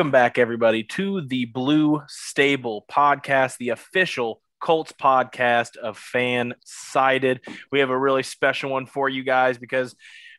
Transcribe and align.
Welcome 0.00 0.12
back, 0.12 0.38
everybody, 0.38 0.82
to 0.82 1.20
the 1.20 1.44
Blue 1.44 2.00
Stable 2.08 2.86
podcast, 2.90 3.58
the 3.58 3.68
official 3.68 4.40
Colts 4.58 4.92
podcast 4.92 5.76
of 5.76 5.98
Fan 5.98 6.54
Sided. 6.64 7.42
We 7.70 7.80
have 7.80 7.90
a 7.90 7.98
really 7.98 8.22
special 8.22 8.70
one 8.70 8.86
for 8.86 9.10
you 9.10 9.22
guys 9.22 9.58
because 9.58 9.94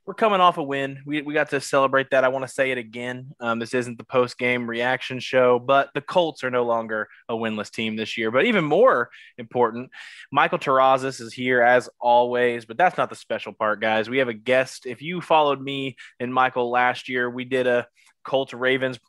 we're 0.08 0.16
coming 0.16 0.42
off 0.42 0.58
a 0.58 0.64
win. 0.64 1.04
We, 1.06 1.22
we 1.22 1.36
got 1.36 1.52
to 1.52 1.62
celebrate 1.62 2.10
that. 2.10 2.24
I 2.24 2.30
want 2.30 2.44
to 2.44 2.52
say 2.52 2.72
it 2.72 2.80
again. 2.80 3.36
Um, 3.40 3.60
this 3.60 3.76
isn't 3.76 4.00
the 4.00 4.04
post 4.04 4.40
game 4.40 4.68
reaction 4.68 5.20
show, 5.20 5.60
but 5.60 5.92
the 5.94 6.02
Colts 6.02 6.44
are 6.44 6.50
no 6.50 6.66
longer 6.66 7.08
a 7.30 7.36
winless 7.36 7.70
team 7.70 7.96
this 7.96 8.18
year. 8.18 8.32
But 8.32 8.46
even 8.46 8.64
more 8.64 9.12
important, 9.38 9.92
Michael 10.32 10.58
Terrazas 10.58 11.22
is 11.22 11.34
here 11.34 11.62
as 11.62 11.88
always, 12.00 12.66
but 12.66 12.80
that's 12.80 12.98
not 12.98 13.12
the 13.12 13.16
special 13.16 13.54
part, 13.54 13.80
guys. 13.80 14.10
We 14.10 14.18
have 14.18 14.28
a 14.28 14.34
guest. 14.34 14.88
If 14.88 15.04
you 15.04 15.22
followed 15.22 15.62
me 15.62 15.98
and 16.20 16.34
Michael 16.34 16.72
last 16.72 17.08
year, 17.08 17.30
we 17.30 17.46
did 17.46 17.68
a 17.68 17.86
Colts 18.24 18.54
Ravens 18.54 19.00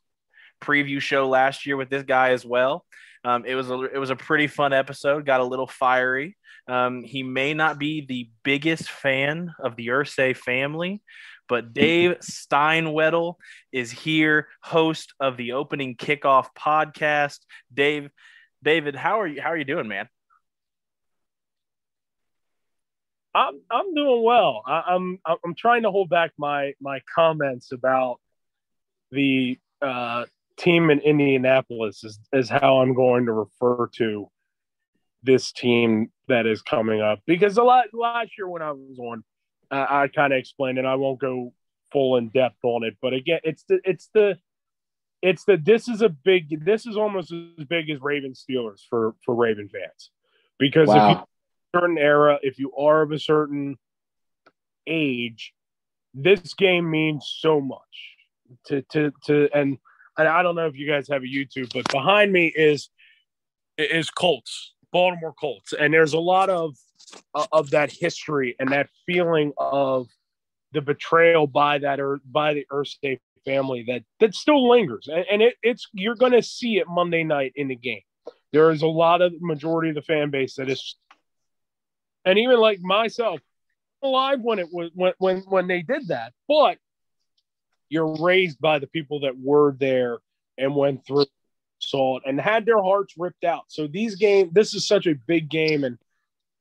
preview 0.62 1.00
show 1.00 1.28
last 1.28 1.66
year 1.66 1.76
with 1.76 1.90
this 1.90 2.02
guy 2.04 2.30
as 2.30 2.44
well. 2.44 2.84
Um, 3.24 3.44
it 3.46 3.54
was 3.54 3.70
a 3.70 3.80
it 3.82 3.98
was 3.98 4.10
a 4.10 4.16
pretty 4.16 4.46
fun 4.46 4.72
episode. 4.72 5.26
Got 5.26 5.40
a 5.40 5.44
little 5.44 5.66
fiery. 5.66 6.36
Um, 6.68 7.02
he 7.02 7.22
may 7.22 7.54
not 7.54 7.78
be 7.78 8.06
the 8.06 8.30
biggest 8.44 8.88
fan 8.88 9.54
of 9.58 9.76
the 9.76 9.88
Irsay 9.88 10.36
family, 10.36 11.02
but 11.48 11.72
Dave 11.72 12.18
Steinwedel 12.22 13.34
is 13.72 13.90
here, 13.90 14.48
host 14.62 15.12
of 15.20 15.36
the 15.36 15.52
Opening 15.52 15.96
Kickoff 15.96 16.46
podcast. 16.58 17.38
Dave, 17.72 18.10
David, 18.62 18.94
how 18.94 19.20
are 19.20 19.26
you? 19.26 19.40
How 19.40 19.50
are 19.50 19.56
you 19.56 19.64
doing, 19.64 19.88
man? 19.88 20.08
I'm 23.34 23.60
I'm 23.70 23.94
doing 23.94 24.22
well. 24.22 24.62
I, 24.66 24.82
I'm 24.88 25.18
I'm 25.26 25.54
trying 25.54 25.82
to 25.82 25.90
hold 25.90 26.08
back 26.08 26.32
my 26.38 26.74
my 26.80 27.00
comments 27.14 27.72
about 27.72 28.20
the 29.10 29.58
uh, 29.80 30.26
team 30.62 30.90
in 30.90 31.00
Indianapolis 31.00 32.04
is, 32.04 32.18
is 32.32 32.48
how 32.48 32.78
I'm 32.78 32.94
going 32.94 33.26
to 33.26 33.32
refer 33.32 33.88
to 33.96 34.30
this 35.22 35.52
team 35.52 36.10
that 36.28 36.46
is 36.46 36.62
coming 36.62 37.00
up 37.00 37.20
because 37.26 37.56
a 37.56 37.62
lot 37.62 37.86
last 37.92 38.30
year 38.38 38.48
when 38.48 38.62
I 38.62 38.72
was 38.72 38.98
on, 38.98 39.24
uh, 39.70 39.86
I 39.88 40.08
kind 40.08 40.32
of 40.32 40.38
explained 40.38 40.78
it. 40.78 40.84
I 40.84 40.94
won't 40.96 41.20
go 41.20 41.52
full 41.92 42.16
in 42.16 42.28
depth 42.28 42.58
on 42.64 42.84
it, 42.84 42.96
but 43.00 43.12
again, 43.12 43.40
it's 43.44 43.64
the 43.68 43.80
it's 43.84 44.08
the 44.14 44.38
it's 45.20 45.44
the 45.44 45.56
this 45.56 45.88
is 45.88 46.02
a 46.02 46.08
big 46.08 46.64
this 46.64 46.86
is 46.86 46.96
almost 46.96 47.32
as 47.32 47.64
big 47.66 47.90
as 47.90 48.00
Raven 48.00 48.32
Steelers 48.32 48.80
for 48.88 49.14
for 49.24 49.34
Raven 49.34 49.68
fans 49.68 50.10
because 50.58 50.88
wow. 50.88 51.10
if 51.10 51.18
you 51.18 51.24
certain 51.80 51.98
era, 51.98 52.38
if 52.42 52.58
you 52.58 52.72
are 52.76 53.02
of 53.02 53.12
a 53.12 53.18
certain 53.18 53.76
age, 54.86 55.54
this 56.14 56.54
game 56.54 56.90
means 56.90 57.32
so 57.38 57.60
much 57.60 57.80
to 58.66 58.82
to 58.90 59.12
to 59.24 59.48
and 59.54 59.78
and 59.78 59.78
I 60.16 60.42
don't 60.42 60.54
know 60.54 60.66
if 60.66 60.76
you 60.76 60.86
guys 60.86 61.08
have 61.08 61.22
a 61.22 61.26
YouTube, 61.26 61.72
but 61.72 61.90
behind 61.90 62.32
me 62.32 62.52
is 62.54 62.90
is 63.78 64.10
Colts, 64.10 64.74
Baltimore 64.92 65.34
Colts, 65.38 65.72
and 65.72 65.92
there's 65.92 66.12
a 66.12 66.20
lot 66.20 66.50
of 66.50 66.76
uh, 67.34 67.46
of 67.52 67.70
that 67.70 67.90
history 67.90 68.54
and 68.58 68.70
that 68.72 68.88
feeling 69.06 69.52
of 69.56 70.08
the 70.72 70.82
betrayal 70.82 71.46
by 71.46 71.78
that 71.78 72.00
or 72.00 72.20
by 72.24 72.54
the 72.54 72.66
Earth 72.70 72.94
Irsay 73.02 73.18
family 73.44 73.84
that 73.88 74.04
that 74.20 74.34
still 74.34 74.68
lingers, 74.68 75.08
and, 75.10 75.24
and 75.30 75.42
it, 75.42 75.54
it's 75.62 75.88
you're 75.92 76.14
going 76.14 76.32
to 76.32 76.42
see 76.42 76.78
it 76.78 76.86
Monday 76.88 77.24
night 77.24 77.52
in 77.56 77.68
the 77.68 77.76
game. 77.76 78.02
There 78.52 78.70
is 78.70 78.82
a 78.82 78.86
lot 78.86 79.22
of 79.22 79.32
majority 79.40 79.88
of 79.88 79.94
the 79.94 80.02
fan 80.02 80.30
base 80.30 80.56
that 80.56 80.68
is, 80.68 80.96
and 82.24 82.38
even 82.38 82.58
like 82.58 82.80
myself, 82.80 83.40
alive 84.02 84.40
when 84.42 84.58
it 84.58 84.68
was 84.72 84.90
when 84.94 85.12
when 85.18 85.38
when 85.48 85.66
they 85.66 85.82
did 85.82 86.08
that, 86.08 86.32
but 86.46 86.78
you're 87.92 88.16
raised 88.16 88.58
by 88.58 88.78
the 88.78 88.86
people 88.86 89.20
that 89.20 89.38
were 89.38 89.76
there 89.78 90.18
and 90.56 90.74
went 90.74 91.06
through 91.06 91.26
saw 91.78 92.16
it 92.16 92.22
and 92.24 92.40
had 92.40 92.64
their 92.64 92.80
hearts 92.80 93.14
ripped 93.18 93.44
out. 93.44 93.64
So 93.68 93.86
these 93.86 94.14
games, 94.14 94.50
this 94.52 94.72
is 94.72 94.86
such 94.86 95.06
a 95.06 95.14
big 95.26 95.50
game, 95.50 95.84
and 95.84 95.98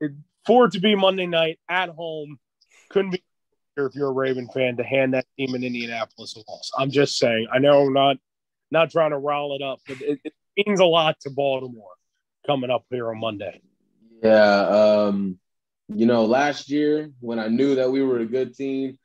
it, 0.01 0.11
for 0.45 0.65
it 0.65 0.71
to 0.73 0.79
be 0.79 0.93
Monday 0.95 1.27
night 1.27 1.57
at 1.69 1.89
home, 1.89 2.37
couldn't 2.89 3.11
be 3.11 3.23
if 3.77 3.95
you're 3.95 4.09
a 4.09 4.11
Raven 4.11 4.49
fan 4.53 4.75
to 4.77 4.83
hand 4.83 5.13
that 5.13 5.25
team 5.37 5.55
in 5.55 5.63
Indianapolis 5.63 6.35
a 6.35 6.51
loss. 6.51 6.69
I'm 6.77 6.91
just 6.91 7.17
saying. 7.17 7.47
I 7.51 7.59
know 7.59 7.85
I'm 7.85 7.93
not 7.93 8.17
not 8.69 8.91
trying 8.91 9.11
to 9.11 9.17
rile 9.17 9.55
it 9.55 9.61
up, 9.61 9.79
but 9.87 10.01
it, 10.01 10.19
it 10.25 10.33
means 10.57 10.81
a 10.81 10.85
lot 10.85 11.17
to 11.21 11.29
Baltimore 11.29 11.93
coming 12.45 12.69
up 12.69 12.83
here 12.89 13.09
on 13.09 13.19
Monday. 13.19 13.61
Yeah, 14.21 14.67
um, 14.67 15.39
you 15.87 16.05
know, 16.05 16.25
last 16.25 16.69
year 16.69 17.11
when 17.21 17.39
I 17.39 17.47
knew 17.47 17.75
that 17.75 17.89
we 17.89 18.03
were 18.03 18.19
a 18.19 18.25
good 18.25 18.53
team, 18.53 18.99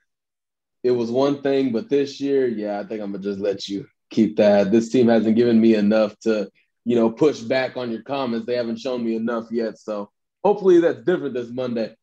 it 0.82 0.90
was 0.90 1.10
one 1.10 1.42
thing, 1.42 1.72
but 1.72 1.88
this 1.88 2.20
year, 2.20 2.46
yeah, 2.46 2.78
I 2.78 2.84
think 2.84 3.02
I'm 3.02 3.12
gonna 3.12 3.22
just 3.22 3.40
let 3.40 3.68
you 3.68 3.86
keep 4.10 4.36
that. 4.36 4.70
This 4.70 4.90
team 4.90 5.08
hasn't 5.08 5.36
given 5.36 5.60
me 5.60 5.74
enough 5.74 6.18
to, 6.20 6.50
you 6.84 6.96
know, 6.96 7.10
push 7.10 7.40
back 7.40 7.76
on 7.76 7.90
your 7.90 8.02
comments. 8.02 8.46
They 8.46 8.56
haven't 8.56 8.78
shown 8.78 9.04
me 9.04 9.16
enough 9.16 9.46
yet. 9.50 9.78
So 9.78 10.10
hopefully 10.44 10.80
that's 10.80 11.02
different 11.02 11.34
this 11.34 11.50
Monday. 11.50 11.94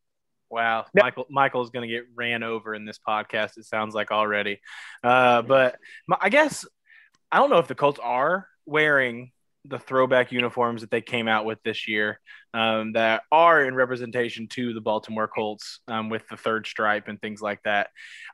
Wow, 0.49 0.85
Michael 0.93 1.25
Michael's 1.29 1.71
going 1.71 1.87
to 1.87 1.93
get 1.93 2.03
ran 2.13 2.43
over 2.43 2.75
in 2.75 2.85
this 2.85 2.99
podcast. 3.07 3.57
It 3.57 3.65
sounds 3.65 3.95
like 3.95 4.11
already, 4.11 4.59
uh, 5.03 5.41
but 5.41 5.77
I 6.21 6.29
guess 6.29 6.65
I 7.31 7.37
don't 7.37 7.49
know 7.49 7.57
if 7.57 7.67
the 7.67 7.73
Colts 7.73 7.99
are 7.99 8.47
wearing 8.65 9.31
the 9.65 9.79
throwback 9.79 10.31
uniforms 10.31 10.81
that 10.81 10.91
they 10.91 11.01
came 11.01 11.27
out 11.27 11.45
with 11.45 11.61
this 11.63 11.87
year 11.87 12.19
um, 12.53 12.93
that 12.93 13.23
are 13.31 13.63
in 13.63 13.75
representation 13.75 14.47
to 14.47 14.73
the 14.73 14.81
Baltimore 14.81 15.27
Colts 15.27 15.79
um, 15.87 16.09
with 16.09 16.27
the 16.27 16.35
third 16.35 16.67
stripe 16.67 17.07
and 17.07 17.21
things 17.21 17.41
like 17.41 17.61
that. 17.63 17.89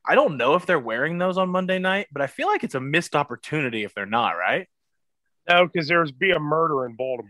I 0.08 0.16
don't 0.16 0.38
know 0.38 0.56
if 0.56 0.66
they're 0.66 0.80
wearing 0.80 1.18
those 1.18 1.38
on 1.38 1.50
Monday 1.50 1.78
night, 1.78 2.08
but 2.12 2.22
I 2.22 2.28
feel 2.28 2.48
like 2.48 2.64
it's 2.64 2.76
a 2.76 2.80
missed 2.80 3.16
opportunity 3.16 3.84
if 3.84 3.94
they're 3.94 4.06
not, 4.08 4.32
right? 4.32 4.68
No, 5.48 5.68
because 5.68 5.88
there's 5.88 6.12
be 6.12 6.32
a 6.32 6.40
murder 6.40 6.86
in 6.86 6.96
Baltimore. 6.96 7.30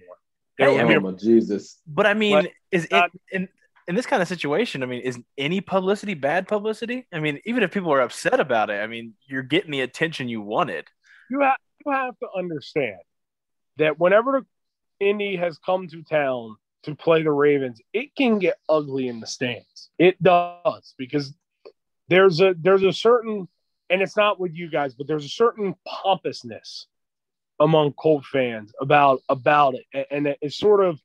Hey, 0.58 0.80
I 0.80 0.84
mean, 0.84 1.06
oh, 1.06 1.12
Jesus. 1.12 1.80
But 1.88 2.06
I 2.06 2.14
mean, 2.14 2.44
but, 2.44 2.52
is 2.72 2.88
it 2.90 3.12
in, 3.32 3.48
in 3.88 3.96
this 3.96 4.06
kind 4.06 4.22
of 4.22 4.28
situation? 4.28 4.84
I 4.84 4.88
mean, 4.88 5.02
is 5.02 5.20
any 5.38 5.62
publicity 5.62 6.14
bad 6.14 6.48
publicity? 6.48 7.08
I 7.14 7.20
mean, 7.20 7.40
even 7.46 7.64
if 7.64 7.72
people 7.72 7.94
are 7.94 8.02
upset 8.02 8.40
about 8.40 8.70
it, 8.70 8.82
I 8.82 8.88
mean, 8.88 9.14
you're 9.26 9.44
getting 9.44 9.72
the 9.72 9.82
attention 9.82 10.28
you 10.28 10.42
wanted. 10.42 10.88
You 11.30 11.42
have, 11.42 11.56
you 11.86 11.92
have 11.94 12.18
to 12.20 12.28
understand 12.38 13.00
that 13.80 14.00
whenever 14.00 14.46
Indy 15.00 15.36
has 15.36 15.58
come 15.58 15.88
to 15.88 16.04
town 16.04 16.56
to 16.84 16.96
play 16.96 17.24
the 17.24 17.32
Ravens, 17.32 17.82
it 17.94 18.16
can 18.16 18.40
get 18.40 18.58
ugly 18.70 19.08
in 19.08 19.20
the 19.20 19.28
stands. 19.28 19.90
It 19.98 20.22
does 20.22 20.94
because 20.98 21.34
there's 22.08 22.40
a 22.42 22.56
there's 22.58 22.84
a 22.84 22.94
certain 22.94 23.48
and 23.90 24.02
it's 24.02 24.16
not 24.16 24.40
with 24.40 24.54
you 24.54 24.70
guys, 24.70 24.94
but 24.94 25.08
there's 25.08 25.26
a 25.26 25.30
certain 25.30 25.76
pompousness 25.86 26.88
among 27.60 27.94
Colt 27.94 28.26
fans 28.26 28.72
about 28.80 29.22
about 29.28 29.76
it, 29.76 30.08
and 30.12 30.36
it's 30.42 30.58
sort 30.58 30.84
of 30.84 31.00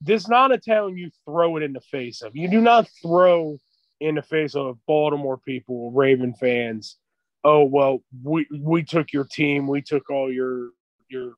this 0.00 0.22
is 0.22 0.28
not 0.28 0.52
a 0.52 0.58
town 0.58 0.96
you 0.96 1.10
throw 1.24 1.56
it 1.56 1.62
in 1.62 1.72
the 1.72 1.80
face 1.80 2.22
of. 2.22 2.36
You 2.36 2.48
do 2.48 2.60
not 2.60 2.86
throw 3.02 3.58
in 4.00 4.16
the 4.16 4.22
face 4.22 4.54
of 4.54 4.78
Baltimore 4.86 5.38
people, 5.38 5.90
Raven 5.90 6.34
fans, 6.34 6.98
oh 7.44 7.64
well, 7.64 8.02
we 8.22 8.46
we 8.60 8.82
took 8.82 9.12
your 9.12 9.24
team, 9.24 9.66
we 9.66 9.80
took 9.80 10.10
all 10.10 10.30
your 10.30 10.70
your 11.08 11.34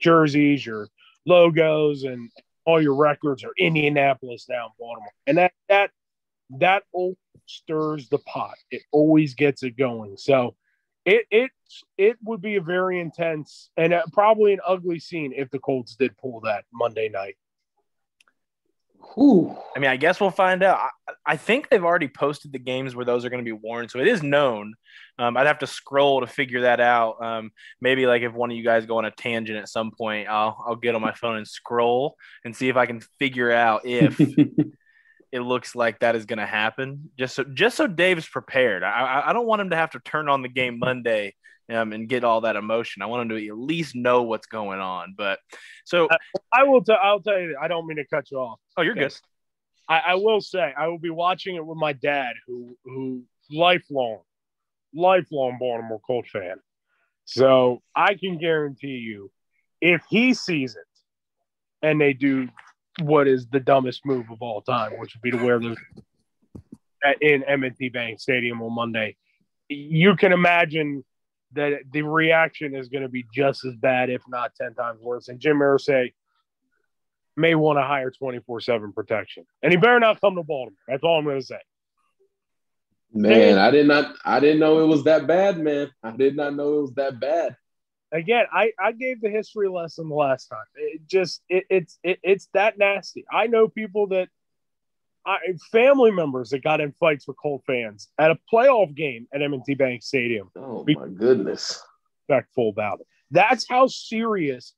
jerseys, 0.00 0.64
your 0.64 0.88
logos, 1.26 2.04
and 2.04 2.30
all 2.64 2.80
your 2.80 2.94
records 2.94 3.44
are 3.44 3.52
Indianapolis 3.58 4.46
now 4.48 4.72
Baltimore, 4.78 5.12
and 5.26 5.38
that 5.38 5.52
that 5.68 5.90
that 6.58 6.82
stirs 7.46 8.08
the 8.08 8.18
pot. 8.18 8.54
It 8.70 8.82
always 8.92 9.34
gets 9.34 9.62
it 9.62 9.76
going. 9.76 10.16
So 10.16 10.56
it 11.04 11.26
it 11.30 11.50
it 11.96 12.16
would 12.24 12.40
be 12.40 12.56
a 12.56 12.60
very 12.60 13.00
intense 13.00 13.70
and 13.76 13.92
uh, 13.92 14.02
probably 14.12 14.52
an 14.52 14.60
ugly 14.66 14.98
scene 14.98 15.32
if 15.34 15.50
the 15.50 15.58
Colts 15.58 15.96
did 15.96 16.16
pull 16.18 16.40
that 16.40 16.64
Monday 16.72 17.08
night. 17.08 17.36
Whew. 19.14 19.56
I 19.74 19.78
mean, 19.78 19.90
I 19.90 19.96
guess 19.96 20.20
we'll 20.20 20.30
find 20.30 20.62
out. 20.62 20.78
I, 20.78 21.12
I, 21.26 21.36
think 21.36 21.68
they've 21.68 21.84
already 21.84 22.08
posted 22.08 22.52
the 22.52 22.58
games 22.58 22.94
where 22.94 23.04
those 23.04 23.24
are 23.24 23.30
going 23.30 23.44
to 23.44 23.48
be 23.48 23.58
worn, 23.58 23.88
so 23.88 23.98
it 23.98 24.06
is 24.06 24.22
known. 24.22 24.74
Um, 25.18 25.36
I'd 25.36 25.46
have 25.46 25.58
to 25.60 25.66
scroll 25.66 26.20
to 26.20 26.26
figure 26.26 26.62
that 26.62 26.80
out. 26.80 27.22
Um, 27.22 27.50
maybe 27.80 28.06
like 28.06 28.22
if 28.22 28.32
one 28.32 28.50
of 28.50 28.56
you 28.56 28.64
guys 28.64 28.86
go 28.86 28.98
on 28.98 29.04
a 29.04 29.10
tangent 29.10 29.58
at 29.58 29.68
some 29.68 29.90
point, 29.90 30.28
I'll 30.28 30.62
I'll 30.66 30.76
get 30.76 30.94
on 30.94 31.00
my 31.00 31.12
phone 31.12 31.36
and 31.36 31.48
scroll 31.48 32.16
and 32.44 32.54
see 32.54 32.68
if 32.68 32.76
I 32.76 32.86
can 32.86 33.00
figure 33.18 33.50
out 33.50 33.84
if 33.84 34.20
it 35.32 35.40
looks 35.40 35.74
like 35.74 36.00
that 36.00 36.14
is 36.14 36.26
going 36.26 36.38
to 36.38 36.46
happen. 36.46 37.10
Just 37.18 37.34
so 37.34 37.44
just 37.44 37.76
so 37.76 37.86
Dave's 37.86 38.28
prepared. 38.28 38.82
I 38.82 39.24
I 39.26 39.32
don't 39.32 39.46
want 39.46 39.60
him 39.60 39.70
to 39.70 39.76
have 39.76 39.90
to 39.90 40.00
turn 40.00 40.28
on 40.28 40.42
the 40.42 40.48
game 40.48 40.78
Monday 40.78 41.34
um, 41.70 41.92
and 41.92 42.08
get 42.08 42.24
all 42.24 42.42
that 42.42 42.56
emotion. 42.56 43.02
I 43.02 43.06
want 43.06 43.22
him 43.22 43.36
to 43.36 43.48
at 43.48 43.58
least 43.58 43.94
know 43.94 44.22
what's 44.22 44.46
going 44.46 44.80
on. 44.80 45.14
But 45.16 45.38
so 45.84 46.08
I, 46.10 46.60
I 46.60 46.62
will. 46.64 46.82
T- 46.82 46.92
I'll 46.92 47.20
tell 47.20 47.38
you. 47.38 47.56
I 47.60 47.68
don't 47.68 47.86
mean 47.86 47.96
to 47.96 48.06
cut 48.06 48.30
you 48.30 48.38
off. 48.38 48.58
Oh, 48.76 48.82
you're 48.82 48.94
good. 48.94 49.14
I, 49.88 50.02
I 50.08 50.14
will 50.14 50.40
say 50.40 50.72
I 50.76 50.88
will 50.88 50.98
be 50.98 51.10
watching 51.10 51.56
it 51.56 51.64
with 51.64 51.78
my 51.78 51.92
dad, 51.92 52.34
who 52.46 52.76
who 52.84 53.22
lifelong, 53.50 54.20
lifelong 54.94 55.58
Baltimore 55.58 56.00
Colt 56.06 56.26
fan. 56.28 56.56
So 57.24 57.82
I 57.94 58.14
can 58.14 58.38
guarantee 58.38 58.98
you, 58.98 59.30
if 59.80 60.02
he 60.08 60.34
sees 60.34 60.74
it, 60.74 60.82
and 61.82 62.00
they 62.00 62.12
do 62.12 62.48
what 63.02 63.28
is 63.28 63.46
the 63.46 63.60
dumbest 63.60 64.04
move 64.04 64.30
of 64.30 64.42
all 64.42 64.62
time, 64.62 64.98
which 64.98 65.14
would 65.14 65.22
be 65.22 65.30
to 65.30 65.44
wear 65.44 65.58
the 65.58 65.76
in 67.20 67.42
M&T 67.44 67.88
Bank 67.88 68.20
Stadium 68.20 68.60
on 68.62 68.74
Monday, 68.74 69.16
you 69.68 70.16
can 70.16 70.32
imagine 70.32 71.04
that 71.52 71.80
the 71.90 72.02
reaction 72.02 72.74
is 72.74 72.88
going 72.88 73.02
to 73.02 73.08
be 73.08 73.26
just 73.32 73.64
as 73.64 73.74
bad, 73.76 74.10
if 74.10 74.22
not 74.28 74.54
10 74.54 74.74
times 74.74 75.00
worse. 75.00 75.28
And 75.28 75.40
Jim 75.40 75.58
Irsay 75.58 76.12
may 77.36 77.54
want 77.54 77.78
to 77.78 77.82
hire 77.82 78.10
24 78.10 78.60
7 78.60 78.92
protection. 78.92 79.44
And 79.62 79.72
he 79.72 79.76
better 79.76 80.00
not 80.00 80.20
come 80.20 80.36
to 80.36 80.42
Baltimore. 80.42 80.78
That's 80.86 81.02
all 81.02 81.18
I'm 81.18 81.24
going 81.24 81.40
to 81.40 81.46
say. 81.46 81.58
Man, 83.12 83.58
I 83.58 83.70
did 83.72 83.88
not 83.88 84.14
I 84.24 84.38
didn't 84.38 84.60
know 84.60 84.80
it 84.80 84.86
was 84.86 85.04
that 85.04 85.26
bad, 85.26 85.58
man. 85.58 85.90
I 86.02 86.12
did 86.12 86.36
not 86.36 86.54
know 86.54 86.78
it 86.78 86.82
was 86.82 86.94
that 86.94 87.18
bad. 87.18 87.56
Again, 88.12 88.46
I, 88.52 88.72
I 88.78 88.92
gave 88.92 89.20
the 89.20 89.30
history 89.30 89.68
lesson 89.68 90.08
the 90.08 90.14
last 90.14 90.46
time. 90.46 90.64
It 90.76 91.06
just 91.06 91.42
it, 91.48 91.64
it's 91.70 91.98
it, 92.04 92.20
it's 92.22 92.48
that 92.54 92.78
nasty. 92.78 93.24
I 93.32 93.48
know 93.48 93.66
people 93.66 94.08
that 94.08 94.28
I, 95.26 95.36
family 95.70 96.10
members 96.10 96.50
that 96.50 96.62
got 96.62 96.80
in 96.80 96.92
fights 96.98 97.28
with 97.28 97.36
Colt 97.40 97.62
fans 97.66 98.08
at 98.18 98.30
a 98.30 98.38
playoff 98.52 98.94
game 98.94 99.28
at 99.34 99.42
M&T 99.42 99.74
Bank 99.74 100.02
Stadium. 100.02 100.50
Oh 100.56 100.84
my 100.86 101.08
goodness! 101.08 101.82
Respectful 102.28 102.70
about 102.70 103.00
it. 103.00 103.06
That's 103.30 103.66
how 103.68 103.86
serious 103.86 104.74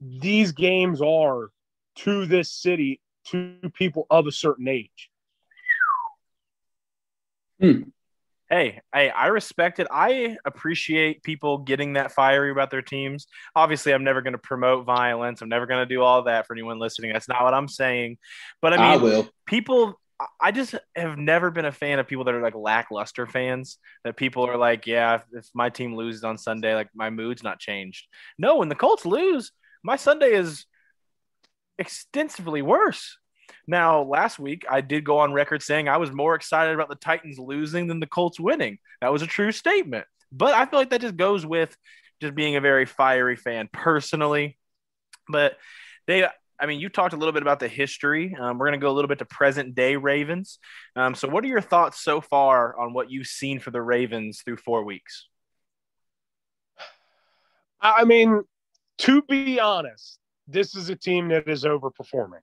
these 0.00 0.52
games 0.52 1.00
are 1.00 1.50
to 1.96 2.26
this 2.26 2.50
city 2.50 3.00
to 3.26 3.56
people 3.74 4.06
of 4.10 4.26
a 4.26 4.32
certain 4.32 4.68
age. 4.68 5.10
Hmm 7.60 7.82
hey, 8.50 8.80
hey, 8.94 9.10
I 9.10 9.26
respect 9.28 9.78
it. 9.80 9.86
I 9.90 10.36
appreciate 10.44 11.22
people 11.22 11.58
getting 11.58 11.94
that 11.94 12.12
fiery 12.12 12.50
about 12.50 12.70
their 12.70 12.82
teams. 12.82 13.26
Obviously, 13.54 13.92
I'm 13.92 14.04
never 14.04 14.22
going 14.22 14.32
to 14.32 14.38
promote 14.38 14.84
violence. 14.84 15.42
I'm 15.42 15.48
never 15.48 15.66
going 15.66 15.86
to 15.86 15.94
do 15.94 16.02
all 16.02 16.22
that 16.24 16.46
for 16.46 16.54
anyone 16.54 16.78
listening. 16.78 17.12
That's 17.12 17.28
not 17.28 17.42
what 17.42 17.54
I'm 17.54 17.68
saying. 17.68 18.18
But 18.62 18.74
I 18.74 18.76
mean, 18.76 18.86
I 18.86 18.96
will. 18.96 19.28
people. 19.46 19.98
I 20.40 20.50
just 20.50 20.74
have 20.94 21.18
never 21.18 21.50
been 21.50 21.66
a 21.66 21.72
fan 21.72 21.98
of 21.98 22.08
people 22.08 22.24
that 22.24 22.34
are 22.34 22.40
like 22.40 22.54
lackluster 22.54 23.26
fans. 23.26 23.78
That 24.04 24.16
people 24.16 24.46
are 24.46 24.56
like, 24.56 24.86
yeah, 24.86 25.16
if, 25.16 25.24
if 25.32 25.48
my 25.52 25.68
team 25.68 25.94
loses 25.94 26.24
on 26.24 26.38
Sunday, 26.38 26.74
like 26.74 26.88
my 26.94 27.10
mood's 27.10 27.42
not 27.42 27.58
changed. 27.58 28.06
No, 28.38 28.56
when 28.56 28.68
the 28.68 28.74
Colts 28.74 29.04
lose, 29.04 29.52
my 29.82 29.96
Sunday 29.96 30.32
is 30.32 30.64
extensively 31.78 32.62
worse. 32.62 33.18
Now, 33.66 34.02
last 34.02 34.38
week, 34.38 34.64
I 34.70 34.80
did 34.80 35.04
go 35.04 35.18
on 35.18 35.32
record 35.32 35.62
saying 35.62 35.88
I 35.88 35.96
was 35.96 36.12
more 36.12 36.34
excited 36.34 36.74
about 36.74 36.88
the 36.88 36.94
Titans 36.94 37.38
losing 37.38 37.88
than 37.88 37.98
the 37.98 38.06
Colts 38.06 38.38
winning. 38.38 38.78
That 39.00 39.12
was 39.12 39.22
a 39.22 39.26
true 39.26 39.50
statement. 39.50 40.06
But 40.30 40.54
I 40.54 40.66
feel 40.66 40.78
like 40.78 40.90
that 40.90 41.00
just 41.00 41.16
goes 41.16 41.44
with 41.44 41.76
just 42.20 42.34
being 42.34 42.56
a 42.56 42.60
very 42.60 42.86
fiery 42.86 43.36
fan 43.36 43.68
personally. 43.72 44.56
But 45.28 45.56
they, 46.06 46.26
I 46.60 46.66
mean, 46.66 46.78
you 46.78 46.88
talked 46.88 47.12
a 47.12 47.16
little 47.16 47.32
bit 47.32 47.42
about 47.42 47.58
the 47.58 47.68
history. 47.68 48.36
Um, 48.38 48.58
we're 48.58 48.66
going 48.66 48.78
to 48.78 48.84
go 48.84 48.90
a 48.90 48.94
little 48.94 49.08
bit 49.08 49.18
to 49.18 49.24
present 49.24 49.74
day 49.74 49.96
Ravens. 49.96 50.58
Um, 50.94 51.14
so, 51.16 51.28
what 51.28 51.42
are 51.42 51.48
your 51.48 51.60
thoughts 51.60 52.00
so 52.00 52.20
far 52.20 52.78
on 52.78 52.92
what 52.92 53.10
you've 53.10 53.26
seen 53.26 53.58
for 53.58 53.72
the 53.72 53.82
Ravens 53.82 54.42
through 54.44 54.58
four 54.58 54.84
weeks? 54.84 55.26
I 57.80 58.04
mean, 58.04 58.42
to 58.98 59.22
be 59.22 59.60
honest, 59.60 60.18
this 60.46 60.74
is 60.76 60.88
a 60.88 60.96
team 60.96 61.28
that 61.28 61.48
is 61.48 61.64
overperforming 61.64 62.40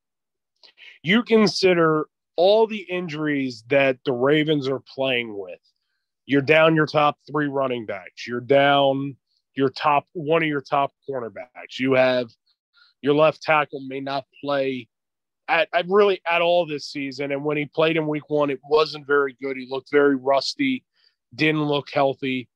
you 1.01 1.23
consider 1.23 2.07
all 2.35 2.67
the 2.67 2.85
injuries 2.89 3.63
that 3.67 3.97
the 4.05 4.13
Ravens 4.13 4.67
are 4.67 4.81
playing 4.93 5.37
with. 5.37 5.59
You're 6.25 6.41
down 6.41 6.75
your 6.75 6.85
top 6.85 7.17
three 7.29 7.47
running 7.47 7.85
backs. 7.85 8.25
You're 8.25 8.39
down 8.39 9.17
your 9.55 9.69
top 9.69 10.05
one 10.13 10.41
of 10.41 10.47
your 10.47 10.61
top 10.61 10.91
cornerbacks. 11.07 11.79
You 11.79 11.93
have 11.93 12.29
your 13.01 13.13
left 13.13 13.41
tackle 13.41 13.81
may 13.81 13.99
not 13.99 14.25
play 14.41 14.87
at, 15.47 15.67
at 15.73 15.85
really 15.89 16.21
at 16.29 16.41
all 16.41 16.65
this 16.65 16.87
season. 16.87 17.31
And 17.31 17.43
when 17.43 17.57
he 17.57 17.65
played 17.65 17.97
in 17.97 18.07
week 18.07 18.29
one, 18.29 18.49
it 18.49 18.61
wasn't 18.67 19.05
very 19.05 19.35
good. 19.41 19.57
He 19.57 19.67
looked 19.69 19.91
very 19.91 20.15
rusty, 20.15 20.83
didn't 21.35 21.65
look 21.65 21.89
healthy. 21.93 22.47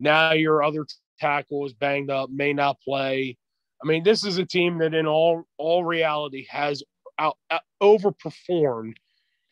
Now 0.00 0.32
your 0.32 0.62
other 0.62 0.86
tackle 1.20 1.66
is 1.66 1.74
banged 1.74 2.10
up, 2.10 2.30
may 2.30 2.52
not 2.52 2.80
play. 2.80 3.36
I 3.82 3.86
mean, 3.86 4.02
this 4.02 4.24
is 4.24 4.38
a 4.38 4.44
team 4.44 4.78
that 4.78 4.94
in 4.94 5.06
all 5.06 5.44
all 5.58 5.84
reality 5.84 6.46
has 6.48 6.82
out, 7.18 7.36
out, 7.50 7.62
overperformed 7.82 8.94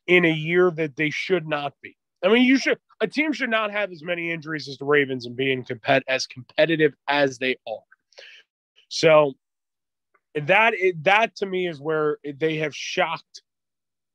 in 0.06 0.24
a 0.24 0.32
year 0.32 0.70
that 0.70 0.96
they 0.96 1.10
should 1.10 1.46
not 1.46 1.74
be. 1.82 1.96
I 2.24 2.28
mean, 2.28 2.44
you 2.44 2.58
should 2.58 2.78
a 3.00 3.06
team 3.06 3.32
should 3.32 3.50
not 3.50 3.70
have 3.70 3.92
as 3.92 4.02
many 4.02 4.30
injuries 4.30 4.68
as 4.68 4.78
the 4.78 4.84
Ravens 4.84 5.26
and 5.26 5.36
being 5.36 5.64
compet 5.64 6.02
as 6.08 6.26
competitive 6.26 6.94
as 7.06 7.38
they 7.38 7.56
are. 7.66 7.82
So 8.88 9.34
that 10.34 10.74
that 11.02 11.36
to 11.36 11.46
me 11.46 11.68
is 11.68 11.80
where 11.80 12.18
they 12.24 12.56
have 12.56 12.74
shocked 12.74 13.42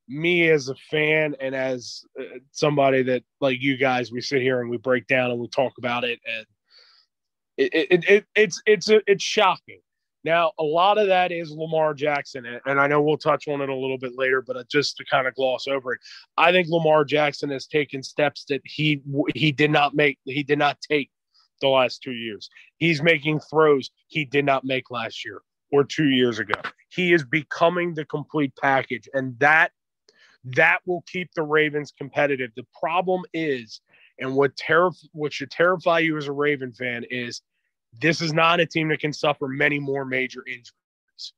me 0.08 0.50
as 0.50 0.70
a 0.70 0.76
fan 0.90 1.36
and 1.40 1.54
as 1.54 2.04
uh, 2.20 2.24
somebody 2.52 3.04
that 3.04 3.24
like 3.42 3.62
you 3.62 3.78
guys 3.78 4.12
we 4.12 4.22
sit 4.22 4.42
here 4.42 4.60
and 4.60 4.70
we 4.70 4.78
break 4.78 5.06
down 5.06 5.30
and 5.30 5.40
we 5.40 5.48
talk 5.48 5.74
about 5.78 6.04
it 6.04 6.20
and 6.26 6.46
it, 7.58 7.74
it, 7.92 8.10
it 8.10 8.26
it's 8.36 8.62
it's 8.66 8.90
it's 8.90 9.24
shocking 9.24 9.80
now, 10.24 10.52
a 10.60 10.64
lot 10.64 10.98
of 10.98 11.08
that 11.08 11.32
is 11.32 11.52
Lamar 11.52 11.94
Jackson, 11.94 12.46
and 12.66 12.80
I 12.80 12.88
know 12.88 13.02
we'll 13.02 13.18
touch 13.18 13.48
on 13.48 13.62
it 13.62 13.70
a 13.70 13.76
little 13.76 13.98
bit 13.98 14.18
later, 14.18 14.42
but 14.42 14.58
uh, 14.58 14.64
just 14.70 14.98
to 14.98 15.06
kind 15.06 15.28
of 15.28 15.36
gloss 15.36 15.68
over 15.68 15.94
it, 15.94 16.02
I 16.38 16.52
think 16.52 16.68
Lamar 16.70 17.06
Jackson 17.06 17.50
has 17.52 17.68
taken 17.68 18.04
steps 18.04 18.46
that 18.50 18.62
he 18.66 19.02
he 19.34 19.52
did 19.52 19.72
not 19.72 19.96
make, 19.96 20.20
he 20.26 20.44
did 20.44 20.60
not 20.60 20.80
take 20.82 21.10
the 21.62 21.70
last 21.70 22.02
two 22.04 22.12
years. 22.12 22.50
He's 22.78 23.02
making 23.02 23.40
throws 23.40 23.92
he 24.08 24.26
did 24.26 24.46
not 24.46 24.66
make 24.66 24.92
last 24.92 25.24
year 25.24 25.42
or 25.72 25.86
two 25.86 26.10
years 26.10 26.40
ago. 26.40 26.60
He 26.90 27.14
is 27.14 27.24
becoming 27.24 27.94
the 27.94 28.06
complete 28.06 28.54
package, 28.62 29.08
and 29.14 29.40
that 29.40 29.72
that 30.44 30.80
will 30.86 31.04
keep 31.08 31.30
the 31.34 31.44
Ravens 31.44 31.94
competitive. 31.98 32.52
The 32.58 32.68
problem 32.78 33.22
is, 33.34 33.80
and 34.20 34.36
what 34.36 34.56
terri- 34.58 35.08
what 35.14 35.32
should 35.32 35.52
terrify 35.52 36.00
you 36.00 36.18
as 36.18 36.28
a 36.28 36.34
Raven 36.34 36.74
fan 36.74 37.06
is 37.10 37.42
this 38.00 38.22
is 38.22 38.34
not 38.34 38.60
a 38.60 38.66
team 38.66 38.90
that 38.90 39.00
can 39.00 39.14
suffer 39.14 39.48
many 39.48 39.80
more 39.80 40.06
major 40.06 40.44
injuries 40.46 41.34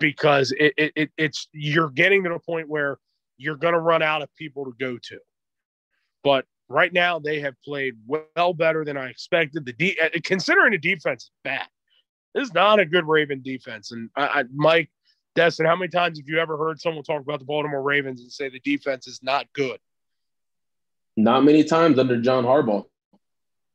because 0.00 0.52
it, 0.52 0.74
it, 0.76 0.92
it 0.96 1.10
it's 1.16 1.48
you're 1.52 1.90
getting 1.90 2.24
to 2.24 2.30
the 2.30 2.38
point 2.38 2.68
where 2.68 2.98
you're 3.38 3.56
going 3.56 3.74
to 3.74 3.80
run 3.80 4.02
out 4.02 4.22
of 4.22 4.34
people 4.36 4.64
to 4.64 4.72
go 4.78 4.98
to. 4.98 5.18
But 6.24 6.44
right 6.68 6.92
now, 6.92 7.18
they 7.18 7.40
have 7.40 7.54
played 7.64 7.94
well 8.06 8.52
better 8.54 8.84
than 8.84 8.96
I 8.96 9.08
expected. 9.08 9.64
The 9.64 9.72
de- 9.72 9.98
uh, 9.98 10.08
considering 10.24 10.72
the 10.72 10.78
defense 10.78 11.24
is 11.24 11.30
bad, 11.44 11.66
this 12.34 12.48
is 12.48 12.54
not 12.54 12.80
a 12.80 12.84
good 12.84 13.06
Raven 13.06 13.42
defense. 13.42 13.92
And 13.92 14.10
I, 14.16 14.26
I, 14.26 14.44
Mike 14.52 14.90
Destin, 15.34 15.66
how 15.66 15.76
many 15.76 15.88
times 15.88 16.18
have 16.18 16.28
you 16.28 16.38
ever 16.38 16.56
heard 16.56 16.80
someone 16.80 17.04
talk 17.04 17.22
about 17.22 17.38
the 17.38 17.44
Baltimore 17.44 17.82
Ravens 17.82 18.20
and 18.20 18.32
say 18.32 18.48
the 18.48 18.60
defense 18.60 19.06
is 19.06 19.20
not 19.22 19.46
good? 19.52 19.78
Not 21.16 21.44
many 21.44 21.64
times 21.64 21.98
under 21.98 22.20
John 22.20 22.44
Harbaugh. 22.44 22.84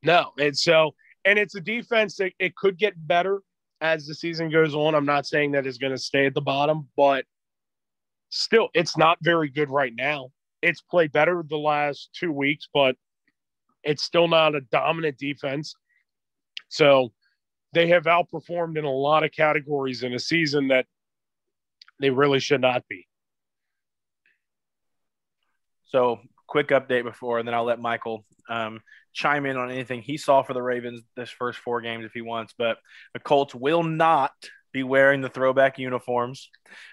No, 0.03 0.31
and 0.39 0.57
so 0.57 0.95
and 1.25 1.39
it's 1.39 1.55
a 1.55 1.61
defense 1.61 2.15
that 2.17 2.33
it 2.39 2.55
could 2.55 2.77
get 2.77 2.93
better 3.07 3.41
as 3.81 4.05
the 4.05 4.15
season 4.15 4.49
goes 4.49 4.75
on. 4.75 4.95
I'm 4.95 5.05
not 5.05 5.25
saying 5.25 5.51
that 5.51 5.65
it's 5.67 5.77
going 5.77 5.93
to 5.93 5.97
stay 5.97 6.25
at 6.25 6.33
the 6.33 6.41
bottom, 6.41 6.89
but 6.97 7.25
still, 8.29 8.69
it's 8.73 8.97
not 8.97 9.17
very 9.21 9.49
good 9.49 9.69
right 9.69 9.93
now. 9.95 10.29
It's 10.61 10.81
played 10.81 11.11
better 11.11 11.43
the 11.47 11.57
last 11.57 12.09
two 12.13 12.31
weeks, 12.31 12.67
but 12.73 12.95
It's 13.83 14.03
still 14.03 14.27
not 14.27 14.55
a 14.55 14.61
dominant 14.61 15.17
defense. 15.17 15.73
So 16.69 17.11
they 17.73 17.87
have 17.87 18.03
outperformed 18.03 18.77
in 18.77 18.85
a 18.85 18.91
lot 18.91 19.23
of 19.23 19.31
categories 19.31 20.03
in 20.03 20.13
a 20.13 20.19
season 20.19 20.67
that 20.69 20.85
they 21.99 22.09
really 22.09 22.39
should 22.39 22.61
not 22.61 22.87
be. 22.87 23.07
So, 25.85 26.19
quick 26.51 26.67
update 26.67 27.05
before, 27.05 27.39
and 27.39 27.47
then 27.47 27.55
I'll 27.55 27.63
let 27.63 27.79
Michael 27.79 28.25
um, 28.49 28.81
chime 29.13 29.45
in 29.45 29.55
on 29.55 29.71
anything 29.71 30.01
he 30.01 30.17
saw 30.17 30.43
for 30.43 30.53
the 30.53 30.61
Ravens 30.61 31.01
this 31.15 31.29
first 31.29 31.57
four 31.59 31.79
games 31.79 32.03
if 32.03 32.11
he 32.11 32.19
wants. 32.19 32.53
But 32.57 32.77
the 33.13 33.21
Colts 33.21 33.55
will 33.55 33.83
not 33.83 34.33
be 34.73 34.83
wearing 34.83 35.21
the 35.21 35.29
throwback 35.29 35.79
uniforms 35.79 36.49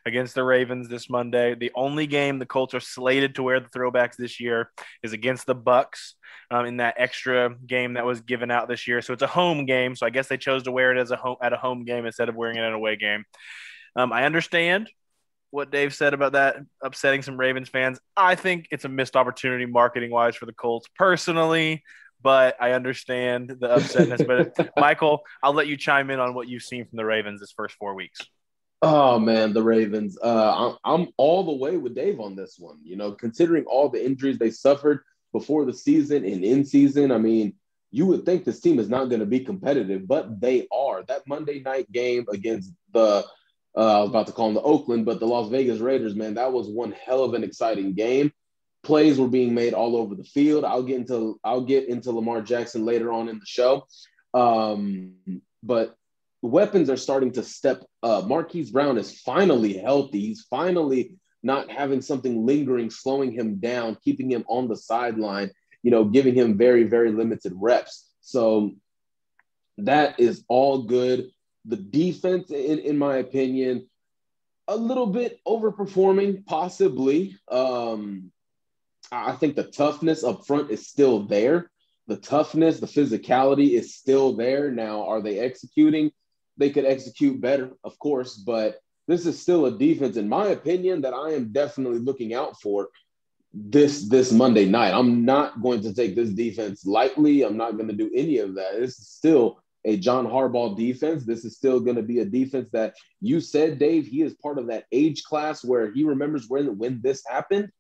against 0.07 0.37
the 0.37 0.45
Ravens 0.45 0.89
this 0.89 1.11
Monday. 1.11 1.57
The 1.57 1.73
only 1.75 2.07
game 2.07 2.39
the 2.39 2.47
Colts 2.47 2.73
are 2.73 2.81
slated 2.81 3.35
to 3.35 3.43
wear 3.43 3.59
the 3.59 3.69
throwbacks 3.69 4.15
this 4.17 4.39
year 4.39 4.71
is 5.03 5.13
against 5.13 5.47
the 5.47 5.57
Bucks 5.57 6.15
um, 6.53 6.65
in 6.65 6.77
that 6.77 6.95
extra 6.97 7.57
game 7.67 7.95
that 7.95 8.07
was 8.07 8.21
given 8.21 8.53
out 8.53 8.69
this 8.69 8.87
year. 8.87 9.03
So 9.03 9.13
it's 9.13 9.23
a 9.23 9.27
home 9.27 9.67
game. 9.67 9.97
So 9.97 10.07
I 10.07 10.11
guess 10.11 10.29
they 10.29 10.39
chose 10.39 10.63
to 10.65 10.73
wear 10.73 10.93
it 10.93 11.01
as 11.01 11.11
a 11.11 11.17
home 11.17 11.37
at 11.43 11.53
a 11.53 11.57
home 11.57 11.85
game 11.85 12.07
instead 12.07 12.29
of 12.29 12.37
wearing 12.37 12.59
it 12.59 12.63
at 12.63 12.71
a 12.71 12.77
away 12.77 12.95
game. 12.95 13.25
Um, 13.97 14.13
I 14.13 14.25
understand 14.25 14.89
what 15.51 15.71
Dave 15.71 15.95
said 15.95 16.15
about 16.15 16.33
that 16.33 16.57
upsetting 16.83 17.23
some 17.23 17.39
Ravens 17.39 17.69
fans. 17.69 17.99
I 18.17 18.35
think 18.35 18.69
it's 18.71 18.85
a 18.85 18.89
missed 18.89 19.17
opportunity 19.17 19.67
marketing 19.67 20.11
wise 20.11 20.37
for 20.37 20.47
the 20.47 20.53
Colts 20.53 20.89
personally, 20.97 21.83
but 22.23 22.57
I 22.61 22.73
understand 22.73 23.51
the 23.61 23.69
upsetness. 23.69 24.27
but 24.27 24.71
Michael, 24.77 25.23
I'll 25.43 25.55
let 25.55 25.67
you 25.67 25.77
chime 25.77 26.11
in 26.11 26.21
on 26.21 26.35
what 26.35 26.49
you've 26.49 26.63
seen 26.63 26.87
from 26.87 26.97
the 26.97 27.05
Ravens 27.05 27.41
this 27.41 27.53
first 27.53 27.75
four 27.77 27.95
weeks. 27.95 28.21
Oh 28.81 29.19
man, 29.19 29.53
the 29.53 29.63
Ravens. 29.63 30.17
Uh, 30.23 30.77
I'm, 30.85 31.01
I'm 31.03 31.09
all 31.17 31.45
the 31.45 31.53
way 31.53 31.77
with 31.77 31.95
Dave 31.95 32.21
on 32.21 32.37
this 32.37 32.57
one. 32.59 32.79
You 32.83 32.97
know, 32.97 33.13
considering 33.13 33.65
all 33.65 33.89
the 33.89 34.05
injuries 34.05 34.39
they 34.39 34.51
suffered 34.51 35.01
before 35.33 35.65
the 35.65 35.75
season 35.75 36.25
and 36.25 36.45
in 36.45 36.65
season, 36.65 37.11
I 37.11 37.19
mean, 37.19 37.55
you 37.91 38.07
would 38.07 38.25
think 38.25 38.45
this 38.45 38.61
team 38.61 38.79
is 38.79 38.89
not 38.89 39.07
going 39.07 39.21
to 39.21 39.27
be 39.27 39.41
competitive, 39.41 40.07
but 40.07 40.41
they 40.41 40.69
are. 40.71 41.03
That 41.05 41.27
Monday 41.27 41.61
night 41.61 41.91
game 41.91 42.27
against 42.31 42.73
the 42.93 43.25
uh, 43.79 43.99
I 43.99 44.01
was 44.01 44.11
about 44.11 44.27
to 44.27 44.33
call 44.33 44.47
them 44.47 44.55
the 44.55 44.63
Oakland, 44.63 45.07
but 45.07 45.21
the 45.21 45.27
Las 45.27 45.49
Vegas 45.51 45.79
Raiders, 45.79 46.17
man, 46.17 46.35
that 46.35 46.53
was 46.53 46.69
one 46.69 46.91
hell 46.93 47.23
of 47.23 47.35
an 47.35 47.45
exciting 47.45 47.95
game. 47.95 48.33
Plays 48.83 49.21
were 49.21 49.29
being 49.29 49.55
made 49.55 49.73
all 49.73 49.97
over 49.97 50.17
the 50.17 50.25
field. 50.25 50.65
I'll 50.65 50.83
get 50.83 50.97
into 50.97 51.39
I'll 51.45 51.61
get 51.61 51.89
into 51.89 52.11
Lamar 52.11 52.43
Jackson 52.43 52.85
later 52.85 53.13
on 53.13 53.29
in 53.29 53.39
the 53.39 53.47
show, 53.47 53.87
um, 54.35 55.15
but 55.63 55.95
weapons 56.43 56.91
are 56.91 56.97
starting 56.97 57.33
to 57.33 57.45
step 57.45 57.85
up. 58.03 58.27
Marquise 58.27 58.71
Brown 58.71 58.99
is 58.99 59.21
finally 59.21 59.79
healthy. 59.79 60.21
He's 60.21 60.47
finally 60.51 61.15
not 61.45 61.71
having 61.71 62.01
something 62.01 62.45
lingering, 62.45 62.91
slowing 62.91 63.31
him 63.31 63.57
down, 63.57 63.97
keeping 64.03 64.31
him 64.31 64.45
on 64.49 64.67
the 64.67 64.77
sideline. 64.77 65.51
You 65.85 65.93
know, 65.93 66.05
giving 66.05 66.35
him 66.35 66.59
very 66.59 66.83
very 66.83 67.13
limited 67.13 67.53
reps. 67.55 68.09
So 68.23 68.75
that 69.79 70.19
is 70.19 70.45
all 70.49 70.83
good. 70.83 71.31
The 71.69 71.77
defense, 71.77 72.51
in, 72.51 72.79
in 72.79 72.99
my 72.99 73.19
opinion, 73.19 73.89
a 74.67 74.77
little 74.77 75.07
bit 75.07 75.41
overperforming, 75.47 76.45
possibly. 76.47 77.37
Um, 77.51 78.33
I 79.13 79.33
think 79.33 79.55
the 79.55 79.65
toughness 79.65 80.25
up 80.25 80.47
front 80.47 80.71
is 80.71 80.89
still 80.89 81.21
there. 81.21 81.71
The 82.07 82.17
toughness, 82.17 82.81
the 82.81 82.87
physicality 82.87 83.73
is 83.73 83.95
still 83.95 84.35
there. 84.35 84.71
Now, 84.71 85.07
are 85.07 85.23
they 85.23 85.39
executing? 85.39 86.11
They 86.57 86.71
could 86.71 86.85
execute 86.85 87.41
better, 87.41 87.71
of 87.85 87.99
course, 87.99 88.37
but 88.37 88.81
this 89.07 89.27
is 89.27 89.41
still 89.41 89.67
a 89.67 89.79
defense, 89.79 90.17
in 90.17 90.29
my 90.29 90.49
opinion, 90.49 91.03
that 91.03 91.15
I 91.15 91.33
am 91.33 91.53
definitely 91.53 92.01
looking 92.01 92.35
out 92.35 92.61
for 92.61 92.89
this 93.55 94.09
this 94.09 94.31
Monday 94.33 94.67
night. 94.67 94.93
I'm 94.93 95.25
not 95.25 95.63
going 95.63 95.81
to 95.83 95.95
take 95.95 96.15
this 96.15 96.31
defense 96.31 96.85
lightly. 96.85 97.43
I'm 97.43 97.57
not 97.57 97.77
going 97.77 97.89
to 97.89 97.95
do 97.95 98.11
any 98.15 98.39
of 98.39 98.55
that. 98.57 98.79
This 98.79 98.99
is 98.99 99.09
still 99.09 99.63
a 99.85 99.97
John 99.97 100.27
Harbaugh 100.27 100.77
defense. 100.77 101.25
This 101.25 101.45
is 101.45 101.57
still 101.57 101.81
going 101.81 101.97
to 101.97 102.03
be 102.03 102.21
a 102.21 102.25
defense 102.25 102.69
that 102.73 102.95
you 103.21 103.41
said, 103.41 103.79
Dave, 103.79 104.07
he 104.07 104.23
is 104.23 104.35
part 104.35 104.59
of 104.59 104.67
that 104.69 104.85
age 104.93 105.25
class 105.25 105.65
where 105.65 105.93
he 105.93 106.05
remembers 106.05 106.49
when 106.49 106.79
when 106.79 107.01
this 107.03 107.23
happened 107.27 107.71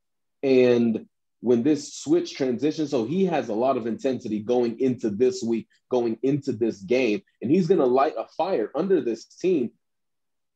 and 0.42 1.06
when 1.40 1.62
this 1.62 1.94
switch 1.94 2.34
transition. 2.34 2.86
So 2.86 3.04
he 3.04 3.24
has 3.26 3.48
a 3.48 3.54
lot 3.54 3.76
of 3.76 3.86
intensity 3.86 4.40
going 4.40 4.80
into 4.80 5.10
this 5.10 5.42
week, 5.42 5.68
going 5.90 6.18
into 6.22 6.52
this 6.52 6.80
game, 6.80 7.22
and 7.42 7.50
he's 7.50 7.66
going 7.66 7.80
to 7.80 7.86
light 7.86 8.14
a 8.16 8.26
fire 8.36 8.70
under 8.74 9.00
this 9.00 9.24
team. 9.24 9.70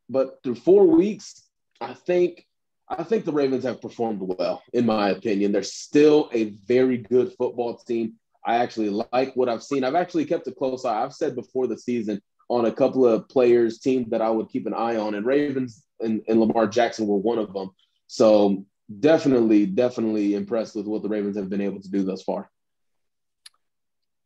But 0.08 0.42
through 0.42 0.56
four 0.56 0.86
weeks, 0.86 1.42
I 1.80 1.94
think 1.94 2.46
I 2.88 3.04
think 3.04 3.24
the 3.24 3.32
Ravens 3.32 3.64
have 3.64 3.80
performed 3.80 4.20
well, 4.20 4.62
in 4.72 4.84
my 4.84 5.10
opinion. 5.10 5.52
They're 5.52 5.62
still 5.62 6.28
a 6.32 6.50
very 6.66 6.98
good 6.98 7.32
football 7.38 7.76
team. 7.76 8.14
I 8.44 8.56
actually 8.56 8.90
like 9.12 9.34
what 9.34 9.48
I've 9.48 9.62
seen. 9.62 9.84
I've 9.84 9.94
actually 9.94 10.24
kept 10.24 10.46
a 10.48 10.52
close 10.52 10.84
eye. 10.84 11.02
I've 11.02 11.14
said 11.14 11.36
before 11.36 11.66
the 11.66 11.78
season 11.78 12.20
on 12.48 12.66
a 12.66 12.72
couple 12.72 13.06
of 13.06 13.28
players, 13.28 13.78
teams 13.78 14.10
that 14.10 14.20
I 14.20 14.30
would 14.30 14.48
keep 14.48 14.66
an 14.66 14.74
eye 14.74 14.96
on, 14.96 15.14
and 15.14 15.24
Ravens 15.24 15.84
and, 16.00 16.22
and 16.28 16.40
Lamar 16.40 16.66
Jackson 16.66 17.06
were 17.06 17.16
one 17.16 17.38
of 17.38 17.52
them. 17.52 17.70
So 18.08 18.66
definitely, 19.00 19.66
definitely 19.66 20.34
impressed 20.34 20.74
with 20.74 20.86
what 20.86 21.02
the 21.02 21.08
Ravens 21.08 21.36
have 21.36 21.48
been 21.48 21.60
able 21.60 21.80
to 21.80 21.90
do 21.90 22.02
thus 22.02 22.22
far. 22.22 22.50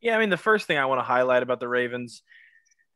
Yeah, 0.01 0.15
I 0.15 0.19
mean, 0.19 0.29
the 0.29 0.37
first 0.37 0.67
thing 0.67 0.77
I 0.77 0.85
want 0.85 0.99
to 0.99 1.03
highlight 1.03 1.43
about 1.43 1.59
the 1.59 1.67
Ravens, 1.67 2.21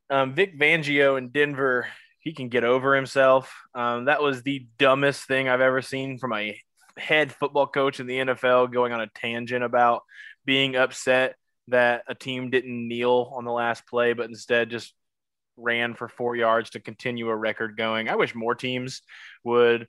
um, 0.09 0.33
Vic 0.33 0.57
Fangio 0.57 1.17
in 1.17 1.29
Denver, 1.29 1.87
he 2.19 2.33
can 2.33 2.49
get 2.49 2.63
over 2.63 2.95
himself. 2.95 3.53
Um, 3.73 4.05
that 4.05 4.21
was 4.21 4.43
the 4.43 4.67
dumbest 4.77 5.25
thing 5.25 5.49
I've 5.49 5.61
ever 5.61 5.81
seen 5.81 6.19
from 6.19 6.33
a 6.33 6.59
head 6.97 7.31
football 7.31 7.67
coach 7.67 7.99
in 7.99 8.07
the 8.07 8.17
NFL 8.17 8.71
going 8.71 8.91
on 8.93 9.01
a 9.01 9.07
tangent 9.07 9.63
about 9.63 10.03
being 10.45 10.75
upset 10.75 11.35
that 11.67 12.03
a 12.07 12.15
team 12.15 12.49
didn't 12.49 12.87
kneel 12.87 13.31
on 13.35 13.45
the 13.45 13.51
last 13.51 13.87
play, 13.87 14.13
but 14.13 14.29
instead 14.29 14.69
just 14.69 14.93
ran 15.57 15.93
for 15.93 16.07
four 16.07 16.35
yards 16.35 16.71
to 16.71 16.79
continue 16.79 17.29
a 17.29 17.35
record 17.35 17.77
going. 17.77 18.09
I 18.09 18.15
wish 18.15 18.35
more 18.35 18.55
teams 18.55 19.01
would 19.43 19.87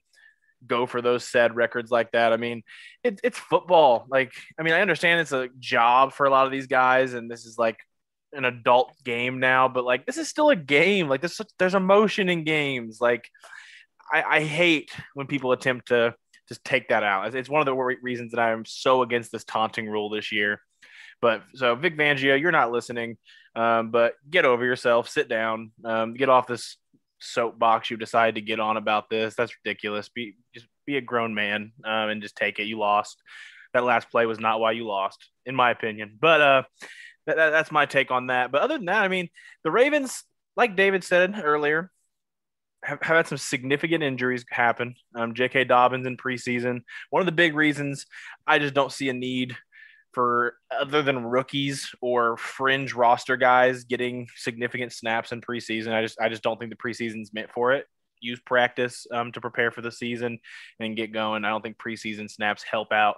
go 0.66 0.86
for 0.86 1.02
those 1.02 1.26
said 1.26 1.56
records 1.56 1.90
like 1.90 2.12
that. 2.12 2.32
I 2.32 2.36
mean, 2.36 2.62
it, 3.02 3.20
it's 3.24 3.38
football. 3.38 4.06
Like, 4.08 4.32
I 4.58 4.62
mean, 4.62 4.74
I 4.74 4.80
understand 4.80 5.20
it's 5.20 5.32
a 5.32 5.48
job 5.58 6.12
for 6.12 6.26
a 6.26 6.30
lot 6.30 6.46
of 6.46 6.52
these 6.52 6.66
guys, 6.66 7.14
and 7.14 7.30
this 7.30 7.46
is 7.46 7.58
like 7.58 7.78
an 8.32 8.44
adult 8.44 8.94
game 9.04 9.40
now, 9.40 9.68
but 9.68 9.84
like 9.84 10.06
this 10.06 10.18
is 10.18 10.28
still 10.28 10.50
a 10.50 10.56
game. 10.56 11.08
Like 11.08 11.20
this, 11.20 11.40
there's 11.58 11.74
emotion 11.74 12.28
in 12.28 12.44
games. 12.44 12.98
Like, 13.00 13.28
I, 14.12 14.22
I 14.22 14.40
hate 14.42 14.90
when 15.14 15.26
people 15.26 15.52
attempt 15.52 15.88
to 15.88 16.14
just 16.52 16.64
take 16.64 16.88
that 16.88 17.02
out. 17.02 17.34
It's 17.34 17.48
one 17.48 17.60
of 17.60 17.66
the 17.66 17.74
reasons 17.74 18.32
that 18.32 18.40
I'm 18.40 18.64
so 18.66 19.02
against 19.02 19.32
this 19.32 19.44
taunting 19.44 19.88
rule 19.88 20.10
this 20.10 20.32
year. 20.32 20.60
But 21.22 21.42
so 21.54 21.74
Vic 21.74 21.96
Fangio, 21.96 22.38
you're 22.38 22.52
not 22.52 22.72
listening, 22.72 23.16
um, 23.54 23.90
but 23.90 24.14
get 24.28 24.44
over 24.44 24.64
yourself, 24.64 25.08
sit 25.08 25.28
down, 25.28 25.70
um, 25.84 26.14
get 26.14 26.28
off 26.28 26.46
this 26.46 26.76
soapbox 27.20 27.90
you 27.90 27.96
decided 27.96 28.34
to 28.34 28.40
get 28.40 28.60
on 28.60 28.76
about 28.76 29.08
this. 29.08 29.34
That's 29.34 29.54
ridiculous. 29.64 30.08
Be 30.08 30.36
just 30.54 30.66
be 30.84 30.96
a 30.96 31.00
grown 31.00 31.34
man 31.34 31.72
um, 31.84 32.10
and 32.10 32.22
just 32.22 32.36
take 32.36 32.58
it. 32.58 32.64
You 32.64 32.78
lost. 32.78 33.16
That 33.72 33.84
last 33.84 34.10
play 34.10 34.26
was 34.26 34.40
not 34.40 34.60
why 34.60 34.72
you 34.72 34.86
lost, 34.86 35.30
in 35.46 35.54
my 35.54 35.70
opinion. 35.70 36.18
But 36.20 36.40
uh, 36.40 36.62
that, 37.26 37.36
that's 37.36 37.72
my 37.72 37.86
take 37.86 38.10
on 38.10 38.26
that. 38.26 38.52
But 38.52 38.60
other 38.60 38.76
than 38.76 38.86
that, 38.86 39.02
I 39.02 39.08
mean, 39.08 39.28
the 39.64 39.70
Ravens, 39.70 40.24
like 40.56 40.76
David 40.76 41.04
said 41.04 41.40
earlier, 41.42 41.90
have, 42.82 42.98
have 43.02 43.16
had 43.16 43.26
some 43.26 43.38
significant 43.38 44.02
injuries 44.02 44.44
happen. 44.50 44.94
Um, 45.14 45.34
J.K. 45.34 45.64
Dobbins 45.64 46.06
in 46.06 46.16
preseason. 46.16 46.82
One 47.10 47.20
of 47.20 47.26
the 47.26 47.32
big 47.32 47.54
reasons 47.54 48.06
I 48.46 48.58
just 48.58 48.74
don't 48.74 48.92
see 48.92 49.08
a 49.08 49.12
need 49.12 49.56
for 50.12 50.56
other 50.70 51.02
than 51.02 51.24
rookies 51.24 51.90
or 52.00 52.36
fringe 52.36 52.92
roster 52.94 53.36
guys 53.36 53.84
getting 53.84 54.28
significant 54.36 54.92
snaps 54.92 55.32
in 55.32 55.40
preseason. 55.40 55.92
I 55.92 56.02
just 56.02 56.20
I 56.20 56.28
just 56.28 56.42
don't 56.42 56.58
think 56.58 56.70
the 56.70 56.76
preseason's 56.76 57.32
meant 57.32 57.50
for 57.50 57.72
it. 57.72 57.86
Use 58.20 58.40
practice 58.40 59.06
um, 59.10 59.32
to 59.32 59.40
prepare 59.40 59.70
for 59.70 59.80
the 59.80 59.90
season 59.90 60.38
and 60.78 60.96
get 60.96 61.12
going. 61.12 61.44
I 61.44 61.48
don't 61.48 61.62
think 61.62 61.78
preseason 61.78 62.30
snaps 62.30 62.62
help 62.62 62.92
out 62.92 63.16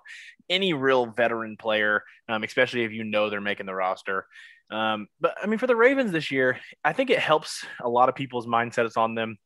any 0.49 0.73
real 0.73 1.07
veteran 1.07 1.57
player, 1.57 2.05
um, 2.29 2.43
especially 2.43 2.85
if 2.85 2.93
you 2.93 3.05
know 3.05 3.29
they're 3.29 3.41
making 3.41 3.67
the 3.67 3.75
roster. 3.75 4.27
Um, 4.71 5.09
but 5.21 5.35
I 5.43 5.47
mean, 5.47 5.59
for 5.59 5.67
the 5.67 5.77
Ravens 5.77 6.13
this 6.13 6.31
year, 6.31 6.59
I 6.85 6.93
think 6.95 7.11
it 7.11 7.19
helps 7.19 7.67
a 7.83 7.89
lot 7.89 8.09
of 8.09 8.15
people's 8.15 8.47
mindsets 8.47 8.97
on 8.97 9.15
them 9.15 9.37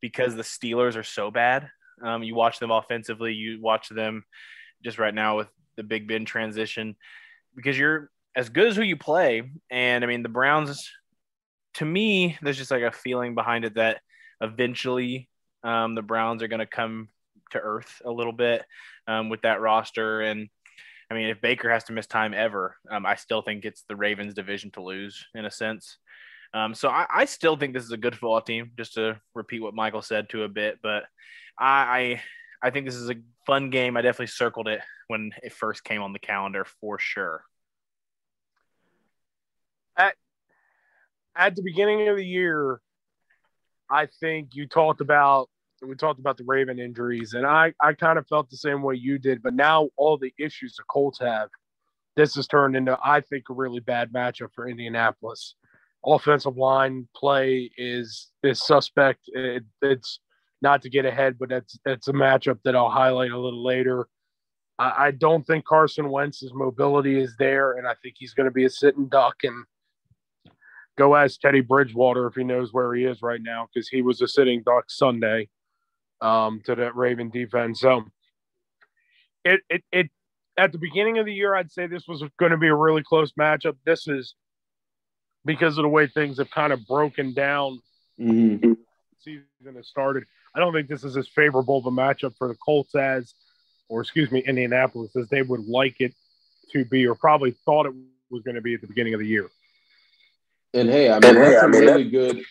because 0.00 0.34
the 0.34 0.42
Steelers 0.42 0.96
are 0.96 1.02
so 1.02 1.30
bad. 1.30 1.68
Um, 2.02 2.22
you 2.22 2.34
watch 2.34 2.58
them 2.58 2.70
offensively, 2.70 3.32
you 3.32 3.60
watch 3.60 3.88
them 3.88 4.24
just 4.84 4.98
right 4.98 5.14
now 5.14 5.36
with 5.36 5.48
the 5.76 5.82
Big 5.82 6.06
Ben 6.06 6.24
transition 6.24 6.96
because 7.56 7.78
you're 7.78 8.10
as 8.36 8.48
good 8.48 8.68
as 8.68 8.76
who 8.76 8.82
you 8.82 8.96
play. 8.96 9.42
And 9.70 10.04
I 10.04 10.06
mean, 10.06 10.22
the 10.22 10.28
Browns, 10.28 10.90
to 11.74 11.84
me, 11.84 12.38
there's 12.42 12.58
just 12.58 12.70
like 12.70 12.82
a 12.82 12.92
feeling 12.92 13.34
behind 13.34 13.64
it 13.64 13.74
that 13.74 14.00
eventually 14.40 15.28
um, 15.64 15.94
the 15.94 16.02
Browns 16.02 16.42
are 16.42 16.48
going 16.48 16.60
to 16.60 16.66
come 16.66 17.08
to 17.50 17.58
earth 17.58 18.00
a 18.04 18.10
little 18.10 18.32
bit 18.32 18.64
um, 19.06 19.28
with 19.28 19.42
that 19.42 19.60
roster. 19.60 20.20
And 20.20 20.48
I 21.10 21.14
mean, 21.14 21.28
if 21.28 21.40
Baker 21.40 21.70
has 21.70 21.84
to 21.84 21.92
miss 21.92 22.06
time 22.06 22.34
ever, 22.34 22.76
um, 22.90 23.06
I 23.06 23.14
still 23.16 23.42
think 23.42 23.64
it's 23.64 23.82
the 23.82 23.96
Ravens' 23.96 24.34
division 24.34 24.70
to 24.72 24.82
lose 24.82 25.26
in 25.34 25.44
a 25.44 25.50
sense. 25.50 25.98
Um, 26.54 26.74
so 26.74 26.88
I, 26.88 27.06
I, 27.10 27.24
still 27.26 27.56
think 27.56 27.74
this 27.74 27.84
is 27.84 27.92
a 27.92 27.98
good 27.98 28.14
football 28.14 28.40
team. 28.40 28.70
Just 28.76 28.94
to 28.94 29.20
repeat 29.34 29.60
what 29.60 29.74
Michael 29.74 30.00
said 30.00 30.30
to 30.30 30.44
a 30.44 30.48
bit, 30.48 30.78
but 30.82 31.04
I, 31.58 32.22
I 32.62 32.70
think 32.70 32.86
this 32.86 32.94
is 32.94 33.10
a 33.10 33.16
fun 33.46 33.70
game. 33.70 33.96
I 33.96 34.02
definitely 34.02 34.28
circled 34.28 34.66
it 34.66 34.80
when 35.08 35.32
it 35.42 35.52
first 35.52 35.84
came 35.84 36.02
on 36.02 36.12
the 36.12 36.18
calendar 36.18 36.66
for 36.80 36.98
sure. 36.98 37.44
at 39.98 40.14
at 41.36 41.56
the 41.56 41.62
beginning 41.62 42.08
of 42.08 42.16
the 42.16 42.24
year, 42.24 42.80
I 43.90 44.06
think 44.20 44.54
you 44.54 44.66
talked 44.66 45.00
about 45.00 45.48
we 45.82 45.94
talked 45.94 46.18
about 46.18 46.36
the 46.36 46.44
Raven 46.44 46.78
injuries, 46.78 47.34
and 47.34 47.46
I 47.46 47.74
I 47.82 47.92
kind 47.92 48.18
of 48.18 48.26
felt 48.26 48.50
the 48.50 48.56
same 48.56 48.82
way 48.82 48.94
you 48.94 49.18
did. 49.18 49.42
But 49.42 49.54
now 49.54 49.90
all 49.96 50.16
the 50.16 50.32
issues 50.38 50.76
the 50.76 50.84
Colts 50.84 51.18
have, 51.20 51.50
this 52.16 52.34
has 52.36 52.46
turned 52.46 52.76
into 52.76 52.98
I 53.02 53.20
think 53.20 53.44
a 53.50 53.54
really 53.54 53.80
bad 53.80 54.12
matchup 54.12 54.52
for 54.54 54.68
Indianapolis. 54.68 55.54
Offensive 56.04 56.56
line 56.56 57.08
play 57.14 57.70
is 57.76 58.30
is 58.42 58.64
suspect. 58.64 59.20
It, 59.28 59.64
it's 59.82 60.20
not 60.62 60.82
to 60.82 60.90
get 60.90 61.04
ahead, 61.04 61.36
but 61.38 61.52
it's 61.52 61.78
it's 61.84 62.08
a 62.08 62.12
matchup 62.12 62.58
that 62.64 62.76
I'll 62.76 62.90
highlight 62.90 63.32
a 63.32 63.38
little 63.38 63.64
later. 63.64 64.08
I, 64.78 65.06
I 65.06 65.10
don't 65.10 65.46
think 65.46 65.64
Carson 65.64 66.08
Wentz's 66.10 66.52
mobility 66.54 67.20
is 67.20 67.34
there, 67.38 67.72
and 67.72 67.86
I 67.86 67.94
think 68.02 68.14
he's 68.18 68.34
going 68.34 68.46
to 68.48 68.52
be 68.52 68.64
a 68.64 68.70
sitting 68.70 69.08
duck 69.08 69.36
and 69.42 69.64
go 70.96 71.14
ask 71.14 71.40
Teddy 71.40 71.60
Bridgewater 71.60 72.26
if 72.26 72.34
he 72.34 72.44
knows 72.44 72.72
where 72.72 72.92
he 72.94 73.04
is 73.04 73.22
right 73.22 73.40
now 73.42 73.68
because 73.72 73.88
he 73.88 74.02
was 74.02 74.20
a 74.20 74.28
sitting 74.28 74.62
duck 74.64 74.84
Sunday 74.88 75.48
um, 76.20 76.60
to 76.64 76.74
that 76.74 76.96
Raven 76.96 77.30
defense. 77.30 77.80
So 77.80 78.04
it, 79.44 79.60
it 79.68 79.82
it 79.92 80.10
at 80.56 80.72
the 80.72 80.78
beginning 80.78 81.18
of 81.18 81.26
the 81.26 81.32
year, 81.32 81.54
I'd 81.54 81.70
say 81.70 81.86
this 81.86 82.08
was 82.08 82.22
going 82.38 82.52
to 82.52 82.58
be 82.58 82.68
a 82.68 82.74
really 82.74 83.02
close 83.02 83.32
matchup. 83.32 83.76
This 83.86 84.08
is 84.08 84.34
because 85.44 85.78
of 85.78 85.82
the 85.82 85.88
way 85.88 86.06
things 86.06 86.38
have 86.38 86.50
kind 86.50 86.72
of 86.72 86.86
broken 86.86 87.32
down. 87.34 87.80
Mm-hmm. 88.20 88.72
Season 89.20 89.74
has 89.76 89.88
started. 89.88 90.24
I 90.54 90.60
don't 90.60 90.72
think 90.72 90.88
this 90.88 91.04
is 91.04 91.16
as 91.16 91.28
favorable 91.28 91.78
of 91.78 91.86
a 91.86 91.90
matchup 91.90 92.36
for 92.36 92.48
the 92.48 92.56
Colts 92.56 92.94
as, 92.94 93.34
or 93.88 94.00
excuse 94.00 94.30
me, 94.30 94.40
Indianapolis 94.40 95.14
as 95.16 95.28
they 95.28 95.42
would 95.42 95.66
like 95.66 96.00
it 96.00 96.14
to 96.72 96.84
be, 96.84 97.06
or 97.06 97.14
probably 97.14 97.52
thought 97.64 97.86
it 97.86 97.94
was 98.30 98.42
going 98.42 98.56
to 98.56 98.60
be 98.60 98.74
at 98.74 98.80
the 98.80 98.86
beginning 98.86 99.14
of 99.14 99.20
the 99.20 99.26
year. 99.26 99.48
And 100.74 100.88
hey, 100.88 101.10
I 101.10 101.18
mean, 101.20 101.34
that's 101.34 101.62
a 101.62 101.68
really 101.68 102.10
good, 102.10 102.42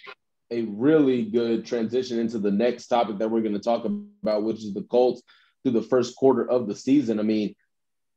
a 0.49 0.63
really 0.63 1.25
good 1.25 1.65
transition 1.65 2.19
into 2.19 2.39
the 2.39 2.51
next 2.51 2.87
topic 2.87 3.19
that 3.19 3.29
we're 3.29 3.41
going 3.41 3.53
to 3.53 3.59
talk 3.59 3.85
about, 3.85 4.43
which 4.43 4.57
is 4.57 4.73
the 4.73 4.83
Colts 4.83 5.21
through 5.63 5.73
the 5.73 5.81
first 5.81 6.15
quarter 6.15 6.49
of 6.49 6.67
the 6.67 6.75
season. 6.75 7.19
I 7.19 7.23
mean, 7.23 7.53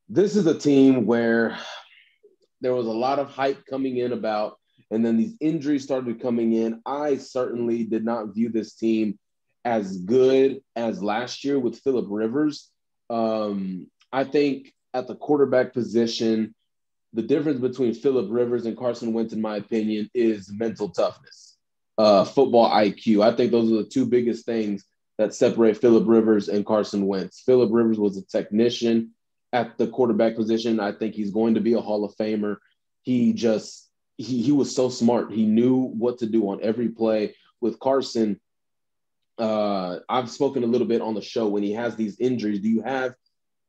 this 0.09 0.37
is 0.37 0.47
a 0.47 0.59
team 0.59 1.07
where 1.07 1.59
there 2.61 2.75
was 2.75 2.87
a 2.87 2.93
lot 2.93 3.19
of 3.19 3.31
hype 3.31 3.67
coming 3.67 3.97
in 3.97 4.13
about, 4.13 4.59
and 4.91 5.05
then 5.05 5.17
these 5.17 5.35
injuries 5.41 5.85
started 5.85 6.21
coming 6.21 6.53
in. 6.53 6.81
I 6.85 7.17
certainly 7.17 7.85
did 7.85 8.05
not 8.05 8.35
view 8.35 8.49
this 8.49 8.75
team 8.75 9.19
as 9.65 9.99
good 9.99 10.61
as 10.75 11.03
last 11.03 11.45
year 11.45 11.59
with 11.59 11.81
Philip 11.81 12.07
Rivers. 12.09 12.71
Um, 13.09 13.89
I 14.13 14.25
think 14.25 14.73
at 14.95 15.07
the 15.07 15.15
quarterback 15.15 15.73
position, 15.73 16.55
the 17.13 17.23
difference 17.23 17.61
between 17.61 17.95
Philip 17.95 18.27
Rivers 18.31 18.67
and 18.67 18.77
Carson 18.77 19.13
Wentz, 19.13 19.33
in 19.33 19.41
my 19.41 19.57
opinion, 19.57 20.11
is 20.15 20.51
mental 20.53 20.89
toughness, 20.89 21.57
uh, 21.99 22.25
football 22.25 22.71
IQ. 22.71 23.23
I 23.23 23.35
think 23.35 23.51
those 23.51 23.71
are 23.71 23.83
the 23.83 23.89
two 23.89 24.07
biggest 24.07 24.47
things 24.47 24.85
that 25.19 25.35
separate 25.35 25.77
Philip 25.77 26.05
Rivers 26.07 26.49
and 26.49 26.65
Carson 26.65 27.07
Wentz. 27.07 27.41
Philip 27.41 27.71
Rivers 27.73 27.99
was 27.99 28.17
a 28.17 28.25
technician 28.25 29.11
at 29.53 29.77
the 29.77 29.89
quarterback 29.89 30.37
position. 30.37 30.81
I 30.81 30.93
think 30.93 31.15
he's 31.15 31.33
going 31.33 31.55
to 31.55 31.61
be 31.61 31.75
a 31.75 31.81
Hall 31.81 32.05
of 32.05 32.17
Famer. 32.17 32.57
He 33.03 33.33
just 33.33 33.90
he 34.23 34.43
he 34.43 34.53
was 34.53 34.75
so 34.75 34.89
smart. 34.89 35.33
He 35.33 35.47
knew 35.47 35.77
what 35.77 36.19
to 36.19 36.27
do 36.27 36.49
on 36.51 36.61
every 36.63 36.89
play. 36.89 37.35
With 37.61 37.79
Carson, 37.79 38.41
uh, 39.39 39.99
I've 40.09 40.31
spoken 40.31 40.65
a 40.65 40.67
little 40.67 40.87
bit 40.87 41.03
on 41.03 41.15
the 41.15 41.23
show 41.23 41.49
when 41.49 41.63
he 41.63 41.73
has 41.73 41.97
these 41.97 42.19
injuries. 42.19 42.61
Do 42.61 42.69
you 42.69 42.83
have 42.83 43.15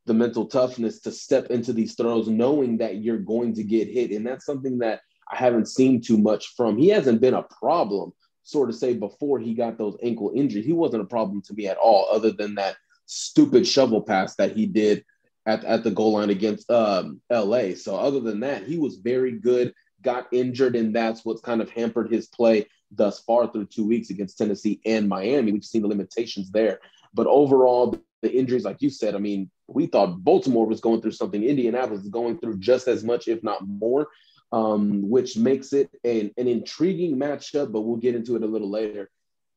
the 0.06 0.14
mental 0.14 0.46
toughness 0.46 1.00
to 1.02 1.12
step 1.12 1.48
into 1.48 1.74
these 1.74 1.96
throws 1.96 2.28
knowing 2.28 2.78
that 2.78 2.98
you're 2.98 3.18
going 3.18 3.54
to 3.56 3.64
get 3.64 3.88
hit. 3.88 4.12
And 4.12 4.26
that's 4.26 4.46
something 4.46 4.80
that 4.80 5.02
I 5.32 5.36
haven't 5.36 5.68
seen 5.68 6.02
too 6.02 6.18
much 6.18 6.56
from. 6.56 6.78
He 6.78 6.90
hasn't 6.90 7.22
been 7.22 7.36
a 7.36 7.44
problem, 7.44 8.12
sort 8.44 8.70
of 8.70 8.76
say, 8.76 8.94
before 8.94 9.40
he 9.40 9.54
got 9.54 9.78
those 9.78 9.98
ankle 10.02 10.32
injuries. 10.34 10.66
He 10.66 10.74
wasn't 10.74 11.04
a 11.04 11.08
problem 11.08 11.42
to 11.44 11.54
me 11.54 11.68
at 11.68 11.78
all, 11.78 12.08
other 12.12 12.32
than 12.32 12.56
that 12.56 12.78
stupid 13.06 13.68
shovel 13.68 14.02
pass 14.02 14.36
that 14.36 14.56
he 14.56 14.66
did 14.66 15.06
at, 15.46 15.64
at 15.66 15.84
the 15.84 15.92
goal 15.92 16.14
line 16.14 16.30
against 16.30 16.70
um, 16.72 17.22
LA. 17.32 17.76
So, 17.76 17.96
other 17.96 18.20
than 18.20 18.40
that, 18.42 18.64
he 18.64 18.78
was 18.78 18.98
very 18.98 19.34
good, 19.34 19.74
got 20.02 20.28
injured, 20.32 20.76
and 20.76 20.96
that's 20.96 21.24
what's 21.26 21.42
kind 21.42 21.62
of 21.62 21.70
hampered 21.70 22.12
his 22.12 22.28
play 22.28 22.68
thus 22.92 23.20
far 23.20 23.52
through 23.52 23.66
two 23.66 23.88
weeks 23.88 24.10
against 24.10 24.38
Tennessee 24.38 24.82
and 24.86 25.08
Miami. 25.08 25.52
We've 25.52 25.64
seen 25.64 25.82
the 25.82 25.88
limitations 25.88 26.52
there. 26.52 26.80
But 27.14 27.28
overall, 27.28 27.98
the 28.22 28.32
injuries, 28.32 28.66
like 28.66 28.82
you 28.82 28.90
said, 28.90 29.16
I 29.16 29.20
mean, 29.20 29.50
we 29.68 29.88
thought 29.88 30.24
Baltimore 30.24 30.66
was 30.66 30.82
going 30.82 31.02
through 31.02 31.12
something. 31.12 31.44
Indianapolis 31.44 32.04
is 32.04 32.10
going 32.10 32.40
through 32.40 32.60
just 32.60 32.88
as 32.88 33.04
much, 33.04 33.28
if 33.28 33.44
not 33.44 33.66
more, 33.66 34.08
um, 34.52 35.10
which 35.10 35.38
makes 35.38 35.74
it 35.74 35.90
an, 36.04 36.32
an 36.38 36.48
intriguing 36.48 37.18
matchup, 37.18 37.72
but 37.72 37.82
we'll 37.82 37.98
get 37.98 38.16
into 38.16 38.36
it 38.36 38.44
a 38.44 38.48
little 38.48 38.70
later. 38.70 39.10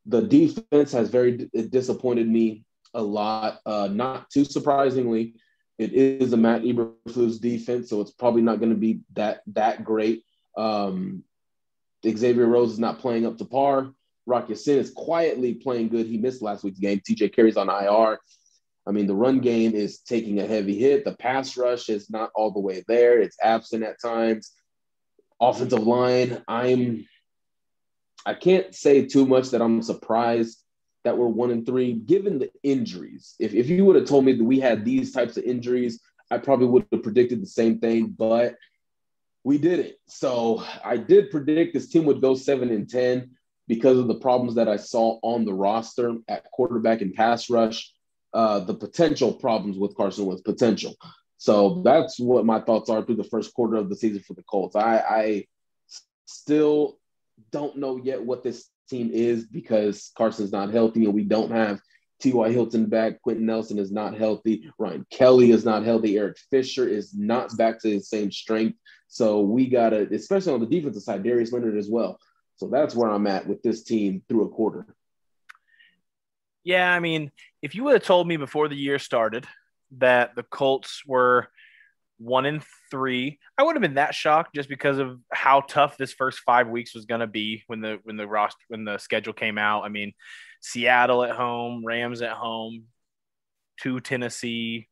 The 0.06 0.22
defense 0.22 0.92
has 0.92 1.08
very 1.08 1.48
disappointed 1.70 2.28
me 2.28 2.64
a 2.92 3.02
lot. 3.02 3.60
Uh, 3.66 3.88
not 3.90 4.30
too 4.30 4.44
surprisingly, 4.44 5.34
it 5.78 5.92
is 5.92 6.32
a 6.32 6.36
Matt 6.36 6.62
Eberflus 6.62 7.40
defense, 7.40 7.90
so 7.90 8.00
it's 8.00 8.12
probably 8.12 8.42
not 8.42 8.60
going 8.60 8.70
to 8.70 8.78
be 8.78 9.00
that 9.14 9.40
that 9.48 9.84
great. 9.84 10.24
Um, 10.56 11.24
Xavier 12.06 12.46
Rhodes 12.46 12.72
is 12.72 12.78
not 12.78 12.98
playing 12.98 13.26
up 13.26 13.38
to 13.38 13.44
par. 13.44 13.92
Rock 14.26 14.48
Ya-Sin 14.48 14.78
is 14.78 14.90
quietly 14.90 15.54
playing 15.54 15.88
good. 15.88 16.06
He 16.06 16.18
missed 16.18 16.42
last 16.42 16.64
week's 16.64 16.78
game. 16.78 17.00
TJ 17.00 17.34
Carrie's 17.34 17.56
on 17.56 17.68
IR. 17.68 18.18
I 18.86 18.90
mean, 18.90 19.06
the 19.06 19.14
run 19.14 19.40
game 19.40 19.74
is 19.74 20.00
taking 20.00 20.40
a 20.40 20.46
heavy 20.46 20.78
hit. 20.78 21.04
The 21.04 21.14
pass 21.16 21.56
rush 21.56 21.88
is 21.88 22.10
not 22.10 22.30
all 22.34 22.50
the 22.50 22.60
way 22.60 22.84
there. 22.86 23.20
It's 23.20 23.36
absent 23.42 23.82
at 23.82 24.00
times. 24.00 24.52
Offensive 25.40 25.86
line, 25.86 26.42
I'm 26.48 27.06
I 28.26 28.34
can't 28.34 28.74
say 28.74 29.04
too 29.04 29.26
much 29.26 29.50
that 29.50 29.60
I'm 29.60 29.82
surprised 29.82 30.62
that 31.04 31.18
we're 31.18 31.26
one 31.26 31.50
and 31.50 31.66
three, 31.66 31.92
given 31.92 32.38
the 32.38 32.50
injuries. 32.62 33.34
If, 33.38 33.52
if 33.52 33.68
you 33.68 33.84
would 33.84 33.96
have 33.96 34.06
told 34.06 34.24
me 34.24 34.32
that 34.32 34.44
we 34.44 34.58
had 34.58 34.84
these 34.84 35.12
types 35.12 35.36
of 35.36 35.44
injuries, 35.44 36.00
I 36.30 36.38
probably 36.38 36.66
would 36.66 36.86
have 36.90 37.02
predicted 37.02 37.42
the 37.42 37.46
same 37.46 37.78
thing, 37.78 38.14
but 38.16 38.56
we 39.44 39.58
didn't. 39.58 39.94
So 40.08 40.64
I 40.82 40.96
did 40.96 41.30
predict 41.30 41.74
this 41.74 41.88
team 41.88 42.06
would 42.06 42.22
go 42.22 42.34
seven 42.34 42.70
and 42.70 42.88
10 42.88 43.30
because 43.68 43.98
of 43.98 44.08
the 44.08 44.16
problems 44.16 44.54
that 44.56 44.68
I 44.68 44.76
saw 44.76 45.18
on 45.22 45.44
the 45.44 45.52
roster 45.52 46.16
at 46.28 46.50
quarterback 46.50 47.02
and 47.02 47.14
pass 47.14 47.48
rush 47.50 47.92
uh, 48.32 48.60
the 48.60 48.74
potential 48.74 49.32
problems 49.32 49.78
with 49.78 49.96
Carson 49.96 50.26
Wentz 50.26 50.42
potential. 50.42 50.96
So 51.36 51.82
that's 51.84 52.18
what 52.18 52.46
my 52.46 52.60
thoughts 52.60 52.88
are 52.88 53.04
through 53.04 53.16
the 53.16 53.24
first 53.24 53.54
quarter 53.54 53.76
of 53.76 53.88
the 53.88 53.96
season 53.96 54.22
for 54.22 54.34
the 54.34 54.42
Colts. 54.42 54.76
I, 54.76 54.98
I 54.98 55.46
still 56.24 56.98
don't 57.52 57.76
know 57.76 57.96
yet 57.96 58.22
what 58.22 58.42
this 58.42 58.68
team 58.88 59.10
is 59.12 59.44
because 59.44 60.10
Carson's 60.16 60.52
not 60.52 60.70
healthy 60.70 61.04
and 61.04 61.14
we 61.14 61.24
don't 61.24 61.50
have 61.50 61.80
T.Y. 62.24 62.52
Hilton 62.52 62.86
back. 62.86 63.20
Quenton 63.20 63.44
Nelson 63.44 63.78
is 63.78 63.92
not 63.92 64.16
healthy. 64.16 64.70
Ryan 64.78 65.06
Kelly 65.10 65.50
is 65.50 65.62
not 65.62 65.84
healthy. 65.84 66.16
Eric 66.16 66.38
Fisher 66.50 66.88
is 66.88 67.12
not 67.12 67.54
back 67.58 67.78
to 67.80 67.90
his 67.90 68.08
same 68.08 68.32
strength. 68.32 68.78
So 69.08 69.42
we 69.42 69.68
got 69.68 69.90
to, 69.90 70.08
especially 70.10 70.54
on 70.54 70.60
the 70.60 70.66
defensive 70.66 71.02
side, 71.02 71.22
Darius 71.22 71.52
Leonard 71.52 71.76
as 71.76 71.90
well. 71.90 72.18
So 72.56 72.68
that's 72.68 72.94
where 72.94 73.10
I'm 73.10 73.26
at 73.26 73.46
with 73.46 73.62
this 73.62 73.84
team 73.84 74.22
through 74.26 74.46
a 74.46 74.48
quarter. 74.48 74.86
Yeah, 76.62 76.90
I 76.90 76.98
mean, 76.98 77.30
if 77.60 77.74
you 77.74 77.84
would 77.84 77.92
have 77.92 78.04
told 78.04 78.26
me 78.26 78.38
before 78.38 78.68
the 78.68 78.74
year 78.74 78.98
started 78.98 79.46
that 79.98 80.34
the 80.34 80.44
Colts 80.44 81.02
were 81.06 81.48
one 82.16 82.46
in 82.46 82.62
three, 82.90 83.38
I 83.58 83.64
would 83.64 83.76
have 83.76 83.82
been 83.82 83.96
that 83.96 84.14
shocked 84.14 84.54
just 84.54 84.70
because 84.70 84.96
of 84.96 85.20
how 85.30 85.60
tough 85.68 85.98
this 85.98 86.14
first 86.14 86.38
five 86.38 86.68
weeks 86.68 86.94
was 86.94 87.04
going 87.04 87.20
to 87.20 87.26
be 87.26 87.64
when 87.66 87.82
the 87.82 87.98
when 88.04 88.16
the 88.16 88.26
roster 88.26 88.64
when 88.68 88.86
the 88.86 88.96
schedule 88.96 89.34
came 89.34 89.58
out. 89.58 89.84
I 89.84 89.90
mean, 89.90 90.14
Seattle 90.64 91.22
at 91.22 91.36
home, 91.36 91.84
Rams 91.84 92.22
at 92.22 92.32
home, 92.32 92.84
to 93.82 94.00
Tennessee, 94.00 94.88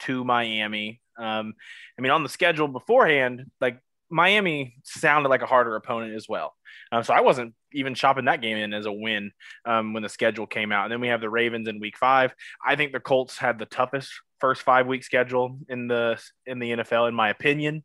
to 0.00 0.24
Miami. 0.24 1.00
Um, 1.18 1.54
I 1.98 2.02
mean, 2.02 2.12
on 2.12 2.22
the 2.22 2.28
schedule 2.28 2.68
beforehand, 2.68 3.50
like 3.60 3.80
Miami 4.08 4.76
sounded 4.84 5.28
like 5.28 5.42
a 5.42 5.46
harder 5.46 5.74
opponent 5.74 6.14
as 6.14 6.28
well. 6.28 6.54
Um, 6.92 7.02
so 7.02 7.12
I 7.12 7.22
wasn't 7.22 7.54
even 7.72 7.96
chopping 7.96 8.26
that 8.26 8.40
game 8.40 8.56
in 8.56 8.72
as 8.72 8.86
a 8.86 8.92
win 8.92 9.32
um, 9.64 9.94
when 9.94 10.04
the 10.04 10.08
schedule 10.08 10.46
came 10.46 10.70
out. 10.70 10.84
And 10.84 10.92
then 10.92 11.00
we 11.00 11.08
have 11.08 11.20
the 11.20 11.28
Ravens 11.28 11.66
in 11.66 11.80
Week 11.80 11.98
Five. 11.98 12.32
I 12.64 12.76
think 12.76 12.92
the 12.92 13.00
Colts 13.00 13.36
had 13.36 13.58
the 13.58 13.66
toughest 13.66 14.12
first 14.38 14.62
five 14.62 14.86
week 14.86 15.02
schedule 15.02 15.58
in 15.68 15.88
the 15.88 16.22
in 16.46 16.60
the 16.60 16.70
NFL, 16.70 17.08
in 17.08 17.14
my 17.16 17.30
opinion. 17.30 17.82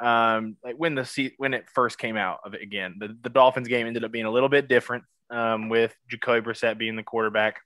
Um, 0.00 0.56
like 0.62 0.76
when 0.76 0.94
the 0.94 1.32
when 1.38 1.54
it 1.54 1.64
first 1.74 1.98
came 1.98 2.16
out 2.16 2.38
of 2.44 2.54
it 2.54 2.62
again, 2.62 2.96
the, 3.00 3.16
the 3.20 3.30
Dolphins 3.30 3.66
game 3.66 3.88
ended 3.88 4.04
up 4.04 4.12
being 4.12 4.26
a 4.26 4.30
little 4.30 4.48
bit 4.48 4.68
different 4.68 5.02
um, 5.30 5.68
with 5.68 5.94
Jacoby 6.08 6.46
Brissett 6.46 6.78
being 6.78 6.96
the 6.96 7.02
quarterback. 7.02 7.60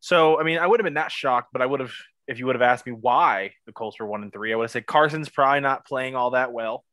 So 0.00 0.40
I 0.40 0.44
mean, 0.44 0.58
I 0.58 0.66
would 0.66 0.80
have 0.80 0.84
been 0.84 0.94
that 0.94 1.12
shocked, 1.12 1.50
but 1.52 1.62
I 1.62 1.66
would 1.66 1.80
have 1.80 1.92
if 2.28 2.38
you 2.38 2.46
would 2.46 2.54
have 2.54 2.62
asked 2.62 2.86
me 2.86 2.92
why 2.92 3.52
the 3.66 3.72
Colts 3.72 3.98
were 3.98 4.06
one 4.06 4.22
and 4.22 4.32
three, 4.32 4.52
I 4.52 4.56
would 4.56 4.64
have 4.64 4.70
said 4.70 4.86
Carson's 4.86 5.28
probably 5.28 5.60
not 5.60 5.86
playing 5.86 6.14
all 6.14 6.30
that 6.30 6.52
well. 6.52 6.84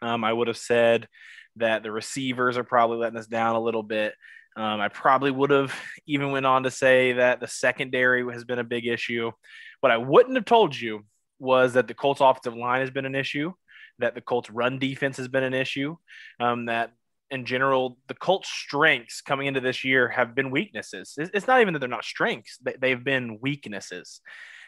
Um, 0.00 0.24
I 0.24 0.32
would 0.32 0.48
have 0.48 0.56
said 0.56 1.08
that 1.56 1.82
the 1.82 1.90
receivers 1.90 2.56
are 2.56 2.64
probably 2.64 2.98
letting 2.98 3.18
us 3.18 3.26
down 3.26 3.56
a 3.56 3.60
little 3.60 3.82
bit. 3.82 4.14
Um, 4.56 4.80
I 4.80 4.88
probably 4.88 5.30
would 5.30 5.50
have 5.50 5.74
even 6.06 6.30
went 6.30 6.46
on 6.46 6.64
to 6.64 6.70
say 6.70 7.14
that 7.14 7.40
the 7.40 7.46
secondary 7.46 8.24
has 8.32 8.44
been 8.44 8.58
a 8.58 8.64
big 8.64 8.86
issue. 8.86 9.32
What 9.80 9.92
I 9.92 9.96
wouldn't 9.96 10.36
have 10.36 10.44
told 10.44 10.78
you 10.78 11.04
was 11.38 11.72
that 11.74 11.88
the 11.88 11.94
Colts 11.94 12.20
offensive 12.20 12.54
line 12.54 12.80
has 12.80 12.90
been 12.90 13.06
an 13.06 13.14
issue, 13.14 13.52
that 13.98 14.14
the 14.14 14.20
Colts 14.20 14.50
run 14.50 14.78
defense 14.78 15.16
has 15.16 15.28
been 15.28 15.42
an 15.42 15.54
issue, 15.54 15.96
um, 16.38 16.66
that 16.66 16.92
in 17.32 17.46
general, 17.46 17.96
the 18.08 18.14
Colts' 18.14 18.50
strengths 18.50 19.22
coming 19.22 19.46
into 19.46 19.60
this 19.60 19.84
year 19.84 20.08
have 20.08 20.34
been 20.34 20.50
weaknesses. 20.50 21.14
It's 21.16 21.46
not 21.46 21.62
even 21.62 21.72
that 21.72 21.80
they're 21.80 21.88
not 21.88 22.04
strengths; 22.04 22.58
they've 22.78 23.02
been 23.02 23.38
weaknesses. 23.40 24.20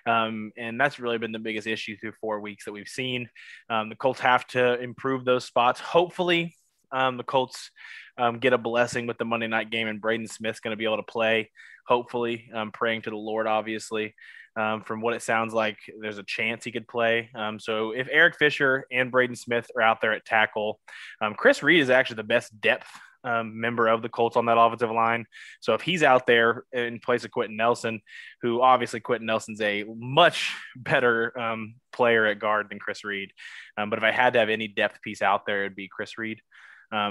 Um, 0.07 0.51
and 0.57 0.81
that's 0.81 0.99
really 0.99 1.19
been 1.19 1.33
the 1.33 1.39
biggest 1.39 1.67
issue 1.67 1.97
through 1.97 2.13
four 2.21 2.41
weeks 2.41 2.65
that 2.65 2.73
we've 2.73 2.89
seen. 2.89 3.29
Um, 3.71 3.91
the 3.91 3.97
Colts 3.97 4.21
have 4.21 4.47
to 4.49 4.81
improve 4.81 5.25
those 5.25 5.45
spots. 5.45 5.79
Hopefully, 5.79 6.57
um, 6.91 7.17
the 7.19 7.23
Colts 7.23 7.71
um, 8.19 8.39
get 8.39 8.53
a 8.53 8.59
blessing 8.59 9.07
with 9.07 9.19
the 9.19 9.25
Monday 9.25 9.47
night 9.47 9.71
game, 9.71 9.89
and 9.89 10.01
Braden 10.01 10.27
Smith's 10.27 10.61
going 10.61 10.73
to 10.73 10.79
be 10.79 10.85
able 10.85 10.97
to 10.97 11.03
play. 11.03 11.51
Hopefully, 11.87 12.51
praying 12.73 13.03
to 13.03 13.11
the 13.11 13.17
Lord, 13.17 13.47
obviously. 13.47 14.15
Um, 14.57 14.83
from 14.83 15.01
what 15.01 15.15
it 15.15 15.23
sounds 15.23 15.53
like, 15.53 15.79
there's 16.01 16.19
a 16.19 16.23
chance 16.23 16.65
he 16.65 16.71
could 16.71 16.87
play. 16.87 17.31
Um, 17.35 17.59
so 17.59 17.91
if 17.91 18.09
Eric 18.11 18.37
Fisher 18.39 18.87
and 18.93 19.11
Braden 19.11 19.37
Smith 19.37 19.67
are 19.77 19.83
out 19.83 20.01
there 20.01 20.13
at 20.13 20.25
tackle, 20.25 20.79
um, 21.21 21.35
Chris 21.35 21.63
Reed 21.63 21.81
is 21.81 21.91
actually 21.91 22.17
the 22.17 22.25
best 22.25 22.61
depth 22.61 22.87
um, 23.25 23.59
member 23.59 23.89
of 23.89 24.03
the 24.03 24.09
Colts 24.09 24.37
on 24.37 24.47
that 24.47 24.59
offensive 24.59 24.91
line. 24.91 25.27
So 25.61 25.75
if 25.75 25.81
he's 25.81 26.03
out 26.03 26.27
there 26.27 26.65
in 26.73 27.01
place 27.01 27.25
of 27.25 27.31
Quenton 27.31 27.57
Nelson, 27.57 28.01
who 28.43 28.61
obviously 28.61 29.01
Quenton 29.01 29.27
Nelson's 29.27 29.61
a 29.61 29.85
much 29.85 30.55
better 30.77 31.37
um, 31.39 31.75
player 31.93 32.27
at 32.27 32.39
guard 32.39 32.69
than 32.71 32.79
Chris 32.79 33.05
Reed, 33.05 33.33
um, 33.77 33.91
but 33.91 33.99
if 33.99 34.05
I 34.05 34.13
had 34.13 34.35
to 34.35 34.39
have 34.39 34.51
any 34.51 34.69
depth 34.69 35.01
piece 35.03 35.23
out 35.23 35.47
there, 35.47 35.65
it'd 35.65 35.77
be 35.77 35.89
Chris 35.89 36.17
Reed. 36.19 36.41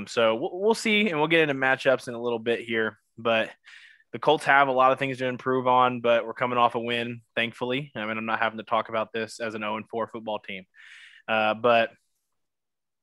so 0.06 0.36
we'll, 0.36 0.52
we'll 0.54 0.74
see, 0.76 1.10
and 1.10 1.20
we'll 1.20 1.28
get 1.28 1.42
into 1.42 1.56
matchups 1.56 2.08
in 2.08 2.14
a 2.14 2.22
little 2.22 2.40
bit 2.40 2.62
here, 2.62 3.00
but 3.18 3.50
the 4.14 4.20
Colts 4.20 4.46
have 4.46 4.68
a 4.68 4.72
lot 4.72 4.92
of 4.92 5.00
things 5.00 5.18
to 5.18 5.26
improve 5.26 5.68
on, 5.68 6.00
but 6.00 6.26
we're 6.26 6.36
coming 6.36 6.60
off 6.60 6.76
a 6.76 6.80
win, 6.80 7.22
thankfully. 7.36 7.92
I 7.96 8.06
mean, 8.06 8.18
I'm 8.18 8.28
not 8.28 8.40
having 8.40 8.60
to 8.60 8.64
talk 8.64 8.90
about 8.90 9.12
this 9.12 9.40
as 9.40 9.56
an 9.56 9.62
0 9.62 9.82
4 9.90 10.08
football 10.08 10.38
team. 10.40 10.66
Uh, 11.28 11.56
but 11.56 11.90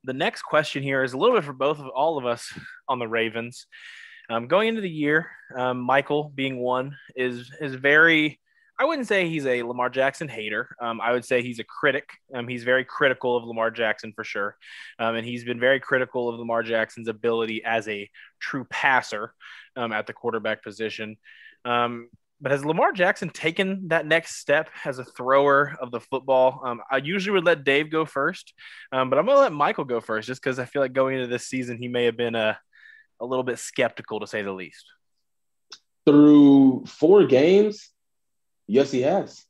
the 0.04 0.12
next 0.12 0.42
question 0.42 0.84
here 0.84 1.02
is 1.02 1.12
a 1.12 1.18
little 1.18 1.34
bit 1.34 1.44
for 1.44 1.52
both 1.52 1.80
of 1.80 1.88
all 1.88 2.16
of 2.16 2.26
us 2.26 2.56
on 2.88 3.00
the 3.00 3.08
Ravens. 3.08 3.66
Um, 4.30 4.46
going 4.46 4.68
into 4.68 4.80
the 4.80 4.88
year, 4.88 5.28
um, 5.56 5.80
Michael 5.80 6.30
being 6.32 6.58
one 6.58 6.96
is 7.16 7.50
is 7.60 7.74
very. 7.74 8.40
I 8.80 8.84
wouldn't 8.84 9.08
say 9.08 9.28
he's 9.28 9.44
a 9.44 9.62
Lamar 9.62 9.90
Jackson 9.90 10.26
hater. 10.26 10.74
Um, 10.80 11.02
I 11.02 11.12
would 11.12 11.26
say 11.26 11.42
he's 11.42 11.58
a 11.58 11.64
critic. 11.64 12.08
Um, 12.34 12.48
he's 12.48 12.64
very 12.64 12.82
critical 12.82 13.36
of 13.36 13.44
Lamar 13.44 13.70
Jackson 13.70 14.14
for 14.16 14.24
sure, 14.24 14.56
um, 14.98 15.16
and 15.16 15.26
he's 15.26 15.44
been 15.44 15.60
very 15.60 15.78
critical 15.78 16.30
of 16.30 16.38
Lamar 16.38 16.62
Jackson's 16.62 17.06
ability 17.06 17.62
as 17.62 17.86
a 17.88 18.08
true 18.38 18.64
passer 18.70 19.34
um, 19.76 19.92
at 19.92 20.06
the 20.06 20.14
quarterback 20.14 20.64
position. 20.64 21.18
Um, 21.66 22.08
but 22.40 22.52
has 22.52 22.64
Lamar 22.64 22.92
Jackson 22.92 23.28
taken 23.28 23.88
that 23.88 24.06
next 24.06 24.36
step 24.36 24.70
as 24.86 24.98
a 24.98 25.04
thrower 25.04 25.76
of 25.78 25.90
the 25.90 26.00
football? 26.00 26.62
Um, 26.64 26.80
I 26.90 26.96
usually 26.96 27.34
would 27.34 27.44
let 27.44 27.64
Dave 27.64 27.90
go 27.90 28.06
first, 28.06 28.54
but 28.90 28.96
I'm 28.98 29.10
going 29.10 29.26
to 29.26 29.40
let 29.40 29.52
Michael 29.52 29.84
go 29.84 30.00
first 30.00 30.26
just 30.26 30.42
because 30.42 30.58
I 30.58 30.64
feel 30.64 30.80
like 30.80 30.94
going 30.94 31.16
into 31.16 31.26
this 31.26 31.46
season, 31.46 31.76
he 31.76 31.88
may 31.88 32.06
have 32.06 32.16
been 32.16 32.34
a, 32.34 32.58
a 33.20 33.26
little 33.26 33.44
bit 33.44 33.58
skeptical 33.58 34.20
to 34.20 34.26
say 34.26 34.40
the 34.40 34.52
least. 34.52 34.86
Through 36.06 36.86
four 36.86 37.26
games, 37.26 37.90
yes, 38.70 38.90
he 38.90 39.02
has. 39.02 39.44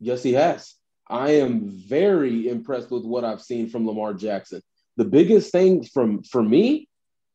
Yes, 0.00 0.22
he 0.22 0.32
has. 0.34 0.74
I 1.08 1.32
am 1.32 1.68
very 1.68 2.48
impressed 2.48 2.90
with 2.90 3.04
what 3.04 3.24
I've 3.24 3.42
seen 3.42 3.68
from 3.68 3.86
Lamar 3.86 4.12
Jackson. 4.12 4.60
The 4.96 5.04
biggest 5.04 5.52
thing 5.52 5.84
from 5.84 6.22
for 6.24 6.42
me 6.42 6.88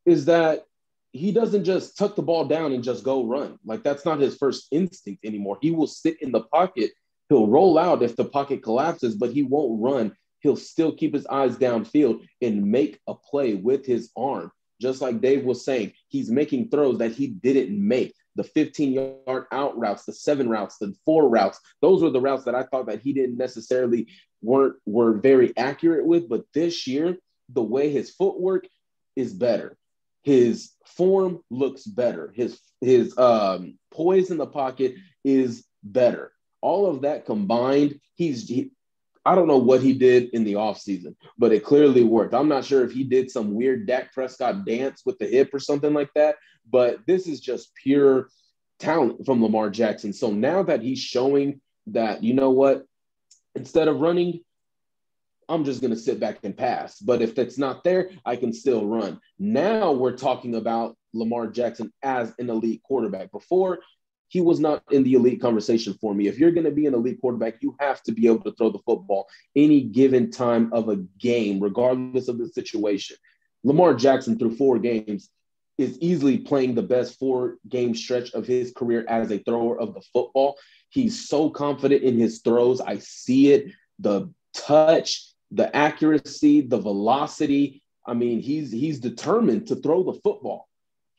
is 0.05 0.25
that 0.25 0.65
he 1.13 1.31
doesn't 1.31 1.63
just 1.63 1.97
tuck 1.97 2.15
the 2.15 2.21
ball 2.21 2.45
down 2.45 2.73
and 2.73 2.83
just 2.83 3.03
go 3.03 3.25
run. 3.25 3.57
Like 3.65 3.83
that's 3.83 4.05
not 4.05 4.19
his 4.19 4.37
first 4.37 4.67
instinct 4.71 5.25
anymore. 5.25 5.57
He 5.61 5.71
will 5.71 5.87
sit 5.87 6.21
in 6.21 6.31
the 6.31 6.41
pocket. 6.41 6.91
He'll 7.29 7.47
roll 7.47 7.77
out 7.77 8.03
if 8.03 8.15
the 8.15 8.25
pocket 8.25 8.63
collapses, 8.63 9.15
but 9.15 9.31
he 9.31 9.43
won't 9.43 9.81
run. 9.81 10.15
He'll 10.39 10.57
still 10.57 10.93
keep 10.93 11.13
his 11.13 11.27
eyes 11.27 11.55
downfield 11.55 12.25
and 12.41 12.65
make 12.65 12.99
a 13.07 13.13
play 13.13 13.53
with 13.53 13.85
his 13.85 14.11
arm. 14.17 14.51
Just 14.81 15.01
like 15.01 15.21
Dave 15.21 15.45
was 15.45 15.63
saying, 15.63 15.93
he's 16.07 16.31
making 16.31 16.69
throws 16.69 16.97
that 16.97 17.11
he 17.11 17.27
didn't 17.27 17.87
make. 17.87 18.15
The 18.35 18.43
15 18.43 18.93
yard 19.27 19.45
out 19.51 19.77
routes, 19.77 20.05
the 20.05 20.13
seven 20.13 20.49
routes, 20.49 20.77
the 20.77 20.93
four 21.05 21.27
routes. 21.29 21.59
Those 21.81 22.01
were 22.01 22.09
the 22.09 22.21
routes 22.21 22.45
that 22.45 22.55
I 22.55 22.63
thought 22.63 22.87
that 22.87 23.01
he 23.01 23.13
didn't 23.13 23.37
necessarily 23.37 24.07
weren't 24.41 24.75
were 24.85 25.13
very 25.13 25.55
accurate 25.57 26.05
with. 26.05 26.29
But 26.29 26.45
this 26.53 26.87
year, 26.87 27.17
the 27.49 27.63
way 27.63 27.91
his 27.91 28.09
footwork 28.11 28.67
is 29.15 29.33
better 29.33 29.77
his 30.23 30.71
form 30.85 31.39
looks 31.49 31.83
better. 31.83 32.31
His 32.35 32.59
his 32.79 33.17
um, 33.17 33.77
poise 33.91 34.31
in 34.31 34.37
the 34.37 34.47
pocket 34.47 34.95
is 35.23 35.65
better. 35.83 36.31
All 36.61 36.85
of 36.87 37.01
that 37.01 37.25
combined, 37.25 37.99
he's 38.15 38.47
he, 38.47 38.71
I 39.25 39.35
don't 39.35 39.47
know 39.47 39.57
what 39.57 39.81
he 39.81 39.93
did 39.93 40.29
in 40.33 40.43
the 40.43 40.53
offseason, 40.53 41.15
but 41.37 41.51
it 41.51 41.63
clearly 41.63 42.03
worked. 42.03 42.33
I'm 42.33 42.47
not 42.47 42.65
sure 42.65 42.83
if 42.83 42.91
he 42.91 43.03
did 43.03 43.29
some 43.29 43.53
weird 43.53 43.85
Dak 43.85 44.13
Prescott 44.13 44.65
dance 44.65 45.03
with 45.05 45.19
the 45.19 45.27
hip 45.27 45.53
or 45.53 45.59
something 45.59 45.93
like 45.93 46.09
that, 46.15 46.35
but 46.69 46.99
this 47.05 47.27
is 47.27 47.39
just 47.39 47.73
pure 47.75 48.29
talent 48.79 49.25
from 49.25 49.43
Lamar 49.43 49.69
Jackson. 49.69 50.11
So 50.11 50.31
now 50.31 50.63
that 50.63 50.81
he's 50.81 50.99
showing 50.99 51.61
that, 51.87 52.23
you 52.23 52.33
know 52.33 52.49
what, 52.49 52.85
instead 53.55 53.87
of 53.87 53.99
running, 53.99 54.41
I'm 55.47 55.65
just 55.65 55.81
going 55.81 55.91
to 55.91 55.99
sit 55.99 56.19
back 56.19 56.39
and 56.43 56.57
pass. 56.57 56.99
But 56.99 57.21
if 57.21 57.37
it's 57.37 57.57
not 57.57 57.83
there, 57.83 58.09
I 58.25 58.37
can 58.37 58.53
still 58.53 58.87
run. 58.87 59.19
Now 59.37 59.91
we're 59.91 60.17
talking 60.17 60.55
about 60.55 60.97
Lamar 61.13 61.47
Jackson 61.47 61.91
as 62.01 62.33
an 62.39 62.49
elite 62.49 62.81
quarterback. 62.83 63.31
Before, 63.31 63.79
he 64.31 64.39
was 64.39 64.61
not 64.61 64.81
in 64.91 65.03
the 65.03 65.15
elite 65.15 65.41
conversation 65.41 65.93
for 65.99 66.15
me. 66.15 66.29
If 66.29 66.39
you're 66.39 66.51
going 66.51 66.65
to 66.65 66.71
be 66.71 66.85
an 66.85 66.93
elite 66.93 67.19
quarterback, 67.19 67.55
you 67.59 67.75
have 67.81 68.01
to 68.03 68.13
be 68.13 68.27
able 68.27 68.39
to 68.43 68.53
throw 68.53 68.69
the 68.69 68.79
football 68.79 69.27
any 69.57 69.81
given 69.81 70.31
time 70.31 70.71
of 70.71 70.87
a 70.87 70.95
game, 71.19 71.59
regardless 71.59 72.29
of 72.29 72.37
the 72.37 72.47
situation. 72.47 73.17
Lamar 73.65 73.93
Jackson, 73.93 74.39
through 74.39 74.55
four 74.55 74.79
games, 74.79 75.29
is 75.77 75.99
easily 75.99 76.37
playing 76.37 76.75
the 76.75 76.81
best 76.81 77.19
four 77.19 77.57
game 77.67 77.93
stretch 77.93 78.31
of 78.31 78.47
his 78.47 78.71
career 78.71 79.03
as 79.09 79.29
a 79.31 79.39
thrower 79.39 79.77
of 79.77 79.93
the 79.93 80.01
football. 80.13 80.57
He's 80.87 81.27
so 81.27 81.49
confident 81.49 82.03
in 82.03 82.17
his 82.17 82.39
throws. 82.39 82.79
I 82.79 82.99
see 82.99 83.51
it. 83.51 83.65
The 83.99 84.33
touch, 84.53 85.27
the 85.51 85.75
accuracy, 85.75 86.61
the 86.61 86.79
velocity. 86.79 87.83
I 88.07 88.13
mean, 88.13 88.39
he's 88.39 88.71
he's 88.71 89.01
determined 89.01 89.67
to 89.67 89.75
throw 89.75 90.03
the 90.03 90.19
football. 90.21 90.69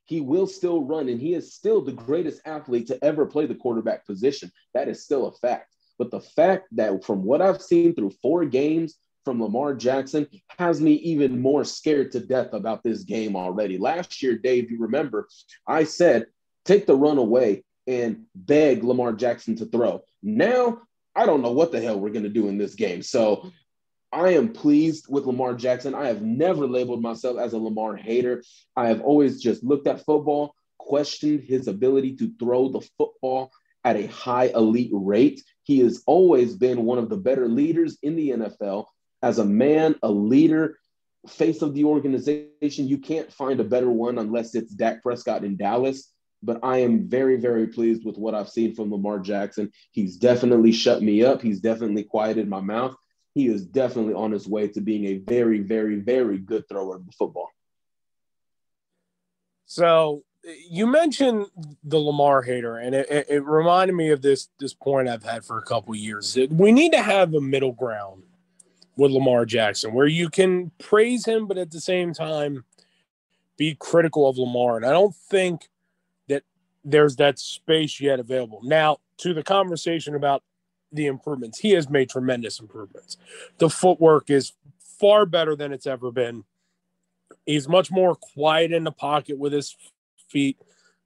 He 0.05 0.21
will 0.21 0.47
still 0.47 0.85
run, 0.85 1.09
and 1.09 1.21
he 1.21 1.35
is 1.35 1.55
still 1.55 1.81
the 1.81 1.93
greatest 1.93 2.41
athlete 2.45 2.89
to 2.89 3.05
ever 3.05 3.27
play 3.27 3.47
the 3.47 3.55
quarterback 3.55 4.07
position. 4.07 4.51
That 4.75 4.89
is 4.89 5.05
still 5.05 5.27
a 5.27 5.33
fact. 5.33 5.75
But 5.99 6.11
the 6.11 6.21
fact 6.21 6.69
that 6.73 7.05
from 7.05 7.25
what 7.25 7.41
I've 7.41 7.63
seen 7.63 7.95
through 7.95 8.13
four 8.23 8.45
games 8.45 8.97
from 9.25 9.41
Lamar 9.41 9.75
Jackson 9.75 10.27
has 10.59 10.81
me 10.81 10.95
even 10.95 11.41
more 11.41 11.65
scared 11.65 12.11
to 12.13 12.21
death 12.21 12.53
about 12.53 12.83
this 12.83 13.05
game 13.05 13.37
already. 13.37 13.79
Last 13.79 14.23
year, 14.23 14.37
Dave, 14.37 14.71
you 14.71 14.79
remember, 14.81 15.29
I 15.67 15.85
said, 15.85 16.27
take 16.65 16.87
the 16.87 16.97
run 16.97 17.19
away 17.19 17.65
and 17.87 18.25
beg 18.35 18.85
Lamar 18.85 19.13
Jackson 19.13 19.57
to 19.57 19.67
throw. 19.67 20.03
Now, 20.23 20.83
I 21.15 21.27
don't 21.27 21.43
know 21.43 21.53
what 21.53 21.73
the 21.73 21.81
hell 21.81 22.01
we're 22.01 22.11
going 22.11 22.23
to 22.25 22.29
do 22.29 22.49
in 22.49 22.59
this 22.59 22.75
game. 22.75 23.03
So 23.03 23.53
I 24.13 24.31
am 24.35 24.53
pleased 24.53 25.07
with 25.09 25.25
Lamar 25.25 25.55
Jackson. 25.55 25.95
I 25.95 26.09
have 26.09 26.21
never 26.21 26.67
labeled 26.67 27.01
myself 27.01 27.39
as 27.39 27.55
a 27.55 27.59
Lamar 27.59 27.97
hater. 27.97 28.43
I 28.77 28.89
have 28.89 29.01
always 29.01 29.41
just 29.41 29.65
looked 29.65 29.87
at 29.87 30.05
football, 30.05 30.55
questioned 30.79 31.41
his 31.41 31.67
ability 31.67 32.17
to 32.17 32.31
throw 32.39 32.69
the 32.69 32.87
football 32.99 33.51
at 33.85 33.97
a 33.97 34.07
high 34.09 34.47
elite 34.55 34.91
rate. 34.93 35.43
He 35.63 35.79
has 35.81 36.03
always 36.07 36.55
been 36.55 36.85
one 36.85 36.99
of 36.99 37.09
the 37.09 37.17
better 37.17 37.49
leaders 37.49 37.99
in 38.03 38.17
the 38.17 38.31
NFL. 38.31 38.85
As 39.23 39.39
a 39.39 39.45
man, 39.45 39.95
a 40.03 40.11
leader, 40.11 40.79
face 41.29 41.63
of 41.63 41.73
the 41.73 41.85
organization, 41.85 42.89
you 42.89 42.99
can't 42.99 43.33
find 43.33 43.61
a 43.61 43.65
better 43.65 43.91
one 43.91 44.19
unless 44.19 44.55
it's 44.55 44.75
Dak 44.75 45.03
Prescott 45.03 45.45
in 45.45 45.57
Dallas. 45.57 46.13
But 46.43 46.59
I 46.65 46.79
am 46.79 47.09
very, 47.09 47.37
very 47.37 47.69
pleased 47.69 48.05
with 48.05 48.19
what 48.19 48.35
I've 48.35 48.49
seen 48.49 48.75
from 48.75 48.91
Lamar 48.91 49.21
Jackson. 49.21 49.71
He's 49.93 50.17
definitely 50.17 50.73
shut 50.73 51.01
me 51.01 51.25
up. 51.25 51.41
He's 51.41 51.61
definitely 51.61 52.03
quieted 52.03 52.49
my 52.49 52.61
mouth 52.61 52.97
he 53.35 53.47
is 53.47 53.65
definitely 53.65 54.15
on 54.15 54.33
his 54.33 54.47
way 54.47 54.69
to 54.69 54.81
being 54.81 55.07
a 55.07 55.19
very, 55.19 55.61
very, 55.61 55.97
very 55.97 56.39
good 56.39 56.69
thrower 56.69 56.97
of 56.97 57.07
the 57.07 57.13
football. 57.13 57.49
So 59.67 60.25
you 60.69 60.87
mentioned 60.87 61.47
the 61.85 61.99
Lamar 61.99 62.43
hater, 62.43 62.77
and 62.77 62.95
it, 62.95 63.11
it, 63.11 63.27
it, 63.29 63.45
reminded 63.45 63.95
me 63.95 64.11
of 64.11 64.23
this 64.23 64.49
this 64.59 64.75
point 64.75 65.09
I've 65.09 65.23
had 65.23 65.45
for 65.45 65.59
a 65.59 65.63
couple 65.63 65.95
years. 65.95 66.37
We 66.51 66.73
need 66.73 66.93
to 66.93 67.03
have 67.03 67.33
a 67.35 67.41
middle 67.41 67.73
ground 67.73 68.25
with 68.97 69.13
Lamar 69.13 69.47
Jackson 69.47 69.95
where 69.95 70.07
you 70.07 70.29
can 70.29 70.71
praise 70.79 71.25
him, 71.25 71.47
but 71.47 71.57
at 71.59 71.71
the 71.71 71.81
same 71.81 72.13
time 72.13 72.65
be 73.57 73.77
critical 73.79 74.29
of 74.29 74.37
Lamar. 74.37 74.77
And 74.77 74.85
I 74.85 74.91
don't 74.91 75.15
think 75.15 75.69
that 76.29 76.43
there's 76.85 77.17
that 77.17 77.39
space 77.39 78.01
yet 78.01 78.21
available. 78.21 78.61
Now, 78.63 78.99
to 79.19 79.33
the 79.33 79.43
conversation 79.43 80.15
about 80.15 80.43
the 80.93 81.07
improvements. 81.07 81.59
He 81.59 81.71
has 81.71 81.89
made 81.89 82.11
tremendous 82.11 82.61
improvements. 82.61 83.17
The 83.59 83.71
footwork 83.71 84.31
is 84.31 84.53
far 84.79 85.27
better 85.27 85.57
than 85.57 85.73
it's 85.73 85.87
ever 85.87 86.11
been. 86.11 86.45
He's 87.47 87.69
much 87.69 87.91
more 87.91 88.15
quiet 88.15 88.73
in 88.73 88.85
the 88.85 88.93
pocket 88.93 89.39
with 89.39 89.53
his 89.53 89.77
feet. 90.29 90.59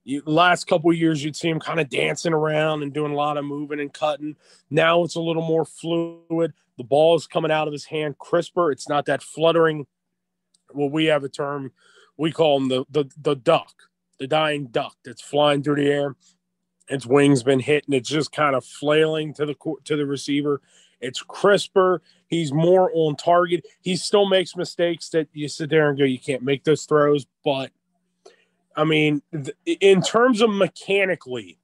You, 0.04 0.22
last 0.26 0.66
couple 0.66 0.92
years, 0.92 1.24
you'd 1.24 1.36
see 1.36 1.48
him 1.48 1.60
kind 1.60 1.80
of 1.80 1.88
dancing 1.88 2.32
around 2.32 2.82
and 2.82 2.92
doing 2.92 3.12
a 3.12 3.16
lot 3.16 3.36
of 3.36 3.44
moving 3.44 3.80
and 3.80 3.92
cutting. 3.92 4.36
Now 4.70 5.02
it's 5.02 5.16
a 5.16 5.20
little 5.20 5.42
more 5.42 5.64
fluid. 5.64 6.52
The 6.76 6.84
ball 6.84 7.16
is 7.16 7.26
coming 7.26 7.50
out 7.50 7.66
of 7.66 7.72
his 7.72 7.86
hand 7.86 8.18
crisper. 8.18 8.70
It's 8.70 8.88
not 8.88 9.06
that 9.06 9.22
fluttering. 9.22 9.86
Well, 10.74 10.90
we 10.90 11.06
have 11.06 11.24
a 11.24 11.28
term 11.28 11.72
we 12.16 12.32
call 12.32 12.56
him 12.58 12.68
the 12.68 12.84
the 12.90 13.04
the 13.20 13.34
duck, 13.34 13.72
the 14.18 14.26
dying 14.26 14.66
duck 14.66 14.96
that's 15.04 15.22
flying 15.22 15.62
through 15.62 15.76
the 15.76 15.90
air. 15.90 16.16
Its 16.88 17.06
wings 17.06 17.42
been 17.42 17.60
hit 17.60 17.84
and 17.86 17.94
it's 17.94 18.08
just 18.08 18.32
kind 18.32 18.54
of 18.54 18.64
flailing 18.64 19.34
to 19.34 19.46
the 19.46 19.54
to 19.84 19.96
the 19.96 20.06
receiver. 20.06 20.60
It's 21.00 21.20
crisper. 21.22 22.02
He's 22.28 22.52
more 22.52 22.90
on 22.94 23.16
target. 23.16 23.66
He 23.80 23.96
still 23.96 24.28
makes 24.28 24.56
mistakes 24.56 25.08
that 25.10 25.28
you 25.32 25.48
sit 25.48 25.70
there 25.70 25.88
and 25.88 25.98
go, 25.98 26.04
you 26.04 26.18
can't 26.18 26.42
make 26.42 26.64
those 26.64 26.84
throws. 26.84 27.26
But 27.44 27.70
I 28.76 28.84
mean, 28.84 29.22
th- 29.32 29.78
in 29.80 30.02
terms 30.02 30.40
of 30.40 30.50
mechanically, 30.50 31.58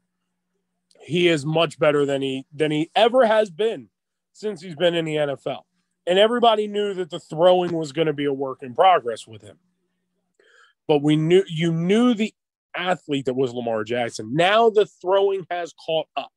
he 1.01 1.29
is 1.29 1.45
much 1.45 1.79
better 1.79 2.07
than 2.07 2.23
he 2.23 2.47
than 2.53 2.71
he 2.71 2.91
ever 2.95 3.27
has 3.27 3.51
been 3.51 3.89
since 4.33 4.61
he's 4.61 4.77
been 4.77 4.95
in 4.95 5.05
the 5.05 5.17
NFL. 5.17 5.63
And 6.07 6.19
everybody 6.19 6.67
knew 6.67 6.95
that 6.95 7.11
the 7.11 7.21
throwing 7.21 7.73
was 7.73 7.93
going 7.93 8.07
to 8.07 8.13
be 8.13 8.25
a 8.25 8.33
work 8.33 8.63
in 8.63 8.75
progress 8.75 9.27
with 9.27 9.43
him. 9.43 9.59
But 10.89 11.03
we 11.03 11.17
knew 11.17 11.45
you 11.49 11.73
knew 11.73 12.15
the 12.15 12.35
athlete 12.77 13.27
that 13.27 13.35
was 13.35 13.53
Lamar 13.53 13.85
Jackson. 13.85 14.35
Now 14.35 14.71
the 14.71 14.87
throwing 14.87 15.47
has 15.51 15.75
caught 15.85 16.09
up. 16.17 16.31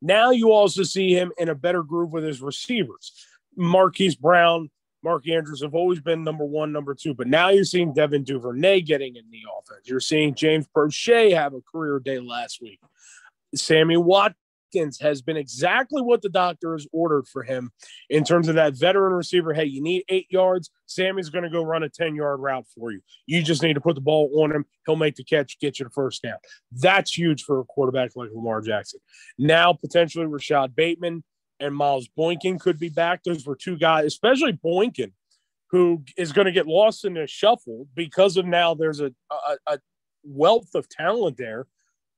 Now 0.00 0.30
you 0.30 0.52
also 0.52 0.82
see 0.82 1.12
him 1.12 1.32
in 1.38 1.48
a 1.48 1.54
better 1.54 1.82
groove 1.82 2.12
with 2.12 2.24
his 2.24 2.40
receivers. 2.40 3.12
Marquise 3.56 4.14
Brown, 4.14 4.70
Mark 5.02 5.28
Andrews 5.28 5.62
have 5.62 5.74
always 5.74 6.00
been 6.00 6.24
number 6.24 6.44
one, 6.44 6.72
number 6.72 6.94
two, 6.94 7.14
but 7.14 7.26
now 7.26 7.48
you're 7.48 7.64
seeing 7.64 7.92
Devin 7.92 8.24
Duvernay 8.24 8.82
getting 8.82 9.16
in 9.16 9.24
the 9.30 9.40
offense. 9.58 9.88
You're 9.88 10.00
seeing 10.00 10.34
James 10.34 10.66
Proche 10.74 11.34
have 11.34 11.54
a 11.54 11.60
career 11.60 11.98
day 11.98 12.18
last 12.20 12.60
week. 12.60 12.80
Sammy 13.54 13.96
Watkins 13.96 14.36
has 15.00 15.22
been 15.22 15.36
exactly 15.36 16.02
what 16.02 16.22
the 16.22 16.28
doctor 16.28 16.72
has 16.72 16.86
ordered 16.92 17.26
for 17.26 17.42
him 17.42 17.70
in 18.10 18.24
terms 18.24 18.48
of 18.48 18.54
that 18.56 18.76
veteran 18.76 19.12
receiver. 19.12 19.54
Hey, 19.54 19.64
you 19.64 19.82
need 19.82 20.04
eight 20.08 20.26
yards. 20.30 20.70
Sammy's 20.86 21.30
going 21.30 21.44
to 21.44 21.50
go 21.50 21.62
run 21.62 21.82
a 21.82 21.88
10 21.88 22.14
yard 22.14 22.40
route 22.40 22.66
for 22.74 22.92
you. 22.92 23.00
You 23.26 23.42
just 23.42 23.62
need 23.62 23.74
to 23.74 23.80
put 23.80 23.94
the 23.94 24.00
ball 24.00 24.30
on 24.42 24.52
him. 24.52 24.64
He'll 24.86 24.96
make 24.96 25.16
the 25.16 25.24
catch, 25.24 25.58
get 25.60 25.78
you 25.78 25.84
the 25.84 25.90
first 25.90 26.22
down. 26.22 26.36
That's 26.72 27.16
huge 27.16 27.42
for 27.44 27.60
a 27.60 27.64
quarterback 27.64 28.12
like 28.16 28.30
Lamar 28.34 28.60
Jackson. 28.60 29.00
Now, 29.38 29.72
potentially, 29.72 30.26
Rashod 30.26 30.74
Bateman 30.74 31.24
and 31.60 31.74
Miles 31.74 32.08
Boykin 32.08 32.58
could 32.58 32.78
be 32.78 32.88
back. 32.88 33.22
Those 33.24 33.46
were 33.46 33.56
two 33.56 33.76
guys, 33.76 34.04
especially 34.06 34.52
Boykin, 34.52 35.12
who 35.70 36.04
is 36.16 36.32
going 36.32 36.46
to 36.46 36.52
get 36.52 36.66
lost 36.66 37.04
in 37.04 37.14
the 37.14 37.26
shuffle 37.26 37.86
because 37.94 38.36
of 38.36 38.46
now 38.46 38.74
there's 38.74 39.00
a, 39.00 39.12
a, 39.30 39.56
a 39.66 39.78
wealth 40.24 40.74
of 40.74 40.88
talent 40.88 41.36
there 41.36 41.66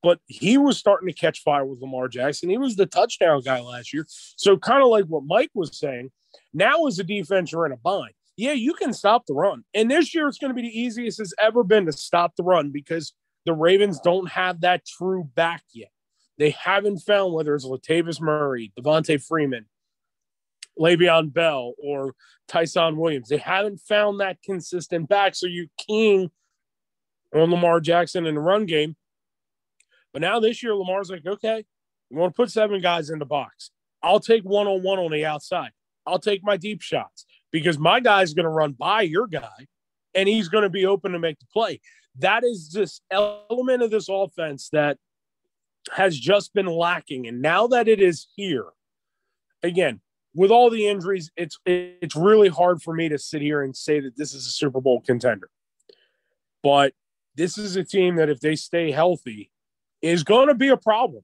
but 0.03 0.19
he 0.27 0.59
was 0.59 0.79
starting 0.79 1.09
to 1.09 1.15
catch 1.15 1.43
fire 1.43 1.65
with 1.65 1.81
Lamar 1.81 2.09
Jackson. 2.09 2.51
He 2.51 2.59
was 2.59 2.77
the 2.77 2.87
touchdown 2.87 3.43
guy 3.45 3.61
last 3.61 3.93
year. 3.93 4.07
So, 4.09 4.57
kind 4.57 4.83
of 4.83 4.89
like 4.89 5.07
what 5.07 5.25
Mike 5.25 5.51
was 5.55 5.79
saying, 5.79 6.11
now 6.55 6.87
as 6.87 6.99
a 6.99 7.05
defense, 7.05 7.53
you're 7.53 7.67
in 7.67 7.73
a 7.73 7.77
bind. 7.77 8.13
Yeah, 8.37 8.53
you 8.53 8.73
can 8.73 8.93
stop 8.93 9.27
the 9.27 9.35
run. 9.35 9.65
And 9.75 9.91
this 9.91 10.15
year, 10.15 10.27
it's 10.27 10.39
going 10.39 10.55
to 10.55 10.55
be 10.55 10.63
the 10.63 10.81
easiest 10.81 11.21
it's 11.21 11.35
ever 11.39 11.63
been 11.63 11.87
to 11.87 11.93
stop 11.93 12.37
the 12.37 12.43
run 12.43 12.71
because 12.71 13.13
the 13.45 13.53
Ravens 13.53 14.01
don't 14.01 14.31
have 14.31 14.63
that 14.63 14.87
true 14.87 15.29
back 15.35 15.63
yet. 15.75 15.91
They 16.39 16.51
haven't 16.51 17.01
found 17.01 17.35
whether 17.35 17.55
it's 17.55 17.67
Latavius 17.67 18.21
Murray, 18.21 18.73
Devonta 18.79 19.23
Freeman, 19.23 19.67
Le'Veon 20.79 21.33
Bell, 21.33 21.75
or 21.83 22.15
Ty'Son 22.49 22.97
Williams. 22.97 23.29
They 23.29 23.37
haven't 23.37 23.81
found 23.81 24.21
that 24.21 24.39
consistent 24.43 25.09
back. 25.09 25.35
So 25.35 25.47
you're 25.47 25.67
keen 25.77 26.31
on 27.35 27.51
Lamar 27.51 27.81
Jackson 27.81 28.25
in 28.25 28.37
the 28.37 28.41
run 28.41 28.65
game 28.65 28.97
but 30.13 30.23
now 30.23 30.41
this 30.41 30.63
year, 30.63 30.75
Lamar's 30.75 31.11
like, 31.11 31.27
okay, 31.27 31.65
we 32.11 32.17
want 32.17 32.35
to 32.35 32.37
put 32.37 32.51
seven 32.51 32.81
guys 32.81 33.11
in 33.11 33.19
the 33.19 33.25
box. 33.25 33.71
I'll 34.03 34.21
take 34.21 34.43
one 34.43 34.67
on 34.67 34.83
one 34.83 34.99
on 34.99 35.13
the 35.13 35.25
outside. 35.25 35.71
I'll 36.07 36.19
take 36.19 36.43
my 36.43 36.57
deep 36.57 36.83
shots 36.83 37.27
because 37.53 37.79
my 37.79 38.01
guy's 38.01 38.35
going 38.35 38.45
to 38.45 38.51
run 38.51 38.73
by 38.73 39.03
your 39.03 39.27
guy 39.27 39.67
and 40.15 40.29
he's 40.29 40.49
going 40.49 40.65
to 40.65 40.71
be 40.71 40.87
open 40.87 41.13
to 41.13 41.19
make 41.19 41.39
the 41.39 41.47
play. 41.53 41.81
That 42.19 42.43
is 42.45 42.71
this 42.73 43.01
element 43.11 43.83
of 43.83 43.91
this 43.91 44.09
offense 44.09 44.69
that 44.73 44.99
has 45.93 46.19
just 46.19 46.53
been 46.53 46.67
lacking. 46.67 47.27
And 47.27 47.41
now 47.41 47.67
that 47.69 47.89
it 47.89 48.01
is 48.01 48.27
here, 48.35 48.67
again, 49.63 50.01
with 50.35 50.51
all 50.51 50.71
the 50.71 50.87
injuries, 50.87 51.31
it's 51.37 51.59
it's 51.67 52.15
really 52.15 52.49
hard 52.49 52.83
for 52.83 52.95
me 52.95 53.09
to 53.09 53.19
sit 53.19 53.43
here 53.43 53.63
and 53.63 53.77
say 53.77 54.01
that 54.01 54.17
this 54.17 54.33
is 54.33 54.47
a 54.47 54.51
Super 54.51 54.81
Bowl 54.81 55.01
contender. 55.01 55.51
But 56.63 56.95
this 57.35 57.59
is 57.59 57.77
a 57.77 57.85
team 57.85 58.17
that 58.17 58.29
if 58.29 58.41
they 58.41 58.55
stay 58.55 58.91
healthy, 58.91 59.51
is 60.03 60.23
going 60.23 60.49
to 60.49 60.55
be 60.55 60.69
a 60.69 60.77
problem 60.77 61.23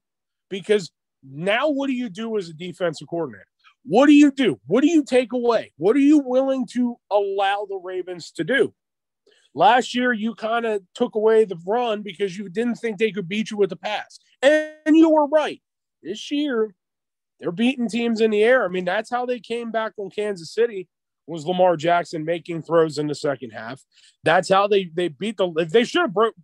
because 0.51 0.91
now 1.23 1.69
what 1.69 1.87
do 1.87 1.93
you 1.93 2.09
do 2.09 2.37
as 2.37 2.49
a 2.49 2.55
defensive 2.55 3.09
coordinator? 3.09 3.47
What 3.85 4.07
do 4.07 4.13
you 4.13 4.33
do? 4.33 4.61
What 4.67 4.81
do 4.83 4.89
you 4.89 5.05
take 5.05 5.33
away? 5.33 5.73
What 5.77 5.97
are 5.97 6.01
you 6.01 6.19
willing 6.19 6.67
to 6.73 6.97
allow 7.11 7.67
the 7.69 7.81
Ravens 7.83 8.33
to 8.33 8.45
do? 8.45 8.75
Last 9.55 9.95
year, 9.95 10.13
you 10.13 10.35
kind 10.35 10.67
of 10.67 10.83
took 10.95 11.15
away 11.15 11.45
the 11.45 11.59
run 11.67 12.03
because 12.03 12.37
you 12.37 12.49
didn't 12.49 12.75
think 12.75 12.99
they 12.99 13.13
could 13.13 13.29
beat 13.29 13.51
you 13.51 13.57
with 13.57 13.71
the 13.71 13.77
pass. 13.77 14.19
And 14.43 14.75
you 14.97 15.09
were 15.11 15.27
right. 15.29 15.63
This 16.03 16.31
year, 16.31 16.75
they're 17.41 17.53
beating 17.53 17.89
teams 17.89 18.21
in 18.21 18.33
the 18.33 18.43
air. 18.43 18.65
I 18.65 18.69
mean, 18.69 18.85
that's 18.85 19.09
how 19.09 19.25
they 19.25 19.41
came 19.41 19.71
back 19.71 19.93
on 19.99 20.11
Kansas 20.11 20.53
City 20.53 20.89
was 21.27 21.47
Lamar 21.47 21.77
Jackson 21.77 22.25
making 22.25 22.63
throws 22.63 22.99
in 22.99 23.07
the 23.07 23.15
second 23.15 23.51
half. 23.51 23.83
That's 24.25 24.49
how 24.49 24.69
they 24.69 24.91
they 24.95 25.09
beat 25.09 25.37
the 25.37 25.67
they 25.71 25.85
should 25.85 26.03
have 26.03 26.15
broke 26.15 26.35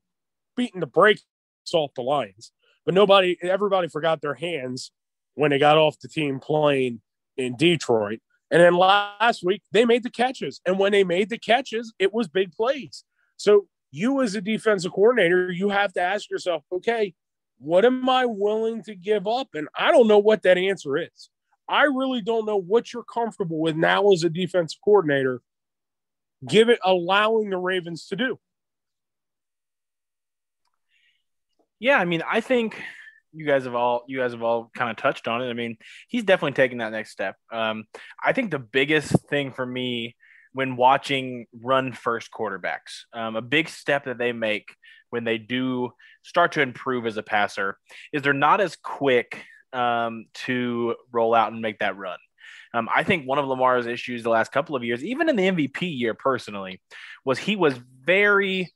beaten 0.57 0.81
the 0.81 0.87
brakes 0.87 1.25
off 1.73 1.95
the 1.95 2.03
Lions. 2.03 2.53
But 2.85 2.95
nobody, 2.95 3.37
everybody 3.43 3.89
forgot 3.89 4.21
their 4.21 4.35
hands 4.35 4.93
when 5.35 5.51
they 5.51 5.59
got 5.59 5.79
off 5.79 5.99
the 6.01 6.09
team 6.09 6.41
plane 6.41 7.01
in 7.37 7.57
Detroit. 7.57 8.21
And 8.51 8.61
then 8.61 8.77
last 8.77 9.43
week, 9.45 9.63
they 9.73 9.85
made 9.85 10.03
the 10.03 10.11
catches. 10.11 10.61
And 10.67 10.79
when 10.79 10.93
they 10.93 11.05
made 11.05 11.31
the 11.31 11.39
catches, 11.39 11.93
it 11.99 12.13
was 12.13 12.29
big 12.29 12.53
plays. 12.53 13.05
So 13.37 13.67
you, 13.91 14.21
as 14.21 14.35
a 14.35 14.41
defensive 14.41 14.93
coordinator, 14.93 15.51
you 15.51 15.71
have 15.71 15.93
to 15.95 16.01
ask 16.01 16.31
yourself, 16.31 16.63
okay, 16.71 17.15
what 17.59 17.85
am 17.85 18.09
I 18.09 18.27
willing 18.27 18.83
to 18.85 18.95
give 18.95 19.27
up? 19.27 19.49
And 19.55 19.69
I 19.75 19.91
don't 19.91 20.09
know 20.09 20.19
what 20.19 20.43
that 20.43 20.59
answer 20.59 20.99
is. 20.99 21.31
I 21.69 21.85
really 21.85 22.21
don't 22.21 22.45
know 22.45 22.57
what 22.61 22.93
you're 22.93 23.05
comfortable 23.05 23.59
with 23.59 23.77
now 23.77 24.11
as 24.11 24.25
a 24.25 24.29
defensive 24.29 24.81
coordinator, 24.85 25.41
give 26.47 26.69
it 26.69 26.81
allowing 26.85 27.51
the 27.51 27.57
Ravens 27.57 28.07
to 28.09 28.17
do. 28.17 28.39
Yeah, 31.83 31.99
I 31.99 32.05
mean, 32.05 32.23
I 32.31 32.41
think 32.41 32.81
you 33.33 33.45
guys 33.45 33.65
have 33.65 33.75
all 33.75 34.05
you 34.07 34.19
guys 34.19 34.31
have 34.31 34.43
all 34.43 34.71
kind 34.73 34.89
of 34.89 34.97
touched 34.97 35.27
on 35.27 35.43
it. 35.43 35.51
I 35.51 35.53
mean, 35.53 35.79
he's 36.07 36.23
definitely 36.23 36.53
taking 36.53 36.79
that 36.79 36.93
next 36.93 37.11
step. 37.11 37.35
Um, 37.53 37.87
I 38.23 38.33
think 38.33 38.53
the 38.53 38.61
biggest 38.61 39.11
thing 39.29 39.51
for 39.51 39.67
me 39.67 40.15
when 40.53 40.77
watching 40.77 41.47
run 41.61 41.93
first 41.93 42.31
quarterbacks, 42.31 43.03
um, 43.13 43.35
a 43.35 43.43
big 43.43 43.69
step 43.69 44.05
that 44.05 44.17
they 44.17 44.31
make 44.31 44.69
when 45.11 45.25
they 45.25 45.39
do 45.39 45.91
start 46.23 46.53
to 46.53 46.63
improve 46.63 47.05
as 47.05 47.17
a 47.17 47.23
passer 47.23 47.79
is 48.13 48.23
they're 48.23 48.33
not 48.33 48.61
as 48.61 48.77
quick 48.77 49.45
um, 49.73 50.27
to 50.35 50.95
roll 51.11 51.35
out 51.35 51.51
and 51.51 51.61
make 51.61 51.81
that 51.81 51.97
run. 51.97 52.19
Um, 52.75 52.89
I 52.95 53.03
think 53.03 53.27
one 53.27 53.41
of 53.41 53.47
Lamar's 53.47 53.87
issues 53.89 54.23
the 54.23 54.31
last 54.31 54.53
couple 54.53 54.77
of 54.77 54.85
years, 54.85 55.03
even 55.03 55.29
in 55.29 55.35
the 55.35 55.49
MVP 55.49 55.99
year 55.99 56.15
personally, 56.15 56.81
was 57.25 57.41
he 57.41 57.57
was 57.57 57.75
very 58.05 58.73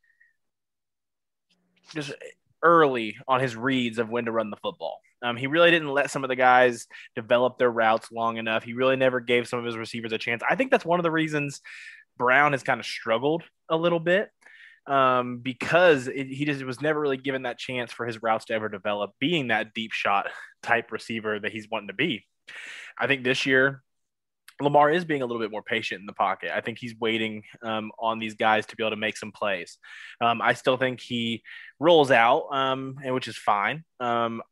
just 1.95 2.13
early 2.63 3.17
on 3.29 3.41
his 3.41 3.57
reads 3.57 3.99
of 3.99 4.09
when 4.09 4.25
to 4.25 4.33
run 4.33 4.51
the 4.51 4.57
football. 4.57 4.99
Um, 5.23 5.37
he 5.37 5.47
really 5.47 5.71
didn't 5.71 5.93
let 5.93 6.11
some 6.11 6.25
of 6.25 6.29
the 6.29 6.37
guys 6.37 6.87
develop 7.15 7.59
their 7.59 7.71
routes 7.71 8.13
long 8.13 8.37
enough. 8.37 8.65
He 8.65 8.75
really 8.75 8.97
never 8.97 9.21
gave 9.21 9.49
some 9.49 9.59
of 9.59 9.65
his 9.65 9.77
receivers 9.77 10.13
a 10.13 10.19
chance. 10.19 10.43
I 10.49 10.57
think 10.57 10.71
that's 10.71 10.85
one 10.85 11.01
of 11.01 11.05
the 11.05 11.11
reasons 11.11 11.61
Brown 12.19 12.53
has 12.53 12.63
kind 12.63 12.81
of 12.81 12.87
struggled 12.87 13.43
a 13.69 13.77
little 13.77 14.01
bit 14.01 14.31
um, 14.87 15.39
because 15.39 16.07
it, 16.07 16.27
he 16.29 16.45
just 16.45 16.63
was 16.65 16.81
never 16.81 17.01
really 17.01 17.17
given 17.17 17.43
that 17.43 17.59
chance 17.59 17.93
for 17.93 18.07
his 18.07 18.23
routes 18.23 18.47
to 18.47 18.55
ever 18.55 18.69
develop, 18.69 19.13
being 19.19 19.49
that 19.49 19.75
deep 19.75 19.93
shot 19.93 20.29
type 20.63 20.93
receiver 20.93 21.41
that 21.41 21.53
he's 21.53 21.69
wanting 21.71 21.89
to 21.89 21.95
be. 21.95 22.25
I 22.99 23.07
think 23.07 23.25
this 23.25 23.47
year 23.47 23.83
Lamar 24.61 24.91
is 24.91 25.05
being 25.05 25.23
a 25.23 25.27
little 25.27 25.41
bit 25.41 25.51
more 25.51 25.63
patient 25.63 26.01
in 26.01 26.07
the 26.07 26.13
pocket. 26.13 26.51
I 26.55 26.61
think 26.61 26.79
he's 26.79 26.95
waiting 26.99 27.43
um, 27.63 27.91
on 27.99 28.19
these 28.19 28.35
guys 28.35 28.67
to 28.67 28.77
be 28.77 28.83
able 28.83 28.91
to 28.91 28.97
make 28.97 29.17
some 29.17 29.33
plays. 29.33 29.79
Um, 30.21 30.41
I 30.41 30.55
still 30.55 30.77
think 30.77 31.01
he 31.01 31.43
rolls 31.79 32.11
out, 32.11 32.49
um, 32.53 32.97
and 33.05 33.15
which 33.15 33.29
is 33.29 33.37
fine. 33.37 33.85
Um, 34.01 34.43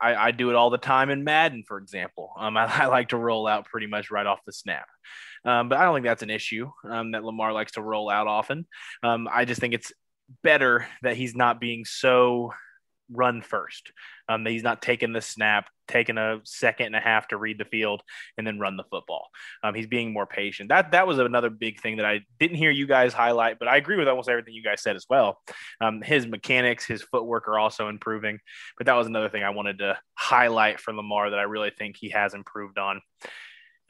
I, 0.00 0.14
I, 0.14 0.30
do 0.30 0.50
it 0.50 0.54
all 0.54 0.70
the 0.70 0.78
time 0.78 1.10
in 1.10 1.24
Madden, 1.24 1.64
for 1.66 1.78
example. 1.78 2.32
Um, 2.38 2.56
I, 2.56 2.66
I, 2.66 2.86
like 2.86 3.08
to 3.08 3.16
roll 3.16 3.48
out 3.48 3.66
pretty 3.66 3.88
much 3.88 4.12
right 4.12 4.26
off 4.26 4.44
the 4.46 4.52
snap. 4.52 4.86
Um, 5.44 5.68
but 5.68 5.78
I 5.78 5.82
don't 5.82 5.94
think 5.94 6.06
that's 6.06 6.22
an 6.22 6.30
issue 6.30 6.70
that 6.84 7.24
Lamar 7.24 7.52
likes 7.52 7.72
to 7.72 7.82
roll 7.82 8.10
out 8.10 8.26
often. 8.26 8.66
I 9.02 9.44
just 9.44 9.60
think 9.60 9.74
it's 9.74 9.92
better 10.42 10.86
that 11.02 11.16
he's 11.16 11.34
not 11.34 11.60
being 11.60 11.84
so 11.84 12.52
run 13.10 13.42
first. 13.42 13.92
Um, 14.28 14.44
he's 14.44 14.62
not 14.62 14.82
taking 14.82 15.12
the 15.12 15.20
snap, 15.20 15.68
taking 15.86 16.18
a 16.18 16.40
second 16.44 16.86
and 16.86 16.96
a 16.96 17.00
half 17.00 17.28
to 17.28 17.36
read 17.36 17.58
the 17.58 17.64
field, 17.64 18.02
and 18.36 18.46
then 18.46 18.58
run 18.58 18.76
the 18.76 18.84
football. 18.84 19.28
Um, 19.62 19.74
he's 19.74 19.86
being 19.86 20.12
more 20.12 20.26
patient. 20.26 20.68
That 20.68 20.92
that 20.92 21.06
was 21.06 21.18
another 21.18 21.50
big 21.50 21.80
thing 21.80 21.96
that 21.96 22.06
I 22.06 22.20
didn't 22.38 22.56
hear 22.56 22.70
you 22.70 22.86
guys 22.86 23.12
highlight, 23.12 23.58
but 23.58 23.68
I 23.68 23.76
agree 23.76 23.96
with 23.96 24.08
almost 24.08 24.28
everything 24.28 24.54
you 24.54 24.62
guys 24.62 24.82
said 24.82 24.96
as 24.96 25.06
well. 25.08 25.40
Um, 25.80 26.02
his 26.02 26.26
mechanics, 26.26 26.84
his 26.84 27.02
footwork 27.02 27.48
are 27.48 27.58
also 27.58 27.88
improving, 27.88 28.38
but 28.76 28.86
that 28.86 28.94
was 28.94 29.06
another 29.06 29.28
thing 29.28 29.42
I 29.42 29.50
wanted 29.50 29.78
to 29.78 29.98
highlight 30.14 30.80
for 30.80 30.92
Lamar 30.92 31.30
that 31.30 31.38
I 31.38 31.44
really 31.44 31.70
think 31.70 31.96
he 31.96 32.10
has 32.10 32.34
improved 32.34 32.78
on. 32.78 33.00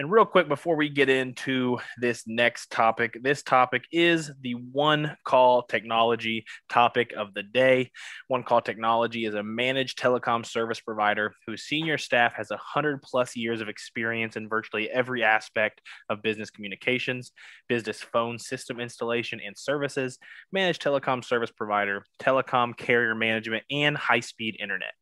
And 0.01 0.13
real 0.13 0.25
quick 0.25 0.47
before 0.47 0.77
we 0.77 0.89
get 0.89 1.09
into 1.09 1.79
this 1.97 2.23
next 2.29 2.71
topic, 2.71 3.19
this 3.21 3.43
topic 3.43 3.83
is 3.91 4.31
the 4.43 4.53
one 4.53 5.17
call 5.25 5.63
technology 5.63 6.45
topic 6.69 7.13
of 7.17 7.35
the 7.35 7.43
day. 7.43 7.91
One 8.29 8.45
call 8.45 8.61
technology 8.61 9.25
is 9.25 9.35
a 9.35 9.43
managed 9.43 9.99
telecom 9.99 10.47
service 10.47 10.79
provider 10.79 11.35
whose 11.49 11.65
senior 11.65 11.99
staff 11.99 12.33
has 12.35 12.51
100 12.51 13.03
plus 13.03 13.35
years 13.35 13.61
of 13.61 13.69
experience 13.69 14.37
in 14.37 14.49
virtually 14.49 14.89
every 14.89 15.25
aspect 15.25 15.81
of 16.09 16.23
business 16.23 16.51
communications, 16.51 17.33
business 17.69 18.01
phone 18.01 18.39
system 18.39 18.79
installation 18.79 19.41
and 19.45 19.59
services, 19.59 20.21
managed 20.53 20.81
telecom 20.81 21.25
service 21.25 21.51
provider, 21.51 22.05
telecom 22.21 22.77
carrier 22.77 23.17
management, 23.17 23.65
and 23.69 23.97
high 23.97 24.21
speed 24.21 24.57
internet 24.61 24.93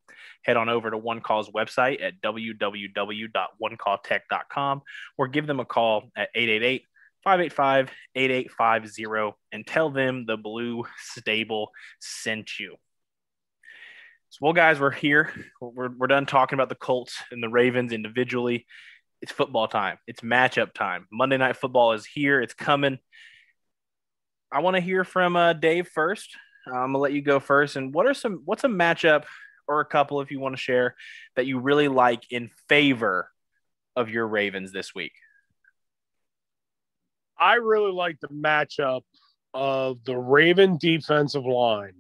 head 0.43 0.57
on 0.57 0.69
over 0.69 0.91
to 0.91 0.99
One 0.99 1.21
Call's 1.21 1.51
website 1.51 2.03
at 2.03 2.21
www.onecalltech.com 2.23 4.83
or 5.19 5.29
give 5.29 5.47
them 5.47 5.61
a 5.61 5.65
call 5.65 6.11
at 6.17 6.31
888 6.35 6.83
585 7.25 7.91
8850 8.15 9.37
and 9.53 9.67
tell 9.67 9.91
them 9.91 10.27
the 10.27 10.37
Blue 10.37 10.85
Stable 10.99 11.71
sent 11.99 12.61
you. 12.61 12.77
So, 14.31 14.39
well, 14.43 14.53
guys, 14.53 14.79
we're 14.79 14.91
here. 14.91 15.33
We're, 15.61 15.89
we're 15.89 16.07
done 16.07 16.27
talking 16.27 16.57
about 16.57 16.69
the 16.69 16.75
Colts 16.75 17.23
and 17.31 17.43
the 17.43 17.49
Ravens 17.49 17.93
individually. 17.93 18.67
It's 19.23 19.33
football 19.33 19.67
time, 19.67 19.99
it's 20.07 20.21
matchup 20.21 20.75
time. 20.75 21.07
Monday 21.11 21.39
Night 21.39 21.57
Football 21.57 21.95
is 21.95 22.05
here, 22.05 22.41
it's 22.41 22.55
coming. 22.55 22.99
I 24.53 24.61
want 24.61 24.77
to 24.77 24.81
hear 24.81 25.05
from 25.05 25.37
uh, 25.37 25.55
Dave 25.55 25.89
first. 25.89 26.37
I'm 26.67 26.93
gonna 26.93 26.99
let 26.99 27.13
you 27.13 27.23
go 27.23 27.41
first. 27.41 27.77
And 27.77 27.95
what 27.95 28.07
are 28.07 28.15
some? 28.15 28.43
What's 28.45 28.65
a 28.65 28.69
matchup 28.69 29.25
or 29.69 29.81
a 29.81 29.85
couple 29.85 30.21
if 30.21 30.31
you 30.31 30.41
want 30.41 30.55
to 30.55 30.61
share 30.61 30.95
that 31.35 31.47
you 31.47 31.59
really 31.59 31.89
like 31.89 32.23
in 32.31 32.51
favor 32.69 33.31
of 33.95 34.11
your 34.11 34.27
Ravens 34.27 34.73
this 34.73 34.95
week? 34.95 35.13
I 37.39 37.55
really 37.55 37.93
like 37.93 38.19
the 38.21 38.29
matchup 38.29 39.03
of 39.53 40.03
the 40.05 40.17
Raven 40.17 40.79
defensive 40.79 41.45
line 41.45 41.95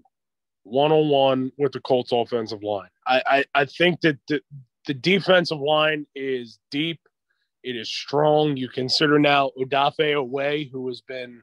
one 0.67 0.91
on 0.91 1.09
one 1.09 1.53
with 1.57 1.73
the 1.73 1.81
Colts 1.81 2.13
offensive 2.13 2.63
line. 2.63 2.89
I, 3.07 3.23
I, 3.27 3.45
I 3.55 3.65
think 3.67 4.01
that 4.01 4.19
the, 4.29 4.41
the 4.87 4.95
defensive 4.95 5.61
line 5.61 6.07
is 6.15 6.59
deep, 6.71 7.01
it 7.63 7.77
is 7.77 7.89
strong. 7.89 8.57
You 8.57 8.69
consider 8.69 9.19
now 9.19 9.51
Odafe 9.59 10.15
Oweh, 10.15 10.71
who 10.71 10.89
has 10.89 11.01
been 11.01 11.43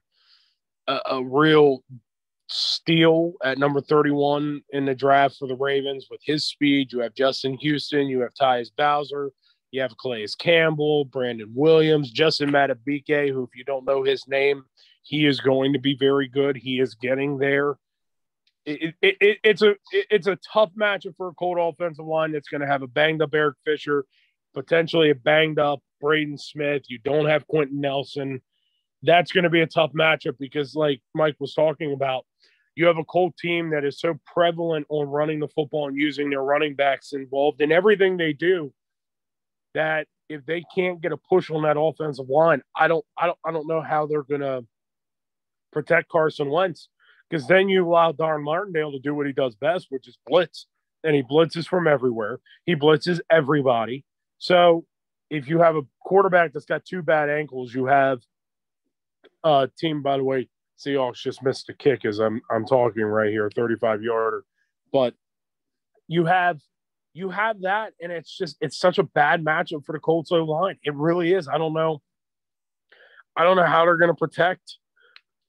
a, 0.88 1.00
a 1.12 1.24
real 1.24 1.84
steal 2.54 3.34
at 3.44 3.58
number 3.58 3.82
31 3.82 4.62
in 4.70 4.86
the 4.86 4.94
draft 4.94 5.38
for 5.38 5.48
the 5.48 5.56
Ravens 5.56 6.08
with 6.12 6.22
his 6.24 6.46
speed. 6.46 6.92
You 6.92 7.00
have 7.00 7.16
Justin 7.16 7.58
Houston, 7.58 8.08
you 8.08 8.22
have 8.22 8.34
Tyus 8.40 8.70
Bowser, 8.78 9.32
you 9.72 9.82
have 9.82 9.98
Calais 9.98 10.28
Campbell, 10.38 11.06
Brandon 11.06 11.52
Williams, 11.54 12.12
Justin 12.12 12.52
Madubuike, 12.52 13.32
who, 13.32 13.44
if 13.44 13.56
you 13.56 13.64
don't 13.64 13.86
know 13.86 14.04
his 14.04 14.28
name, 14.28 14.64
he 15.02 15.26
is 15.26 15.42
going 15.42 15.74
to 15.74 15.80
be 15.80 15.96
very 15.96 16.28
good. 16.28 16.56
He 16.56 16.80
is 16.80 16.94
getting 16.94 17.40
there. 17.40 17.76
It, 18.66 18.94
it, 19.02 19.18
it, 19.20 19.38
it's 19.44 19.62
a 19.62 19.76
it's 19.92 20.28
a 20.28 20.38
tough 20.54 20.70
matchup 20.80 21.18
for 21.18 21.30
a 21.30 21.34
cold 21.34 21.58
offensive 21.60 22.06
line 22.06 22.32
that's 22.32 22.48
going 22.48 22.62
to 22.62 22.68
have 22.68 22.82
a 22.82 22.88
banged 22.88 23.22
up 23.22 23.34
Eric 23.34 23.58
Fisher, 23.66 24.06
potentially 24.54 25.10
a 25.10 25.16
banged 25.16 25.60
up 25.60 25.82
Braden 26.00 26.38
Smith. 26.38 26.84
You 26.88 27.00
don't 27.00 27.26
have 27.26 27.48
Quenton 27.48 27.82
Nelson. 27.82 28.42
That's 29.04 29.32
going 29.32 29.44
to 29.44 29.50
be 29.50 29.62
a 29.62 29.68
tough 29.68 29.92
matchup 29.94 30.38
because, 30.40 30.76
like 30.76 31.02
Mike 31.14 31.36
was 31.40 31.54
talking 31.54 31.94
about, 31.94 32.26
you 32.76 32.86
have 32.88 32.98
a 32.98 33.04
Colt 33.04 33.36
team 33.38 33.70
that 33.72 33.86
is 33.86 34.00
so 34.00 34.18
prevalent 34.26 34.88
on 34.90 35.08
running 35.08 35.40
the 35.40 35.48
football 35.48 35.88
and 35.88 35.98
using 35.98 36.30
their 36.30 36.44
running 36.44 36.76
backs 36.76 37.14
involved 37.14 37.62
in 37.62 37.72
everything 37.72 38.18
they 38.18 38.34
do 38.34 38.74
that 39.74 40.08
if 40.30 40.46
they 40.46 40.64
can't 40.74 41.02
get 41.02 41.12
a 41.12 41.18
push 41.18 41.52
on 41.52 41.64
that 41.64 41.80
offensive 41.80 42.30
line, 42.30 42.62
I 42.76 42.88
don't 42.88 43.06
I 43.18 43.28
don't 43.28 43.38
I 43.46 43.52
don't 43.52 43.68
know 43.68 43.82
how 43.82 44.08
they're 44.08 44.24
gonna 44.24 44.62
protect 45.72 46.10
Carson 46.10 46.50
Wentz. 46.50 46.90
Because 47.30 47.48
then 47.48 47.68
you 47.68 47.88
allow 47.88 48.12
Don 48.12 48.44
Martindale 48.44 48.92
to 48.92 49.00
do 49.00 49.16
what 49.16 49.26
he 49.26 49.34
does 49.34 49.56
best, 49.56 49.88
which 49.90 50.08
is 50.08 50.18
blitz. 50.28 50.68
And 51.04 51.16
he 51.16 51.24
blitzes 51.24 51.68
from 51.68 51.88
everywhere. 51.88 52.40
He 52.66 52.76
blitzes 52.76 53.20
everybody. 53.30 54.06
So 54.38 54.86
if 55.30 55.48
you 55.48 55.60
have 55.60 55.76
a 55.76 55.82
quarterback 56.02 56.54
that's 56.54 56.66
got 56.66 56.86
two 56.86 57.02
bad 57.02 57.30
ankles, 57.30 57.74
you 57.74 57.88
have 57.88 58.20
a 59.44 59.70
team, 59.78 60.02
by 60.02 60.18
the 60.18 60.24
way, 60.24 60.50
Seahawks 60.80 61.22
just 61.22 61.44
missed 61.44 61.70
a 61.70 61.74
kick 61.74 62.06
as 62.06 62.20
I'm 62.20 62.42
I'm 62.50 62.66
talking 62.66 63.04
right 63.04 63.30
here, 63.30 63.50
35 63.54 64.02
yarder. 64.02 64.44
But 64.92 65.14
you 66.08 66.26
have 66.26 66.60
you 67.14 67.30
have 67.30 67.62
that, 67.62 67.94
and 68.02 68.12
it's 68.12 68.36
just 68.36 68.58
it's 68.60 68.78
such 68.78 68.98
a 68.98 69.04
bad 69.04 69.44
matchup 69.44 69.86
for 69.86 69.94
the 69.94 70.00
Colts 70.00 70.32
O 70.32 70.44
line. 70.44 70.78
It 70.84 70.96
really 70.96 71.34
is. 71.34 71.48
I 71.48 71.58
don't 71.58 71.74
know. 71.74 72.02
I 73.36 73.44
don't 73.44 73.58
know 73.58 73.66
how 73.66 73.86
they're 73.86 73.98
going 73.98 74.12
to 74.12 74.16
protect 74.16 74.78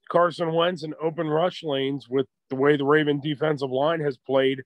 Carson 0.09 0.53
Wentz 0.53 0.83
in 0.83 0.93
open 1.01 1.27
rush 1.27 1.63
lanes 1.63 2.07
with 2.09 2.27
the 2.49 2.55
way 2.55 2.77
the 2.77 2.85
Raven 2.85 3.19
defensive 3.19 3.71
line 3.71 3.99
has 4.01 4.17
played 4.17 4.63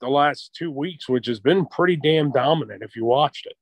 the 0.00 0.08
last 0.08 0.54
two 0.54 0.70
weeks, 0.70 1.08
which 1.08 1.26
has 1.26 1.40
been 1.40 1.66
pretty 1.66 1.96
damn 1.96 2.30
dominant 2.30 2.82
if 2.82 2.96
you 2.96 3.04
watched 3.04 3.46
it. 3.46 3.56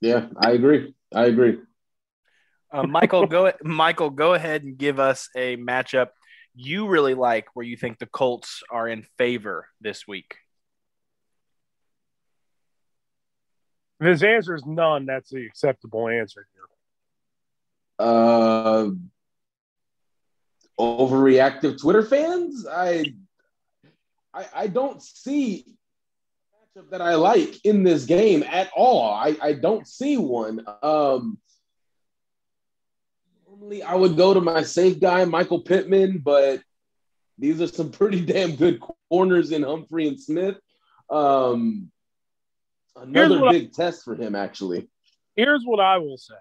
Yeah, 0.00 0.28
I 0.42 0.52
agree. 0.52 0.94
I 1.14 1.24
agree. 1.24 1.58
Uh, 2.72 2.84
Michael, 2.84 3.26
go 3.26 3.52
Michael, 3.62 4.10
go 4.10 4.34
ahead 4.34 4.62
and 4.62 4.78
give 4.78 5.00
us 5.00 5.28
a 5.36 5.56
matchup 5.56 6.08
you 6.54 6.88
really 6.88 7.14
like 7.14 7.46
where 7.54 7.64
you 7.64 7.76
think 7.76 7.98
the 7.98 8.06
Colts 8.06 8.62
are 8.70 8.88
in 8.88 9.04
favor 9.18 9.68
this 9.80 10.06
week. 10.06 10.36
If 14.00 14.06
his 14.06 14.22
answer 14.22 14.54
is 14.54 14.64
none, 14.66 15.06
that's 15.06 15.30
the 15.30 15.44
acceptable 15.46 16.08
answer 16.08 16.46
here. 16.52 18.06
Uh, 18.06 18.90
overreactive 20.78 21.78
Twitter 21.80 22.02
fans. 22.02 22.66
I, 22.66 23.14
I, 24.32 24.46
I 24.54 24.66
don't 24.68 25.02
see 25.02 25.66
matchup 26.76 26.90
that 26.90 27.00
I 27.00 27.14
like 27.14 27.64
in 27.64 27.82
this 27.82 28.04
game 28.04 28.42
at 28.42 28.70
all. 28.74 29.12
I, 29.12 29.36
I 29.40 29.52
don't 29.54 29.86
see 29.86 30.16
one. 30.16 30.64
Um, 30.82 31.38
normally 33.48 33.82
I 33.82 33.94
would 33.94 34.16
go 34.16 34.34
to 34.34 34.40
my 34.40 34.62
safe 34.62 35.00
guy, 35.00 35.24
Michael 35.24 35.60
Pittman, 35.60 36.18
but 36.18 36.62
these 37.38 37.60
are 37.60 37.66
some 37.66 37.90
pretty 37.92 38.20
damn 38.20 38.56
good 38.56 38.80
corners 39.10 39.52
in 39.52 39.62
Humphrey 39.62 40.08
and 40.08 40.20
Smith. 40.20 40.56
Um, 41.08 41.90
another 42.96 43.50
big 43.50 43.68
I, 43.68 43.70
test 43.74 44.04
for 44.04 44.14
him, 44.14 44.34
actually. 44.34 44.88
Here's 45.36 45.64
what 45.64 45.80
I 45.80 45.98
will 45.98 46.18
say. 46.18 46.34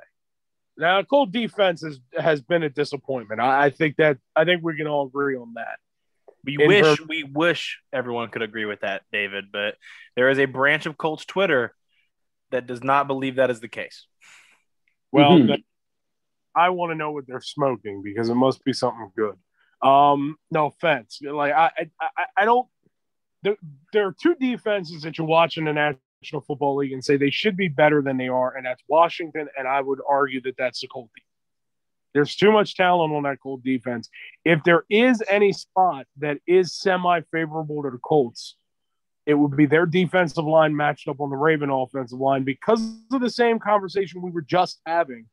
Now, 0.78 1.04
Colt 1.04 1.32
defense 1.32 1.82
has 1.82 2.00
has 2.18 2.42
been 2.42 2.64
a 2.64 2.70
disappointment. 2.70 3.42
I, 3.42 3.66
I, 3.66 3.70
think 3.70 3.98
that 3.98 4.18
I 4.34 4.46
think 4.46 4.64
we 4.64 4.78
can 4.78 4.88
all 4.88 5.08
agree 5.08 5.36
on 5.36 5.56
that. 5.56 5.78
We 6.44 6.58
in 6.60 6.68
wish 6.68 7.00
her- 7.00 7.06
we 7.08 7.24
wish 7.24 7.80
everyone 7.92 8.30
could 8.30 8.42
agree 8.42 8.66
with 8.66 8.82
that, 8.82 9.04
David. 9.12 9.46
But 9.52 9.76
there 10.16 10.30
is 10.30 10.40
a 10.40 10.46
branch 10.46 10.86
of 10.86 10.98
Colts 10.98 11.26
Twitter 11.26 11.74
that 12.52 12.68
does 12.68 12.84
not 12.84 13.08
believe 13.08 13.36
that 13.36 13.50
is 13.50 13.60
the 13.60 13.68
case. 13.68 14.08
Well, 15.12 15.32
mm-hmm. 15.32 15.54
I 16.56 16.70
want 16.70 16.92
to 16.92 16.96
know 16.96 17.12
what 17.12 17.26
they're 17.28 17.42
smoking 17.42 18.02
because 18.04 18.30
it 18.30 18.36
must 18.36 18.64
be 18.64 18.74
something 18.74 19.12
good. 19.16 19.36
Um, 19.82 20.38
no 20.52 20.68
offense. 20.68 21.20
Like 21.22 21.54
I, 21.54 21.72
I, 22.02 22.26
I 22.38 22.46
don't. 22.46 22.68
There, 23.44 23.56
there 23.94 24.08
are 24.08 24.16
two 24.22 24.36
defenses 24.36 25.04
that 25.04 25.18
you 25.18 25.24
watch 25.24 25.58
in 25.58 25.66
the 25.66 25.74
National 25.74 26.42
Football 26.42 26.76
League 26.78 26.92
and 26.92 27.04
say 27.04 27.16
they 27.16 27.30
should 27.30 27.56
be 27.56 27.70
better 27.70 28.02
than 28.02 28.18
they 28.18 28.28
are, 28.28 28.56
and 28.56 28.66
that's 28.66 28.84
Washington. 28.90 29.48
And 29.58 29.68
I 29.68 29.80
would 29.80 30.00
argue 30.08 30.42
that 30.42 30.56
that's 30.58 30.82
the 30.82 30.88
Colt 30.88 31.10
defense. 31.16 31.29
There's 32.14 32.36
too 32.36 32.52
much 32.52 32.76
talent 32.76 33.14
on 33.14 33.24
that 33.24 33.40
Colt 33.42 33.64
defense. 33.64 34.10
If 34.44 34.64
there 34.64 34.84
is 34.90 35.24
any 35.30 35.54
spot 35.54 36.08
that 36.18 36.38
is 36.48 36.74
semi 36.74 37.22
favorable 37.32 37.84
to 37.84 37.92
the 37.92 38.00
Colts, 38.00 38.56
it 39.26 39.36
would 39.36 39.56
be 39.56 39.68
their 39.68 39.86
defensive 39.86 40.46
line 40.46 40.76
matched 40.76 41.08
up 41.08 41.22
on 41.22 41.30
the 41.30 41.36
Raven 41.36 41.70
offensive 41.70 42.20
line 42.20 42.44
because 42.44 42.82
of 43.12 43.22
the 43.22 43.30
same 43.30 43.60
conversation 43.60 44.24
we 44.24 44.32
were 44.32 44.42
just 44.42 44.80
having 44.86 45.28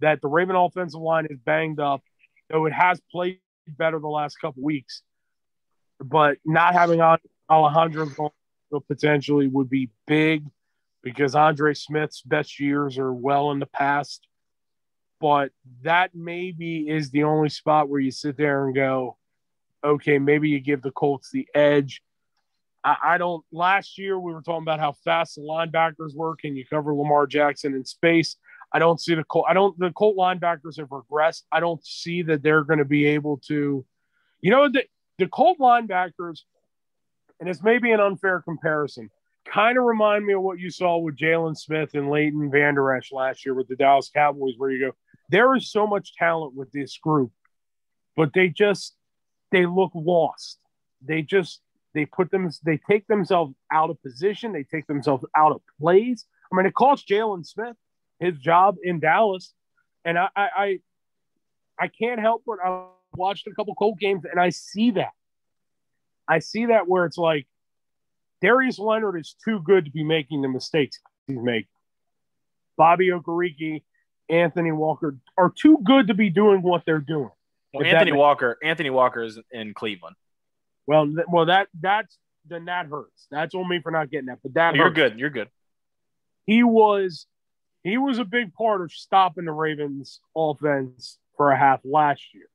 that 0.00 0.20
the 0.20 0.28
Raven 0.28 0.54
offensive 0.54 1.00
line 1.00 1.26
is 1.30 1.38
banged 1.38 1.80
up, 1.80 2.02
though 2.50 2.66
it 2.66 2.72
has 2.72 3.00
played 3.10 3.40
better 3.66 3.98
the 3.98 4.06
last 4.06 4.36
couple 4.36 4.62
weeks. 4.62 5.02
But 5.98 6.36
not 6.44 6.74
having 6.74 7.00
Alejandro 7.50 8.32
potentially 8.86 9.48
would 9.48 9.70
be 9.70 9.90
big 10.06 10.44
because 11.02 11.34
Andre 11.34 11.74
Smith's 11.74 12.22
best 12.22 12.60
years 12.60 12.98
are 12.98 13.12
well 13.12 13.50
in 13.50 13.58
the 13.58 13.66
past. 13.66 14.27
But 15.20 15.50
that 15.82 16.14
maybe 16.14 16.88
is 16.88 17.10
the 17.10 17.24
only 17.24 17.48
spot 17.48 17.88
where 17.88 18.00
you 18.00 18.10
sit 18.10 18.36
there 18.36 18.66
and 18.66 18.74
go, 18.74 19.16
okay, 19.82 20.18
maybe 20.18 20.48
you 20.48 20.60
give 20.60 20.82
the 20.82 20.92
Colts 20.92 21.30
the 21.32 21.48
edge. 21.54 22.02
I, 22.84 22.96
I 23.02 23.18
don't. 23.18 23.44
Last 23.50 23.98
year 23.98 24.18
we 24.18 24.32
were 24.32 24.42
talking 24.42 24.62
about 24.62 24.80
how 24.80 24.92
fast 24.92 25.34
the 25.34 25.42
linebackers 25.42 26.14
work, 26.14 26.40
and 26.44 26.56
you 26.56 26.64
cover 26.64 26.94
Lamar 26.94 27.26
Jackson 27.26 27.74
in 27.74 27.84
space. 27.84 28.36
I 28.72 28.78
don't 28.78 29.00
see 29.00 29.14
the 29.14 29.24
Colt. 29.24 29.46
I 29.48 29.54
don't. 29.54 29.76
The 29.78 29.90
Colt 29.90 30.16
linebackers 30.16 30.78
have 30.78 30.88
regressed. 30.88 31.42
I 31.50 31.60
don't 31.60 31.84
see 31.84 32.22
that 32.22 32.42
they're 32.42 32.64
going 32.64 32.78
to 32.78 32.84
be 32.84 33.06
able 33.06 33.38
to. 33.48 33.84
You 34.40 34.50
know 34.50 34.68
the 34.68 34.84
the 35.18 35.26
Colt 35.26 35.58
linebackers, 35.58 36.42
and 37.40 37.48
it's 37.48 37.62
maybe 37.62 37.90
an 37.90 38.00
unfair 38.00 38.40
comparison. 38.40 39.10
kind 39.52 39.78
of 39.78 39.84
remind 39.84 40.24
me 40.24 40.34
of 40.34 40.42
what 40.42 40.58
you 40.58 40.70
saw 40.70 40.98
with 40.98 41.16
Jaylon 41.16 41.56
Smith 41.56 41.94
and 41.94 42.10
Leighton 42.10 42.50
Vander 42.50 42.94
Esch 42.94 43.12
last 43.12 43.44
year 43.44 43.54
with 43.54 43.68
the 43.68 43.76
Dallas 43.76 44.10
Cowboys, 44.14 44.54
where 44.56 44.70
you 44.70 44.86
go, 44.86 44.92
there 45.28 45.54
is 45.54 45.70
so 45.70 45.86
much 45.86 46.14
talent 46.14 46.54
with 46.54 46.70
this 46.72 46.96
group, 46.98 47.32
but 48.16 48.32
they 48.32 48.48
just 48.48 48.96
they 49.50 49.66
look 49.66 49.92
lost. 49.94 50.58
They 51.02 51.22
just 51.22 51.60
they 51.94 52.06
put 52.06 52.30
them 52.30 52.50
they 52.64 52.78
take 52.88 53.06
themselves 53.06 53.54
out 53.72 53.90
of 53.90 54.02
position. 54.02 54.52
They 54.52 54.64
take 54.64 54.86
themselves 54.86 55.24
out 55.36 55.52
of 55.52 55.60
plays. 55.80 56.26
I 56.50 56.56
mean, 56.56 56.66
it 56.66 56.74
cost 56.74 57.08
Jaylon 57.08 57.46
Smith 57.46 57.76
his 58.18 58.36
job 58.38 58.76
in 58.82 59.00
Dallas, 59.00 59.52
and 60.04 60.18
I 60.18 60.28
I 60.34 60.78
I 61.78 61.88
can't 61.88 62.20
help 62.20 62.42
but 62.46 62.58
I 62.64 62.86
watched 63.14 63.46
a 63.46 63.54
couple 63.54 63.74
Colt 63.74 63.98
games 63.98 64.24
and 64.30 64.40
I 64.40 64.50
see 64.50 64.92
that. 64.92 65.12
I 66.26 66.40
see 66.40 66.66
that 66.66 66.86
where 66.88 67.04
it's 67.04 67.18
like 67.18 67.46
Darius 68.42 68.78
Leonard 68.78 69.18
is 69.18 69.34
too 69.44 69.60
good 69.60 69.86
to 69.86 69.90
be 69.90 70.04
making 70.04 70.42
the 70.42 70.48
mistakes 70.48 70.98
he's 71.26 71.38
making. 71.40 71.68
Bobby 72.76 73.08
Okereke, 73.08 73.82
Anthony 74.28 74.72
Walker 74.72 75.16
are 75.36 75.52
too 75.56 75.78
good 75.84 76.08
to 76.08 76.14
be 76.14 76.30
doing 76.30 76.62
what 76.62 76.82
they're 76.84 76.98
doing. 76.98 77.30
Well, 77.72 77.86
Anthony 77.86 78.12
Walker, 78.12 78.58
Anthony 78.62 78.90
Walker 78.90 79.22
is 79.22 79.38
in 79.50 79.74
Cleveland. 79.74 80.16
Well, 80.86 81.06
th- 81.06 81.26
well, 81.30 81.46
that 81.46 81.68
that's 81.78 82.16
then 82.46 82.66
that 82.66 82.86
hurts. 82.86 83.26
That's 83.30 83.54
on 83.54 83.68
me 83.68 83.80
for 83.82 83.92
not 83.92 84.10
getting 84.10 84.26
that. 84.26 84.38
But 84.42 84.54
that 84.54 84.74
you're 84.74 84.86
hurts. 84.86 84.96
good. 84.96 85.18
You're 85.18 85.30
good. 85.30 85.48
He 86.46 86.62
was 86.62 87.26
he 87.84 87.98
was 87.98 88.18
a 88.18 88.24
big 88.24 88.54
part 88.54 88.82
of 88.82 88.90
stopping 88.92 89.44
the 89.44 89.52
Ravens 89.52 90.20
offense 90.36 91.18
for 91.36 91.50
a 91.50 91.58
half 91.58 91.80
last 91.84 92.22
year. 92.34 92.48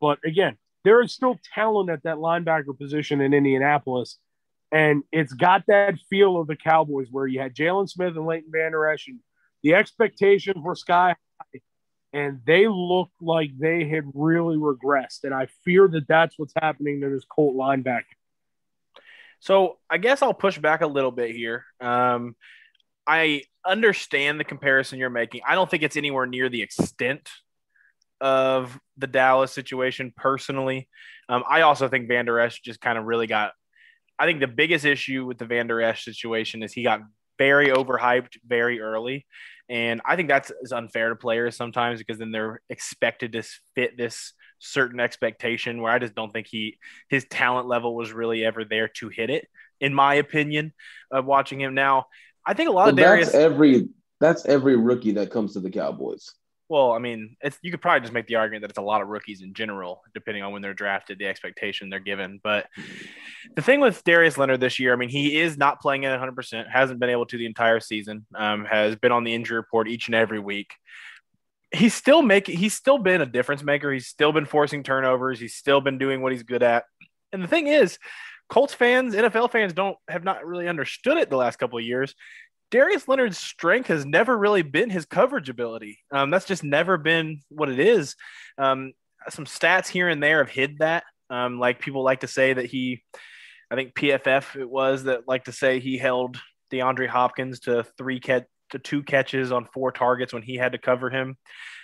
But 0.00 0.18
again, 0.24 0.56
there 0.84 1.02
is 1.02 1.12
still 1.12 1.38
talent 1.54 1.90
at 1.90 2.02
that 2.04 2.16
linebacker 2.16 2.78
position 2.78 3.20
in 3.20 3.34
Indianapolis. 3.34 4.18
And 4.72 5.02
it's 5.12 5.32
got 5.32 5.64
that 5.68 5.94
feel 6.10 6.38
of 6.38 6.46
the 6.46 6.56
Cowboys 6.56 7.08
where 7.10 7.26
you 7.26 7.40
had 7.40 7.54
Jaylon 7.54 7.88
Smith 7.88 8.16
and 8.16 8.26
Leighton 8.26 8.50
Vander 8.52 8.86
Esch, 8.88 9.08
and 9.08 9.20
the 9.62 9.74
expectations 9.74 10.56
were 10.62 10.74
sky 10.74 11.16
high, 11.40 11.60
and 12.12 12.40
they 12.46 12.66
looked 12.68 13.20
like 13.20 13.50
they 13.58 13.88
had 13.88 14.04
really 14.14 14.56
regressed. 14.56 15.24
And 15.24 15.34
I 15.34 15.48
fear 15.64 15.88
that 15.88 16.08
that's 16.08 16.38
what's 16.38 16.54
happening 16.60 17.00
to 17.00 17.10
this 17.10 17.24
Colt 17.24 17.56
linebacker. 17.56 18.04
So 19.40 19.78
I 19.90 19.98
guess 19.98 20.22
I'll 20.22 20.34
push 20.34 20.58
back 20.58 20.80
a 20.80 20.86
little 20.86 21.10
bit 21.10 21.34
here. 21.34 21.64
Um, 21.80 22.36
I 23.06 23.42
understand 23.64 24.40
the 24.40 24.44
comparison 24.44 24.98
you're 24.98 25.10
making. 25.10 25.42
I 25.46 25.54
don't 25.54 25.70
think 25.70 25.82
it's 25.82 25.96
anywhere 25.96 26.26
near 26.26 26.48
the 26.48 26.62
extent 26.62 27.28
of 28.20 28.78
the 28.96 29.06
Dallas 29.06 29.52
situation 29.52 30.12
personally. 30.16 30.88
Um, 31.28 31.44
I 31.48 31.62
also 31.62 31.88
think 31.88 32.08
Vander 32.08 32.40
Esch 32.40 32.60
just 32.60 32.80
kind 32.80 32.98
of 32.98 33.04
really 33.04 33.26
got. 33.26 33.52
I 34.18 34.24
think 34.24 34.40
the 34.40 34.46
biggest 34.46 34.84
issue 34.84 35.26
with 35.26 35.38
the 35.38 35.44
Vander 35.44 35.82
Esch 35.82 36.04
situation 36.04 36.62
is 36.62 36.72
he 36.72 36.82
got 36.82 37.00
very 37.38 37.68
overhyped 37.68 38.36
very 38.46 38.80
early. 38.80 39.26
And 39.68 40.00
I 40.04 40.16
think 40.16 40.28
that's 40.28 40.52
is 40.62 40.72
unfair 40.72 41.08
to 41.08 41.16
players 41.16 41.56
sometimes 41.56 41.98
because 41.98 42.18
then 42.18 42.30
they're 42.30 42.60
expected 42.70 43.32
to 43.32 43.42
fit 43.74 43.96
this 43.96 44.32
certain 44.58 45.00
expectation 45.00 45.82
where 45.82 45.92
I 45.92 45.98
just 45.98 46.14
don't 46.14 46.32
think 46.32 46.46
he 46.46 46.78
his 47.08 47.26
talent 47.28 47.66
level 47.66 47.94
was 47.94 48.12
really 48.12 48.44
ever 48.44 48.64
there 48.64 48.88
to 48.88 49.08
hit 49.08 49.28
it, 49.30 49.46
in 49.80 49.92
my 49.92 50.14
opinion, 50.14 50.72
of 51.10 51.24
watching 51.24 51.60
him 51.60 51.74
now. 51.74 52.06
I 52.46 52.54
think 52.54 52.68
a 52.68 52.72
lot 52.72 52.84
Well, 52.84 52.90
of 52.90 52.96
Darius 52.96 53.32
that's 53.32 53.36
every 53.36 53.88
that's 54.20 54.46
every 54.46 54.76
rookie 54.76 55.12
that 55.12 55.30
comes 55.30 55.54
to 55.54 55.60
the 55.60 55.70
Cowboys. 55.70 56.32
Well, 56.68 56.92
I 56.92 56.98
mean, 56.98 57.36
you 57.62 57.70
could 57.70 57.80
probably 57.80 58.00
just 58.00 58.12
make 58.12 58.26
the 58.26 58.36
argument 58.36 58.62
that 58.62 58.70
it's 58.70 58.78
a 58.78 58.82
lot 58.82 59.00
of 59.00 59.06
rookies 59.06 59.40
in 59.40 59.54
general, 59.54 60.02
depending 60.14 60.42
on 60.42 60.52
when 60.52 60.62
they're 60.62 60.74
drafted, 60.74 61.18
the 61.18 61.26
expectation 61.26 61.90
they're 61.90 62.00
given. 62.00 62.40
But 62.42 62.66
the 63.54 63.62
thing 63.62 63.80
with 63.80 64.02
Darius 64.02 64.36
Leonard 64.36 64.60
this 64.60 64.80
year, 64.80 64.92
I 64.92 64.96
mean, 64.96 65.08
he 65.08 65.38
is 65.38 65.56
not 65.56 65.80
playing 65.80 66.04
at 66.04 66.18
100%, 66.18 66.68
hasn't 66.68 66.98
been 66.98 67.10
able 67.10 67.26
to 67.26 67.38
the 67.38 67.46
entire 67.46 67.78
season, 67.78 68.26
um, 68.34 68.64
has 68.64 68.96
been 68.96 69.12
on 69.12 69.22
the 69.22 69.34
injury 69.34 69.56
report 69.56 69.88
each 69.88 70.08
and 70.08 70.16
every 70.16 70.40
week. 70.40 70.72
He's 71.72 71.94
still 71.94 72.22
making, 72.22 72.58
he's 72.58 72.74
still 72.74 72.98
been 72.98 73.20
a 73.20 73.26
difference 73.26 73.62
maker. 73.62 73.92
He's 73.92 74.08
still 74.08 74.32
been 74.32 74.46
forcing 74.46 74.82
turnovers. 74.82 75.38
He's 75.38 75.54
still 75.54 75.80
been 75.80 75.98
doing 75.98 76.20
what 76.20 76.32
he's 76.32 76.42
good 76.42 76.64
at. 76.64 76.84
And 77.32 77.44
the 77.44 77.48
thing 77.48 77.68
is, 77.68 77.98
Colts 78.48 78.74
fans, 78.74 79.14
NFL 79.14 79.50
fans 79.50 79.72
don't 79.72 79.96
have 80.08 80.24
not 80.24 80.46
really 80.46 80.68
understood 80.68 81.16
it 81.16 81.30
the 81.30 81.36
last 81.36 81.56
couple 81.56 81.78
of 81.78 81.84
years. 81.84 82.14
Darius 82.70 83.06
Leonard's 83.06 83.38
strength 83.38 83.88
has 83.88 84.04
never 84.04 84.36
really 84.36 84.62
been 84.62 84.90
his 84.90 85.06
coverage 85.06 85.48
ability. 85.48 85.98
Um, 86.10 86.30
that's 86.30 86.46
just 86.46 86.64
never 86.64 86.96
been 86.98 87.40
what 87.48 87.68
it 87.68 87.78
is. 87.78 88.16
Um, 88.58 88.92
some 89.28 89.44
stats 89.44 89.88
here 89.88 90.08
and 90.08 90.22
there 90.22 90.38
have 90.38 90.52
hid 90.52 90.78
that. 90.78 91.04
Um, 91.30 91.58
like 91.58 91.80
people 91.80 92.04
like 92.04 92.20
to 92.20 92.28
say 92.28 92.52
that 92.52 92.66
he, 92.66 93.02
I 93.70 93.74
think 93.74 93.94
PFF 93.94 94.56
it 94.56 94.68
was 94.68 95.04
that 95.04 95.26
like 95.26 95.44
to 95.44 95.52
say 95.52 95.80
he 95.80 95.98
held 95.98 96.38
DeAndre 96.72 97.08
Hopkins 97.08 97.60
to 97.60 97.84
three 97.98 98.20
catch 98.20 98.44
to 98.70 98.78
two 98.78 99.02
catches 99.02 99.52
on 99.52 99.68
four 99.72 99.92
targets 99.92 100.32
when 100.32 100.42
he 100.42 100.56
had 100.56 100.72
to 100.72 100.78
cover 100.78 101.10
him, 101.10 101.36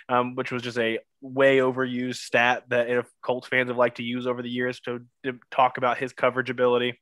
um, 0.09 0.35
which 0.35 0.51
was 0.51 0.61
just 0.61 0.77
a 0.77 0.99
way 1.21 1.57
overused 1.59 2.17
stat 2.17 2.63
that 2.69 2.89
if 2.89 3.07
Colts 3.21 3.47
fans 3.47 3.69
have 3.69 3.77
liked 3.77 3.97
to 3.97 4.03
use 4.03 4.27
over 4.27 4.41
the 4.41 4.49
years 4.49 4.79
to, 4.81 4.99
to 5.23 5.39
talk 5.51 5.77
about 5.77 5.97
his 5.97 6.13
coverage 6.13 6.49
ability. 6.49 6.99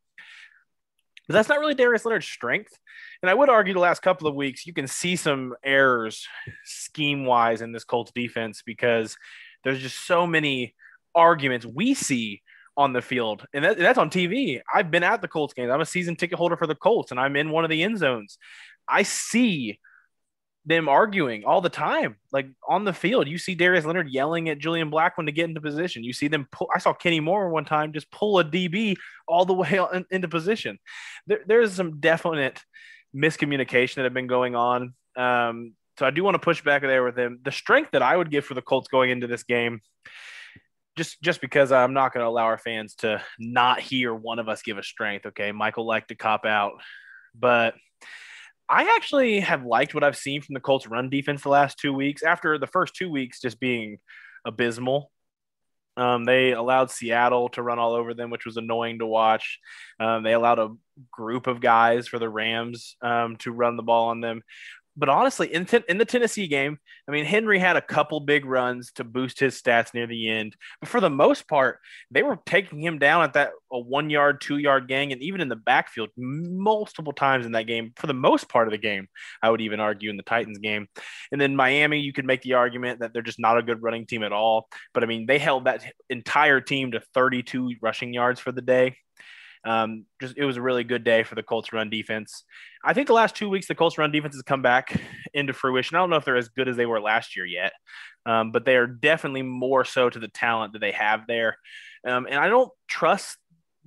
That's 1.34 1.50
not 1.50 1.60
really 1.60 1.76
Darius 1.76 2.06
Leonard's 2.06 2.28
strength. 2.28 2.78
And 3.22 3.30
I 3.30 3.34
would 3.34 3.50
argue 3.50 3.74
the 3.74 3.80
last 3.80 4.02
couple 4.02 4.28
of 4.28 4.36
weeks, 4.36 4.66
you 4.66 4.74
can 4.74 4.88
see 4.88 5.16
some 5.16 5.56
errors 5.64 6.28
scheme 6.66 7.26
wise 7.26 7.62
in 7.62 7.72
this 7.72 7.84
Colts 7.84 8.12
defense 8.14 8.64
because 8.66 9.18
there's 9.64 9.82
just 9.82 10.06
so 10.06 10.26
many 10.26 10.76
arguments 11.14 11.66
we 11.66 11.94
see 11.94 12.42
on 12.78 12.94
the 12.94 13.02
field. 13.02 13.46
And, 13.54 13.64
that, 13.66 13.78
that's 13.78 13.98
on 13.98 14.10
TV. 14.10 14.62
I've 14.74 14.92
been 14.92 15.04
at 15.04 15.22
the 15.22 15.28
Colts 15.28 15.54
games. 15.54 15.72
I'm 15.72 15.82
a 15.82 15.86
season 15.86 16.16
ticket 16.16 16.38
holder 16.38 16.58
for 16.58 16.68
the 16.68 16.76
Colts 16.76 17.12
and 17.12 17.20
I'm 17.20 17.36
in 17.36 17.52
one 17.52 17.64
of 17.64 17.70
the 17.70 17.84
end 17.84 17.98
zones. 17.98 18.38
I 18.88 19.04
see 19.04 19.80
them 20.66 20.88
arguing 20.88 21.44
all 21.44 21.62
the 21.62 21.70
time, 21.70 22.18
like 22.32 22.48
on 22.68 22.84
the 22.84 22.94
field. 22.94 23.28
You 23.28 23.38
see 23.38 23.56
Darius 23.56 23.86
Leonard 23.86 24.10
yelling 24.10 24.50
at 24.50 24.60
Julian 24.60 24.92
Blackmon 24.92 25.26
to 25.26 25.32
get 25.32 25.50
into 25.50 25.62
position. 25.62 26.04
You 26.04 26.14
see 26.14 26.28
them 26.28 26.48
pull. 26.52 26.70
I 26.74 26.80
saw 26.80 26.94
Kenny 26.94 27.20
Moore 27.20 27.50
one 27.50 27.66
time 27.66 27.94
just 27.94 28.12
pull 28.12 28.40
a 28.40 28.44
DB 28.44 28.96
all 29.28 29.46
the 29.46 29.54
way 29.54 29.80
in, 29.94 30.06
into 30.12 30.28
position. 30.28 30.78
There, 31.26 31.40
there's 31.46 31.74
some 31.74 32.00
definite 32.00 32.62
miscommunication 33.16 33.96
that 33.96 34.04
have 34.04 34.14
been 34.14 34.28
going 34.28 34.56
on. 34.56 34.94
Um, 35.16 35.74
so 35.98 36.06
I 36.06 36.12
do 36.12 36.24
want 36.24 36.36
to 36.36 36.40
push 36.40 36.64
back 36.64 36.84
there 36.84 37.04
with 37.04 37.18
him. 37.18 37.40
The 37.44 37.52
strength 37.52 37.92
that 37.92 38.02
I 38.02 38.16
would 38.16 38.32
give 38.32 38.46
for 38.46 38.54
the 38.54 38.62
Colts 38.62 38.88
going 38.88 39.10
into 39.10 39.28
this 39.28 39.44
game, 39.44 39.82
just 40.96 41.22
just 41.22 41.42
because 41.42 41.72
I'm 41.72 41.94
not 41.94 42.14
going 42.14 42.24
to 42.24 42.28
allow 42.30 42.46
our 42.46 42.58
fans 42.58 42.96
to 42.96 43.22
not 43.40 43.80
hear 43.80 44.14
one 44.14 44.40
of 44.40 44.48
us 44.48 44.62
give 44.62 44.78
a 44.78 44.84
strength. 44.84 45.26
Okay, 45.28 45.52
Michael 45.52 45.86
liked 45.86 46.10
to 46.10 46.16
cop 46.16 46.46
out, 46.46 46.74
but 47.34 47.76
I 48.70 48.96
actually 48.96 49.42
have 49.42 49.66
liked 49.66 49.94
what 49.94 50.04
I've 50.04 50.18
seen 50.18 50.42
from 50.42 50.54
the 50.54 50.60
Colts 50.60 50.88
run 50.88 51.10
defense 51.10 51.44
the 51.44 51.50
last 51.50 51.78
two 51.78 51.94
weeks. 51.94 52.24
After 52.24 52.58
the 52.58 52.68
first 52.68 52.96
two 52.96 53.10
weeks 53.10 53.42
just 53.42 53.60
being 53.60 53.98
abysmal, 54.46 55.12
um, 55.98 56.24
they 56.24 56.54
allowed 56.54 56.90
Seattle 56.90 57.50
to 57.50 57.62
run 57.62 57.80
all 57.80 57.94
over 57.94 58.14
them, 58.14 58.30
which 58.30 58.46
was 58.46 58.58
annoying 58.58 59.00
to 59.00 59.06
watch. 59.06 59.60
Um, 60.00 60.24
they 60.24 60.34
allowed 60.34 60.60
a 60.60 60.70
group 61.12 61.48
of 61.48 61.60
guys 61.60 62.08
for 62.08 62.18
the 62.18 62.30
Rams 62.30 62.96
um, 63.02 63.36
to 63.38 63.52
run 63.52 63.76
the 63.76 63.84
ball 63.84 64.10
on 64.10 64.22
them 64.22 64.42
but 64.98 65.10
honestly, 65.10 65.54
in, 65.54 65.68
in 65.88 65.98
the 65.98 66.06
Tennessee 66.06 66.48
game, 66.48 66.78
I 67.08 67.12
mean, 67.12 67.26
Henry 67.26 67.60
had 67.60 67.78
a 67.78 67.82
couple 67.82 68.20
big 68.20 68.46
runs 68.46 68.92
to 68.94 69.04
boost 69.04 69.40
his 69.40 69.60
stats 69.60 69.94
near 69.94 70.06
the 70.06 70.30
end. 70.30 70.56
But 70.80 70.90
for 70.90 71.00
the 71.00 71.10
most 71.10 71.48
part, 71.48 71.80
they 72.10 72.24
were 72.24 72.40
taking 72.46 72.82
him 72.82 73.00
down 73.00 73.24
at 73.24 73.34
that 73.34 73.52
a 73.72 73.80
one 73.80 74.10
yard, 74.10 74.42
two 74.42 74.58
yard 74.58 74.88
gang, 74.88 75.12
and 75.12 75.22
even 75.22 75.40
in 75.40 75.48
the 75.48 75.56
backfield 75.56 76.10
multiple 76.18 77.14
times 77.14 77.46
in 77.46 77.54
that 77.54 77.68
game. 77.68 77.94
For 77.96 78.08
the 78.08 78.14
most 78.14 78.50
part 78.50 78.68
of 78.68 78.72
the 78.72 78.78
game, 78.78 79.08
I 79.42 79.50
would 79.50 79.62
even 79.62 79.80
argue 79.80 80.10
in 80.10 80.18
the 80.18 80.24
Titans 80.24 80.58
game. 80.58 80.88
And 81.32 81.40
then 81.40 81.56
Miami, 81.56 82.00
you 82.00 82.12
could 82.12 82.26
make 82.26 82.42
the 82.42 82.54
argument 82.54 83.00
that 83.00 83.14
they're 83.14 83.22
just 83.22 83.40
not 83.40 83.58
a 83.58 83.64
good 83.64 83.82
running 83.82 84.06
team 84.06 84.24
at 84.24 84.34
all. 84.34 84.68
But 84.94 85.04
I 85.04 85.08
mean, 85.08 85.26
they 85.26 85.40
held 85.40 85.66
that 85.66 85.86
entire 86.10 86.60
team 86.60 86.92
to 86.92 87.02
32 87.14 87.76
rushing 87.82 88.14
yards 88.14 88.40
for 88.40 88.52
the 88.52 88.62
day. 88.62 88.98
Um, 89.64 90.06
just 90.20 90.36
it 90.38 90.46
was 90.46 90.58
a 90.58 90.62
really 90.62 90.84
good 90.84 91.04
day 91.04 91.24
for 91.24 91.36
the 91.36 91.44
Colts 91.44 91.72
run 91.72 91.90
defense. 91.90 92.44
I 92.84 92.94
think 92.94 93.08
the 93.08 93.14
last 93.14 93.36
two 93.36 93.50
weeks 93.50 93.68
the 93.68 93.76
Colts 93.76 93.98
run 93.98 94.12
defense 94.12 94.36
has 94.36 94.42
come 94.42 94.62
back 94.62 95.00
into 95.34 95.54
fruition. 95.54 95.96
I 95.96 96.00
don't 96.00 96.10
know 96.10 96.16
if 96.16 96.26
they're 96.26 96.36
as 96.36 96.50
good 96.50 96.68
as 96.68 96.78
they 96.78 96.86
were 96.86 97.00
last 97.02 97.36
year 97.36 97.46
yet, 97.46 97.74
um, 98.26 98.52
but 98.52 98.66
they 98.66 98.76
are 98.76 98.88
definitely 98.88 99.44
more 99.44 99.86
so 99.86 100.10
to 100.10 100.20
the 100.20 100.28
talent 100.28 100.74
that 100.74 100.80
they 100.80 100.92
have 100.92 101.28
there. 101.28 101.58
Um, 102.08 102.26
and 102.30 102.40
I 102.40 102.48
don't 102.48 102.72
trust 102.88 103.38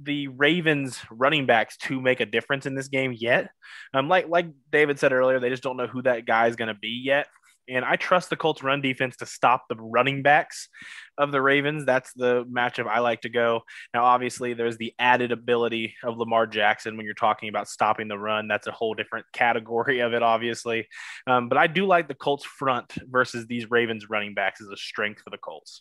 the 0.01 0.29
Ravens 0.29 1.01
running 1.11 1.47
backs 1.47 1.77
to 1.77 2.01
make 2.01 2.21
a 2.21 2.27
difference 2.27 2.67
in 2.67 2.75
this 2.75 2.89
game 2.89 3.15
yet. 3.17 3.51
Um, 3.93 4.09
like 4.09 4.29
like 4.29 4.47
David 4.71 4.99
said 4.99 5.13
earlier, 5.13 5.41
they 5.41 5.51
just 5.51 5.63
don't 5.63 5.77
know 5.77 5.87
who 5.87 6.03
that 6.03 6.27
guy 6.27 6.47
is 6.47 6.57
going 6.57 6.69
to 6.69 6.75
be 6.75 7.03
yet. 7.05 7.27
And 7.69 7.85
I 7.85 7.97
trust 7.97 8.31
the 8.31 8.37
Colts 8.37 8.63
run 8.63 8.81
defense 8.81 9.17
to 9.17 9.27
stop 9.27 9.65
the 9.69 9.77
running 9.77 10.23
backs 10.23 10.69
of 11.17 11.33
the 11.33 11.41
Ravens. 11.41 11.85
That's 11.87 12.13
the 12.13 12.45
matchup 12.45 12.87
I 12.87 12.99
like 13.01 13.23
to 13.23 13.29
go. 13.29 13.63
Now, 13.95 14.05
obviously, 14.05 14.55
there's 14.55 14.77
the 14.77 14.93
added 14.99 15.33
ability 15.33 15.95
of 16.03 16.19
Lamar 16.19 16.47
Jackson 16.47 16.97
when 16.97 17.07
you're 17.07 17.15
talking 17.15 17.49
about 17.49 17.69
stopping 17.69 18.09
the 18.09 18.19
run. 18.19 18.49
That's 18.49 18.67
a 18.67 18.73
whole 18.73 18.95
different 18.95 19.27
category 19.33 20.01
of 20.01 20.13
it, 20.13 20.23
obviously. 20.23 20.89
Um, 21.27 21.49
but 21.49 21.57
I 21.57 21.67
do 21.67 21.87
like 21.87 22.09
the 22.09 22.15
Colts 22.15 22.45
front 22.45 22.93
versus 23.09 23.47
these 23.47 23.71
Ravens 23.71 24.11
running 24.11 24.35
backs 24.35 24.61
as 24.61 24.69
a 24.69 24.77
strength 24.77 25.23
for 25.23 25.31
the 25.31 25.39
Colts. 25.39 25.81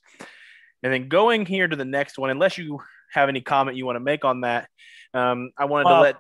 And 0.83 0.91
then 0.91 1.09
going 1.09 1.45
here 1.45 1.67
to 1.67 1.75
the 1.75 1.85
next 1.85 2.17
one, 2.17 2.29
unless 2.29 2.57
you 2.57 2.79
have 3.11 3.29
any 3.29 3.41
comment 3.41 3.77
you 3.77 3.85
want 3.85 3.95
to 3.95 4.01
make 4.01 4.25
on 4.25 4.41
that, 4.41 4.69
um, 5.13 5.51
I 5.57 5.65
wanted 5.65 5.85
to 5.85 5.95
Uh, 5.95 6.01
let 6.01 6.15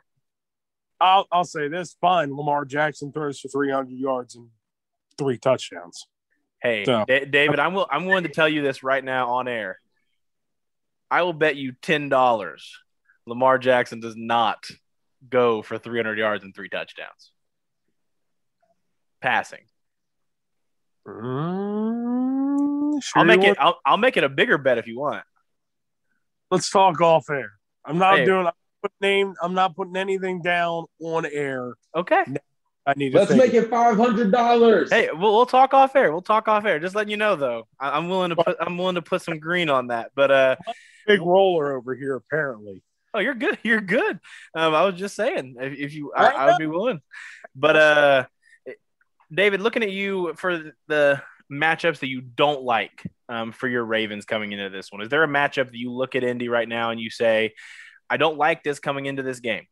I'll 1.01 1.27
I'll 1.31 1.43
say 1.43 1.67
this: 1.67 1.97
fine. 1.99 2.35
Lamar 2.35 2.63
Jackson 2.65 3.11
throws 3.11 3.39
for 3.39 3.49
300 3.49 3.91
yards 3.91 4.35
and 4.35 4.49
three 5.17 5.37
touchdowns. 5.37 6.07
Hey, 6.61 6.85
So- 6.85 7.05
Da- 7.07 7.25
David, 7.25 7.59
I'm 7.59 7.73
will, 7.73 7.87
I'm 7.91 8.05
willing 8.05 8.23
to 8.23 8.29
tell 8.29 8.47
you 8.47 8.61
this 8.61 8.83
right 8.83 9.03
now 9.03 9.31
on 9.31 9.47
air. 9.47 9.79
I 11.11 11.21
will 11.23 11.33
bet 11.33 11.55
you 11.55 11.73
ten 11.81 12.09
dollars. 12.09 12.79
Lamar 13.25 13.57
Jackson 13.57 13.99
does 13.99 14.15
not 14.15 14.65
go 15.29 15.61
for 15.61 15.77
300 15.77 16.17
yards 16.17 16.43
and 16.43 16.53
three 16.53 16.67
touchdowns. 16.69 17.31
Passing. 19.21 19.61
Mm, 21.07 23.01
sure 23.01 23.19
I'll 23.19 23.25
make 23.25 23.43
it. 23.43 23.57
I'll, 23.59 23.79
I'll 23.85 23.97
make 23.97 24.17
it 24.17 24.23
a 24.23 24.29
bigger 24.29 24.57
bet 24.57 24.77
if 24.77 24.87
you 24.87 24.99
want. 24.99 25.23
Let's 26.51 26.69
talk 26.69 26.99
off 27.01 27.29
air. 27.29 27.53
I'm 27.85 27.97
not 27.97 28.19
Hey. 28.19 28.25
doing. 28.25 28.47
I'm 28.47 28.53
name. 28.99 29.33
I'm 29.41 29.53
not 29.53 29.75
putting 29.75 29.95
anything 29.95 30.41
down 30.41 30.85
on 31.01 31.25
air. 31.25 31.73
Okay. 31.95 32.23
I 32.85 32.93
need 32.97 33.11
to. 33.11 33.19
Let's 33.19 33.33
make 33.33 33.53
it 33.53 33.69
five 33.69 33.95
hundred 33.95 34.31
dollars. 34.31 34.91
Hey, 34.91 35.09
we'll, 35.11 35.33
we'll 35.33 35.45
talk 35.45 35.73
off 35.73 35.95
air. 35.95 36.11
We'll 36.11 36.21
talk 36.21 36.47
off 36.47 36.65
air. 36.65 36.79
Just 36.79 36.95
letting 36.95 37.11
you 37.11 37.17
know, 37.17 37.35
though, 37.35 37.67
I, 37.79 37.97
I'm 37.97 38.09
willing 38.09 38.31
to 38.31 38.35
put. 38.35 38.57
I'm 38.59 38.77
willing 38.77 38.95
to 38.95 39.01
put 39.01 39.21
some 39.21 39.39
green 39.39 39.69
on 39.69 39.87
that. 39.87 40.11
But 40.15 40.31
uh, 40.31 40.55
big 41.07 41.21
roller 41.21 41.77
over 41.77 41.95
here. 41.95 42.15
Apparently, 42.15 42.83
oh, 43.13 43.19
you're 43.19 43.35
good. 43.35 43.57
You're 43.63 43.81
good. 43.81 44.19
Um, 44.53 44.75
I 44.75 44.83
was 44.83 44.95
just 44.95 45.15
saying, 45.15 45.55
if, 45.59 45.73
if 45.73 45.93
you, 45.93 46.11
I, 46.13 46.25
I 46.25 46.31
I 46.31 46.45
would 46.47 46.57
be 46.57 46.67
willing. 46.67 47.01
But 47.55 47.77
uh, 47.77 48.25
David, 49.33 49.61
looking 49.61 49.83
at 49.83 49.91
you 49.91 50.33
for 50.35 50.73
the 50.87 51.21
matchups 51.51 51.99
that 51.99 52.07
you 52.07 52.21
don't 52.21 52.63
like 52.63 53.03
um, 53.29 53.51
for 53.51 53.67
your 53.67 53.85
Ravens 53.85 54.25
coming 54.25 54.51
into 54.51 54.69
this 54.69 54.91
one, 54.91 55.01
is 55.01 55.09
there 55.09 55.23
a 55.23 55.27
matchup 55.27 55.67
that 55.67 55.77
you 55.77 55.91
look 55.91 56.15
at 56.15 56.23
Indy 56.23 56.49
right 56.49 56.67
now 56.67 56.89
and 56.89 56.99
you 56.99 57.09
say, 57.09 57.53
I 58.09 58.17
don't 58.17 58.37
like 58.37 58.63
this 58.63 58.79
coming 58.79 59.05
into 59.05 59.23
this 59.23 59.39
game? 59.39 59.67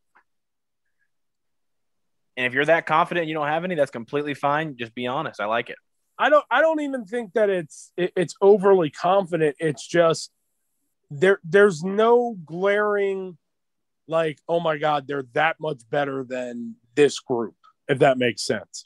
And 2.37 2.45
if 2.45 2.53
you're 2.53 2.65
that 2.65 2.85
confident 2.85 3.27
you 3.27 3.33
don't 3.33 3.47
have 3.47 3.63
any, 3.63 3.75
that's 3.75 3.91
completely 3.91 4.33
fine. 4.33 4.77
Just 4.77 4.95
be 4.95 5.07
honest. 5.07 5.41
I 5.41 5.45
like 5.45 5.69
it. 5.69 5.77
I 6.17 6.29
don't. 6.29 6.45
I 6.51 6.61
don't 6.61 6.81
even 6.81 7.05
think 7.05 7.33
that 7.33 7.49
it's 7.49 7.91
it, 7.97 8.13
it's 8.15 8.35
overly 8.41 8.89
confident. 8.89 9.55
It's 9.59 9.85
just 9.85 10.31
there. 11.09 11.39
There's 11.43 11.83
no 11.83 12.37
glaring 12.45 13.37
like, 14.07 14.39
oh 14.47 14.59
my 14.59 14.77
god, 14.77 15.07
they're 15.07 15.25
that 15.33 15.55
much 15.59 15.81
better 15.89 16.23
than 16.23 16.75
this 16.95 17.19
group. 17.19 17.55
If 17.87 17.99
that 17.99 18.17
makes 18.17 18.43
sense. 18.43 18.85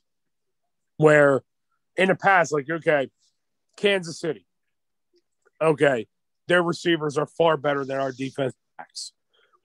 Where 0.98 1.44
in 1.98 2.08
the 2.08 2.16
past, 2.16 2.54
like 2.54 2.70
okay, 2.70 3.10
Kansas 3.76 4.20
City, 4.20 4.46
okay, 5.62 6.08
their 6.48 6.64
receivers 6.64 7.18
are 7.18 7.28
far 7.28 7.58
better 7.58 7.84
than 7.84 7.98
our 7.98 8.12
defense 8.12 8.54
backs, 8.78 9.12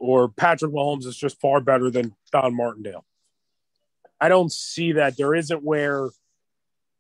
or 0.01 0.29
Patrick 0.29 0.73
Mahomes 0.73 1.07
is 1.07 1.17
just 1.17 1.41
far 1.41 1.61
better 1.61 1.91
than 1.91 2.15
Don 2.33 2.57
Martindale. 2.57 3.05
I 4.21 4.29
don't 4.29 4.53
see 4.53 4.93
that. 4.93 5.17
There 5.17 5.35
isn't 5.35 5.63
where 5.63 6.11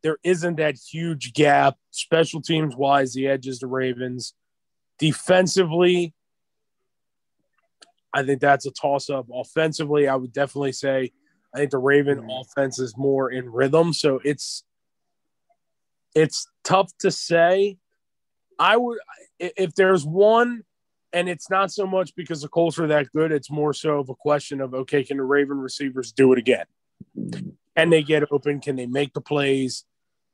there 0.02 0.16
isn't 0.24 0.56
that 0.56 0.76
huge 0.76 1.34
gap 1.34 1.76
special 1.90 2.40
teams 2.40 2.74
wise 2.74 3.12
the 3.12 3.28
edges 3.28 3.58
the 3.58 3.66
ravens. 3.66 4.34
Defensively 4.98 6.14
i 8.12 8.24
think 8.24 8.40
that's 8.40 8.66
a 8.66 8.70
toss 8.72 9.08
up. 9.10 9.26
Offensively 9.32 10.08
i 10.08 10.16
would 10.16 10.32
definitely 10.32 10.72
say 10.72 11.12
i 11.54 11.58
think 11.58 11.70
the 11.70 11.78
raven 11.78 12.18
mm-hmm. 12.18 12.30
offense 12.30 12.78
is 12.78 12.96
more 12.96 13.30
in 13.30 13.48
rhythm. 13.50 13.92
So 13.92 14.20
it's 14.24 14.64
it's 16.14 16.48
tough 16.64 16.90
to 17.00 17.10
say. 17.10 17.78
I 18.58 18.76
would 18.76 18.98
if 19.38 19.74
there's 19.74 20.04
one 20.04 20.64
and 21.12 21.28
it's 21.28 21.50
not 21.50 21.72
so 21.72 21.86
much 21.86 22.14
because 22.14 22.42
the 22.42 22.48
colts 22.48 22.78
are 22.78 22.86
that 22.88 23.10
good 23.12 23.32
it's 23.32 23.50
more 23.50 23.72
so 23.72 23.98
of 23.98 24.10
a 24.10 24.14
question 24.14 24.60
of 24.60 24.74
okay 24.74 25.02
can 25.02 25.16
the 25.16 25.22
raven 25.22 25.58
receivers 25.58 26.12
do 26.12 26.32
it 26.32 26.38
again 26.38 26.66
can 27.76 27.90
they 27.90 28.02
get 28.02 28.24
open 28.30 28.60
can 28.60 28.76
they 28.76 28.86
make 28.86 29.12
the 29.14 29.20
plays 29.20 29.84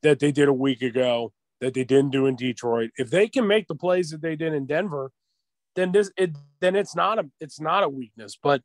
that 0.02 0.18
they 0.18 0.32
did 0.32 0.48
a 0.48 0.52
week 0.52 0.82
ago 0.82 1.32
that 1.60 1.74
they 1.74 1.84
didn't 1.84 2.10
do 2.10 2.26
in 2.26 2.36
Detroit. 2.36 2.90
If 2.96 3.10
they 3.10 3.28
can 3.28 3.46
make 3.46 3.66
the 3.66 3.74
plays 3.74 4.10
that 4.10 4.20
they 4.20 4.36
did 4.36 4.52
in 4.52 4.66
Denver, 4.66 5.10
then 5.74 5.92
this 5.92 6.10
it 6.16 6.30
then 6.60 6.76
it's 6.76 6.94
not 6.94 7.18
a 7.18 7.30
it's 7.40 7.60
not 7.60 7.82
a 7.82 7.88
weakness. 7.88 8.38
But 8.40 8.62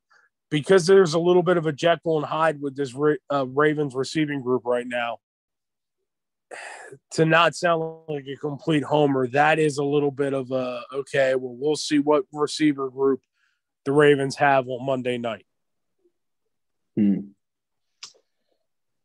because 0.50 0.86
there's 0.86 1.14
a 1.14 1.20
little 1.20 1.44
bit 1.44 1.58
of 1.58 1.66
a 1.66 1.72
Jekyll 1.72 2.18
and 2.18 2.26
Hyde 2.26 2.62
with 2.62 2.76
this 2.76 2.94
uh, 3.32 3.46
Ravens 3.48 3.96
receiving 3.96 4.42
group 4.42 4.64
right 4.66 4.88
now, 4.88 5.20
to 7.12 7.26
not 7.26 7.56
sound 7.56 7.84
like 8.10 8.28
a 8.28 8.36
complete 8.36 8.84
homer, 8.84 9.28
that 9.28 9.60
is 9.60 9.78
a 9.78 9.84
little 9.84 10.12
bit 10.12 10.34
of 10.34 10.52
a 10.52 10.82
okay. 10.94 11.36
Well, 11.36 11.56
we'll 11.58 11.76
see 11.76 12.00
what 12.00 12.26
receiver 12.34 12.90
group 12.90 13.22
the 13.86 13.94
Ravens 13.94 14.36
have 14.36 14.68
on 14.68 14.86
Monday 14.86 15.18
night. 15.18 15.46
Hmm. 16.98 17.20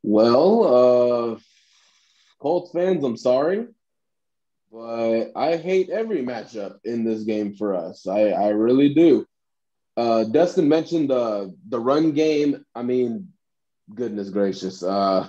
Well, 0.09 1.35
uh, 1.35 1.41
Colts 2.39 2.71
fans, 2.71 3.03
I'm 3.03 3.17
sorry, 3.17 3.67
but 4.71 5.33
I 5.35 5.57
hate 5.57 5.91
every 5.91 6.23
matchup 6.23 6.79
in 6.85 7.03
this 7.03 7.25
game 7.25 7.57
for 7.57 7.75
us. 7.75 8.07
I, 8.07 8.29
I 8.29 8.49
really 8.51 8.95
do. 8.95 9.27
Uh, 9.97 10.23
Destin 10.23 10.69
mentioned 10.69 11.11
the 11.11 11.53
the 11.69 11.81
run 11.81 12.13
game. 12.13 12.65
I 12.73 12.83
mean, 12.83 13.33
goodness 13.93 14.31
gracious. 14.31 14.81
Uh, 14.81 15.29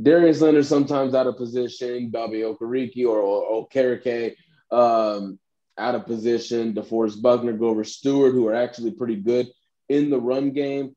Darius 0.00 0.40
Leonard 0.40 0.66
sometimes 0.66 1.12
out 1.12 1.26
of 1.26 1.36
position, 1.36 2.10
Bobby 2.10 2.42
Okereke 2.42 3.04
or, 3.06 3.18
or 3.18 3.68
Okereke 3.68 4.36
um, 4.70 5.36
out 5.76 5.96
of 5.96 6.06
position. 6.06 6.74
DeForest 6.74 7.20
Buckner, 7.20 7.54
Grover 7.54 7.82
Stewart, 7.82 8.34
who 8.34 8.46
are 8.46 8.54
actually 8.54 8.92
pretty 8.92 9.16
good 9.16 9.48
in 9.88 10.10
the 10.10 10.20
run 10.20 10.52
game. 10.52 10.94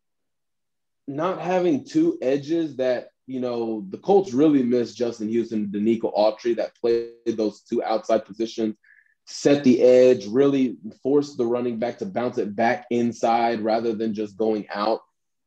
Not 1.07 1.41
having 1.41 1.85
two 1.85 2.17
edges 2.21 2.75
that, 2.77 3.09
you 3.27 3.39
know, 3.39 3.85
the 3.89 3.97
Colts 3.97 4.33
really 4.33 4.63
miss 4.63 4.93
Justin 4.93 5.29
Houston 5.29 5.67
Denico 5.67 6.15
Autry 6.17 6.55
that 6.57 6.75
played 6.75 7.11
those 7.27 7.61
two 7.61 7.81
outside 7.83 8.25
positions, 8.25 8.75
set 9.25 9.63
the 9.63 9.81
edge, 9.81 10.25
really 10.27 10.77
force 11.03 11.35
the 11.35 11.45
running 11.45 11.79
back 11.79 11.97
to 11.99 12.05
bounce 12.05 12.37
it 12.37 12.55
back 12.55 12.85
inside 12.89 13.61
rather 13.61 13.93
than 13.93 14.13
just 14.13 14.37
going 14.37 14.67
out. 14.73 15.01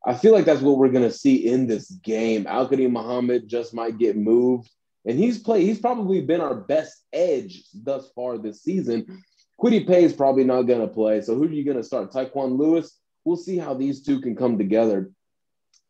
I 0.06 0.14
feel 0.14 0.32
like 0.32 0.46
that's 0.46 0.62
what 0.62 0.78
we're 0.78 0.88
to 1.02 1.12
see 1.12 1.46
in 1.46 1.66
this 1.66 1.90
game. 1.90 2.46
Al 2.46 2.68
Muhammad 2.70 3.48
just 3.48 3.74
might 3.74 3.98
get 3.98 4.16
moved. 4.16 4.70
And 5.06 5.18
he's 5.18 5.38
played, 5.38 5.64
he's 5.64 5.78
probably 5.78 6.20
been 6.20 6.40
our 6.40 6.54
best 6.54 7.04
edge 7.12 7.64
thus 7.74 8.10
far 8.14 8.38
this 8.38 8.62
season. 8.62 9.22
Kwity 9.60 9.86
Paye 9.86 10.04
is 10.04 10.12
probably 10.12 10.44
not 10.44 10.66
to 10.80 10.88
play. 10.88 11.20
So 11.20 11.34
who 11.34 11.44
are 11.44 11.52
you 11.52 11.64
to 11.76 11.84
start? 11.84 12.12
Tyquan 12.12 12.58
Lewis? 12.58 12.98
We'll 13.24 13.36
see 13.36 13.58
how 13.58 13.74
these 13.74 14.02
two 14.02 14.20
can 14.20 14.36
come 14.36 14.56
together. 14.56 15.10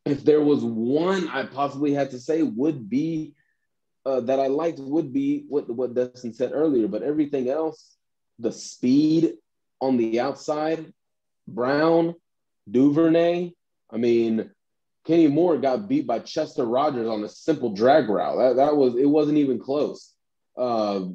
If 0.05 0.23
there 0.23 0.41
was 0.41 0.63
one 0.63 1.27
I 1.29 1.45
possibly 1.45 1.93
had 1.93 2.11
to 2.11 2.19
say 2.19 2.41
would 2.41 2.89
be 2.89 3.33
uh, 4.05 4.21
that 4.21 4.39
I 4.39 4.47
liked 4.47 4.79
would 4.79 5.13
be 5.13 5.45
what 5.47 5.69
what 5.69 5.93
Destin 5.93 6.33
said 6.33 6.51
earlier, 6.53 6.87
but 6.87 7.03
everything 7.03 7.49
else, 7.49 7.97
the 8.39 8.51
speed 8.51 9.33
on 9.79 9.97
the 9.97 10.19
outside, 10.19 10.91
Brown, 11.47 12.15
Duvernay. 12.69 13.53
I 13.91 13.97
mean, 13.97 14.49
Kenny 15.05 15.27
Moore 15.27 15.57
got 15.57 15.87
beat 15.87 16.07
by 16.07 16.19
Chester 16.19 16.65
Rogers 16.65 17.07
on 17.07 17.23
a 17.23 17.29
simple 17.29 17.73
drag 17.73 18.09
route. 18.09 18.37
That, 18.37 18.55
that 18.57 18.75
was 18.75 18.95
it 18.95 19.09
wasn't 19.09 19.37
even 19.37 19.59
close. 19.59 20.13
Uh, 20.57 21.05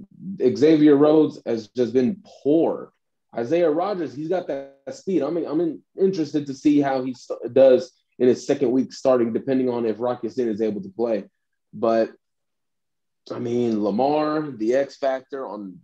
Xavier 0.40 0.96
Rhodes 0.96 1.40
has 1.44 1.68
just 1.68 1.92
been 1.92 2.22
poor. 2.42 2.92
Isaiah 3.36 3.70
Rogers, 3.70 4.14
he's 4.14 4.28
got 4.28 4.46
that 4.46 4.78
speed. 4.92 5.22
I'm 5.22 5.36
I'm 5.36 5.60
in, 5.60 5.82
interested 6.00 6.46
to 6.46 6.54
see 6.54 6.80
how 6.80 7.02
he 7.02 7.14
st- 7.14 7.52
does 7.52 7.92
in 8.18 8.28
his 8.28 8.46
second 8.46 8.70
week 8.70 8.92
starting, 8.92 9.32
depending 9.32 9.68
on 9.68 9.86
if 9.86 10.00
Rock 10.00 10.22
Ya-Sin 10.22 10.48
is 10.48 10.60
able 10.60 10.82
to 10.82 10.88
play. 10.88 11.24
But 11.72 12.10
I 13.30 13.38
mean, 13.38 13.82
Lamar, 13.82 14.50
the 14.50 14.74
X 14.74 14.96
factor 14.96 15.46
on 15.46 15.80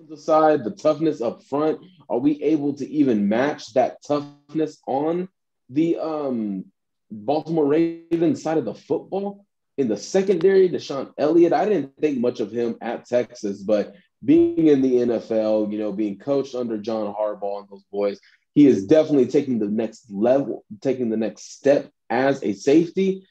offensive 0.00 0.18
side, 0.18 0.64
the 0.64 0.70
toughness 0.70 1.20
up 1.20 1.42
front. 1.44 1.80
Are 2.08 2.18
we 2.18 2.42
able 2.42 2.74
to 2.74 2.88
even 2.88 3.28
match 3.28 3.72
that 3.74 4.02
toughness 4.06 4.78
on 4.86 5.28
the 5.68 5.98
um, 5.98 6.66
Baltimore 7.10 7.66
Ravens 7.66 8.42
side 8.42 8.58
of 8.58 8.64
the 8.64 8.74
football? 8.74 9.46
In 9.78 9.88
the 9.88 9.96
secondary, 9.96 10.68
DeShon 10.68 11.12
Elliott, 11.16 11.54
I 11.54 11.64
didn't 11.64 11.96
think 11.98 12.18
much 12.18 12.40
of 12.40 12.50
him 12.50 12.76
at 12.82 13.06
Texas, 13.06 13.62
but 13.62 13.94
being 14.22 14.66
in 14.66 14.82
the 14.82 14.92
NFL, 14.96 15.72
you 15.72 15.78
know, 15.78 15.92
being 15.92 16.18
coached 16.18 16.54
under 16.54 16.76
John 16.76 17.14
Harbaugh 17.14 17.60
and 17.60 17.68
those 17.70 17.84
boys, 17.90 18.20
he 18.60 18.66
is 18.66 18.84
definitely 18.84 19.26
taking 19.26 19.58
the 19.58 19.70
next 19.70 20.10
level, 20.10 20.66
taking 20.82 21.08
the 21.08 21.16
next 21.16 21.54
step 21.54 21.90
as 22.10 22.42
a 22.42 22.52
safety. 22.52 23.26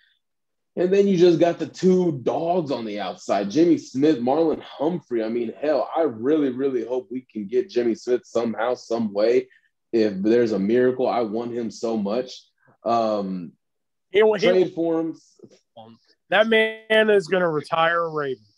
And 0.76 0.92
then 0.92 1.08
you 1.08 1.18
just 1.18 1.40
got 1.40 1.60
the 1.60 1.68
two 1.68 2.20
dogs 2.24 2.72
on 2.72 2.84
the 2.84 3.00
outside, 3.00 3.52
Jimmy 3.52 3.78
Smith, 3.78 4.18
Marlon 4.18 4.60
Humphrey. 4.60 5.24
I 5.24 5.30
mean, 5.30 5.54
hell, 5.62 5.88
I 5.96 6.02
really, 6.02 6.50
really 6.50 6.84
hope 6.84 7.10
we 7.12 7.28
can 7.32 7.46
get 7.46 7.70
Jimmy 7.70 7.94
Smith 7.94 8.22
somehow, 8.26 8.74
some 8.74 9.14
way. 9.14 9.50
If 9.94 10.14
there's 10.24 10.52
a 10.52 10.58
miracle, 10.58 11.08
I 11.08 11.22
want 11.22 11.54
him 11.54 11.70
so 11.70 11.96
much. 11.96 12.32
Um, 12.84 13.52
He, 14.10 14.24
he, 14.24 14.38
trade 14.40 14.74
for 14.74 15.00
him. 15.00 15.16
that 16.32 16.48
man 16.48 17.12
is 17.12 17.28
going 17.28 17.44
to 17.44 17.50
retire 17.50 18.10
Raven. 18.10 18.49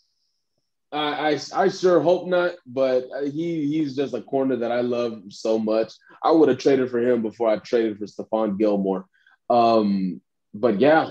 I, 0.92 1.32
I, 1.32 1.40
I 1.54 1.68
sure 1.68 2.00
hope 2.00 2.26
not, 2.26 2.52
but 2.66 3.06
he 3.24 3.66
he's 3.66 3.96
just 3.96 4.14
a 4.14 4.20
corner 4.20 4.56
that 4.56 4.70
I 4.70 4.82
love 4.82 5.22
so 5.30 5.58
much. 5.58 5.92
I 6.22 6.30
would 6.30 6.48
have 6.48 6.58
traded 6.58 6.90
for 6.90 7.00
him 7.00 7.22
before 7.22 7.48
I 7.48 7.56
traded 7.56 7.98
for 7.98 8.06
Stephon 8.06 8.58
Gilmore. 8.58 9.06
Um, 9.48 10.20
but 10.52 10.80
yeah, 10.80 11.10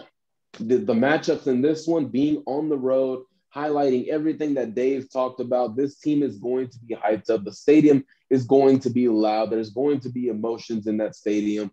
the, 0.59 0.77
the 0.77 0.93
matchups 0.93 1.47
in 1.47 1.61
this 1.61 1.87
one 1.87 2.07
being 2.07 2.43
on 2.45 2.69
the 2.69 2.77
road, 2.77 3.23
highlighting 3.55 4.07
everything 4.07 4.53
that 4.53 4.75
Dave 4.75 5.11
talked 5.11 5.39
about. 5.39 5.75
This 5.75 5.97
team 5.97 6.21
is 6.21 6.37
going 6.37 6.69
to 6.69 6.79
be 6.79 6.95
hyped 6.95 7.29
up. 7.29 7.43
The 7.43 7.53
stadium 7.53 8.05
is 8.29 8.45
going 8.45 8.79
to 8.81 8.89
be 8.89 9.07
loud. 9.07 9.49
There's 9.49 9.71
going 9.71 9.99
to 10.01 10.09
be 10.09 10.27
emotions 10.27 10.87
in 10.87 10.97
that 10.97 11.15
stadium. 11.15 11.71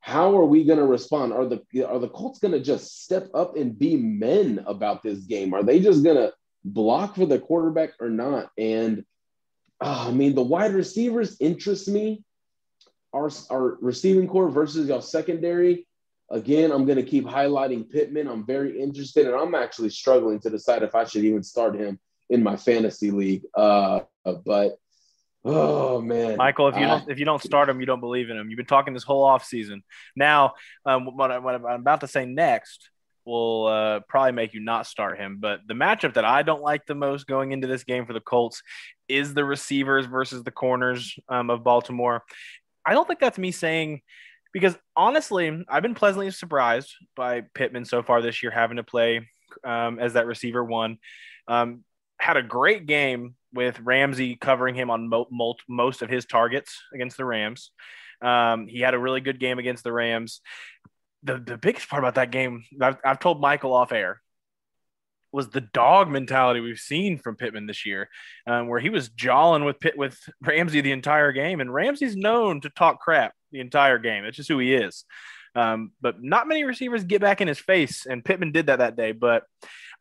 How 0.00 0.36
are 0.36 0.44
we 0.44 0.64
going 0.64 0.78
to 0.78 0.86
respond? 0.86 1.32
Are 1.32 1.46
the 1.46 1.62
are 1.86 1.98
the 1.98 2.08
Colts 2.08 2.38
going 2.38 2.52
to 2.52 2.60
just 2.60 3.02
step 3.02 3.28
up 3.34 3.56
and 3.56 3.78
be 3.78 3.96
men 3.96 4.62
about 4.66 5.02
this 5.02 5.20
game? 5.20 5.54
Are 5.54 5.62
they 5.62 5.80
just 5.80 6.04
going 6.04 6.16
to 6.16 6.32
block 6.64 7.16
for 7.16 7.26
the 7.26 7.38
quarterback 7.38 7.90
or 8.00 8.10
not. 8.10 8.50
And 8.56 9.04
uh, 9.80 10.06
I 10.08 10.12
mean, 10.12 10.34
the 10.34 10.42
wide 10.42 10.74
receivers 10.74 11.36
interest 11.40 11.88
me. 11.88 12.24
Our, 13.12 13.30
our 13.48 13.78
receiving 13.80 14.26
corps 14.26 14.50
versus 14.50 14.88
your 14.88 15.00
secondary. 15.00 15.86
Again, 16.30 16.72
I'm 16.72 16.84
going 16.84 16.96
to 16.96 17.04
keep 17.04 17.24
highlighting 17.24 17.88
Pittman. 17.88 18.26
I'm 18.26 18.44
very 18.44 18.80
interested, 18.80 19.26
and 19.26 19.36
I'm 19.36 19.54
actually 19.54 19.90
struggling 19.90 20.40
to 20.40 20.50
decide 20.50 20.82
if 20.82 20.96
I 20.96 21.04
should 21.04 21.24
even 21.24 21.44
start 21.44 21.76
him 21.76 22.00
in 22.28 22.42
my 22.42 22.56
fantasy 22.56 23.12
league. 23.12 23.42
Uh, 23.54 24.00
but 24.24 24.78
oh 25.44 26.00
man, 26.00 26.38
Michael, 26.38 26.68
if 26.68 26.76
you 26.76 26.86
don't 26.86 27.08
if 27.08 27.18
you 27.20 27.24
don't 27.24 27.42
start 27.42 27.68
him, 27.68 27.78
you 27.78 27.86
don't 27.86 28.00
believe 28.00 28.30
in 28.30 28.36
him. 28.36 28.50
You've 28.50 28.56
been 28.56 28.66
talking 28.66 28.94
this 28.94 29.04
whole 29.04 29.22
off 29.22 29.44
season. 29.44 29.84
Now, 30.16 30.54
um, 30.84 31.04
what, 31.04 31.30
I, 31.30 31.38
what 31.38 31.54
I'm 31.54 31.80
about 31.80 32.00
to 32.00 32.08
say 32.08 32.24
next 32.24 32.88
will 33.24 33.66
uh, 33.66 34.00
probably 34.08 34.32
make 34.32 34.54
you 34.54 34.60
not 34.60 34.86
start 34.86 35.18
him. 35.18 35.38
But 35.40 35.60
the 35.66 35.74
matchup 35.74 36.14
that 36.14 36.24
I 36.24 36.42
don't 36.42 36.62
like 36.62 36.86
the 36.86 36.94
most 36.94 37.26
going 37.26 37.52
into 37.52 37.66
this 37.66 37.84
game 37.84 38.06
for 38.06 38.12
the 38.12 38.20
Colts 38.20 38.62
is 39.08 39.34
the 39.34 39.44
receivers 39.44 40.06
versus 40.06 40.42
the 40.42 40.50
corners 40.50 41.14
um, 41.28 41.50
of 41.50 41.64
Baltimore. 41.64 42.22
I 42.86 42.92
don't 42.92 43.06
think 43.06 43.20
that's 43.20 43.38
me 43.38 43.50
saying 43.50 44.02
because 44.52 44.76
honestly, 44.96 45.64
I've 45.68 45.82
been 45.82 45.94
pleasantly 45.94 46.30
surprised 46.30 46.92
by 47.16 47.42
Pittman 47.54 47.84
so 47.84 48.02
far 48.02 48.22
this 48.22 48.42
year 48.42 48.52
having 48.52 48.76
to 48.76 48.84
play 48.84 49.28
um, 49.64 49.98
as 49.98 50.14
that 50.14 50.26
receiver 50.26 50.64
one. 50.64 50.98
Um, 51.48 51.84
had 52.18 52.36
a 52.36 52.42
great 52.42 52.86
game 52.86 53.34
with 53.52 53.78
Ramsey 53.80 54.36
covering 54.36 54.74
him 54.74 54.90
on 54.90 55.08
mo- 55.08 55.56
most 55.68 56.02
of 56.02 56.08
his 56.08 56.24
targets 56.24 56.80
against 56.94 57.16
the 57.16 57.24
Rams. 57.24 57.70
Um, 58.22 58.66
he 58.66 58.80
had 58.80 58.94
a 58.94 58.98
really 58.98 59.20
good 59.20 59.40
game 59.40 59.58
against 59.58 59.84
the 59.84 59.92
Rams 59.92 60.40
the, 61.24 61.38
the 61.38 61.56
biggest 61.56 61.88
part 61.88 62.02
about 62.02 62.16
that 62.16 62.30
game, 62.30 62.64
I've, 62.80 62.98
I've 63.04 63.18
told 63.18 63.40
Michael 63.40 63.72
off 63.72 63.92
air, 63.92 64.20
was 65.32 65.48
the 65.48 65.60
dog 65.60 66.08
mentality 66.08 66.60
we've 66.60 66.78
seen 66.78 67.18
from 67.18 67.34
Pittman 67.34 67.66
this 67.66 67.84
year, 67.84 68.08
um, 68.46 68.68
where 68.68 68.78
he 68.78 68.88
was 68.88 69.08
jawing 69.08 69.64
with 69.64 69.80
Pitt 69.80 69.98
with 69.98 70.16
Ramsey 70.42 70.80
the 70.80 70.92
entire 70.92 71.32
game, 71.32 71.60
and 71.60 71.74
Ramsey's 71.74 72.16
known 72.16 72.60
to 72.60 72.70
talk 72.70 73.00
crap 73.00 73.34
the 73.50 73.60
entire 73.60 73.98
game. 73.98 74.22
That's 74.22 74.36
just 74.36 74.48
who 74.48 74.60
he 74.60 74.74
is. 74.74 75.04
Um, 75.56 75.92
but 76.00 76.22
not 76.22 76.48
many 76.48 76.64
receivers 76.64 77.04
get 77.04 77.20
back 77.20 77.40
in 77.40 77.48
his 77.48 77.58
face, 77.58 78.06
and 78.06 78.24
Pittman 78.24 78.52
did 78.52 78.66
that 78.66 78.78
that 78.78 78.96
day. 78.96 79.12
But 79.12 79.44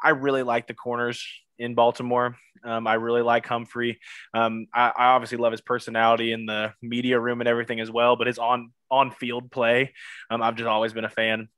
I 0.01 0.09
really 0.09 0.43
like 0.43 0.67
the 0.67 0.73
corners 0.73 1.25
in 1.59 1.75
Baltimore. 1.75 2.35
Um, 2.63 2.87
I 2.87 2.95
really 2.95 3.21
like 3.21 3.45
Humphrey. 3.45 3.99
Um, 4.33 4.67
I, 4.73 4.91
I, 4.97 5.05
obviously 5.07 5.37
love 5.37 5.51
his 5.51 5.61
personality 5.61 6.31
in 6.31 6.45
the 6.45 6.73
media 6.81 7.19
room 7.19 7.41
and 7.41 7.47
everything 7.47 7.79
as 7.79 7.91
well, 7.91 8.15
but 8.15 8.27
his 8.27 8.39
on 8.39 8.71
on 8.89 9.11
field 9.11 9.51
play, 9.51 9.93
um, 10.29 10.41
I've 10.41 10.55
just 10.55 10.67
always 10.67 10.93
been 10.93 11.05
a 11.05 11.09
fan. 11.09 11.49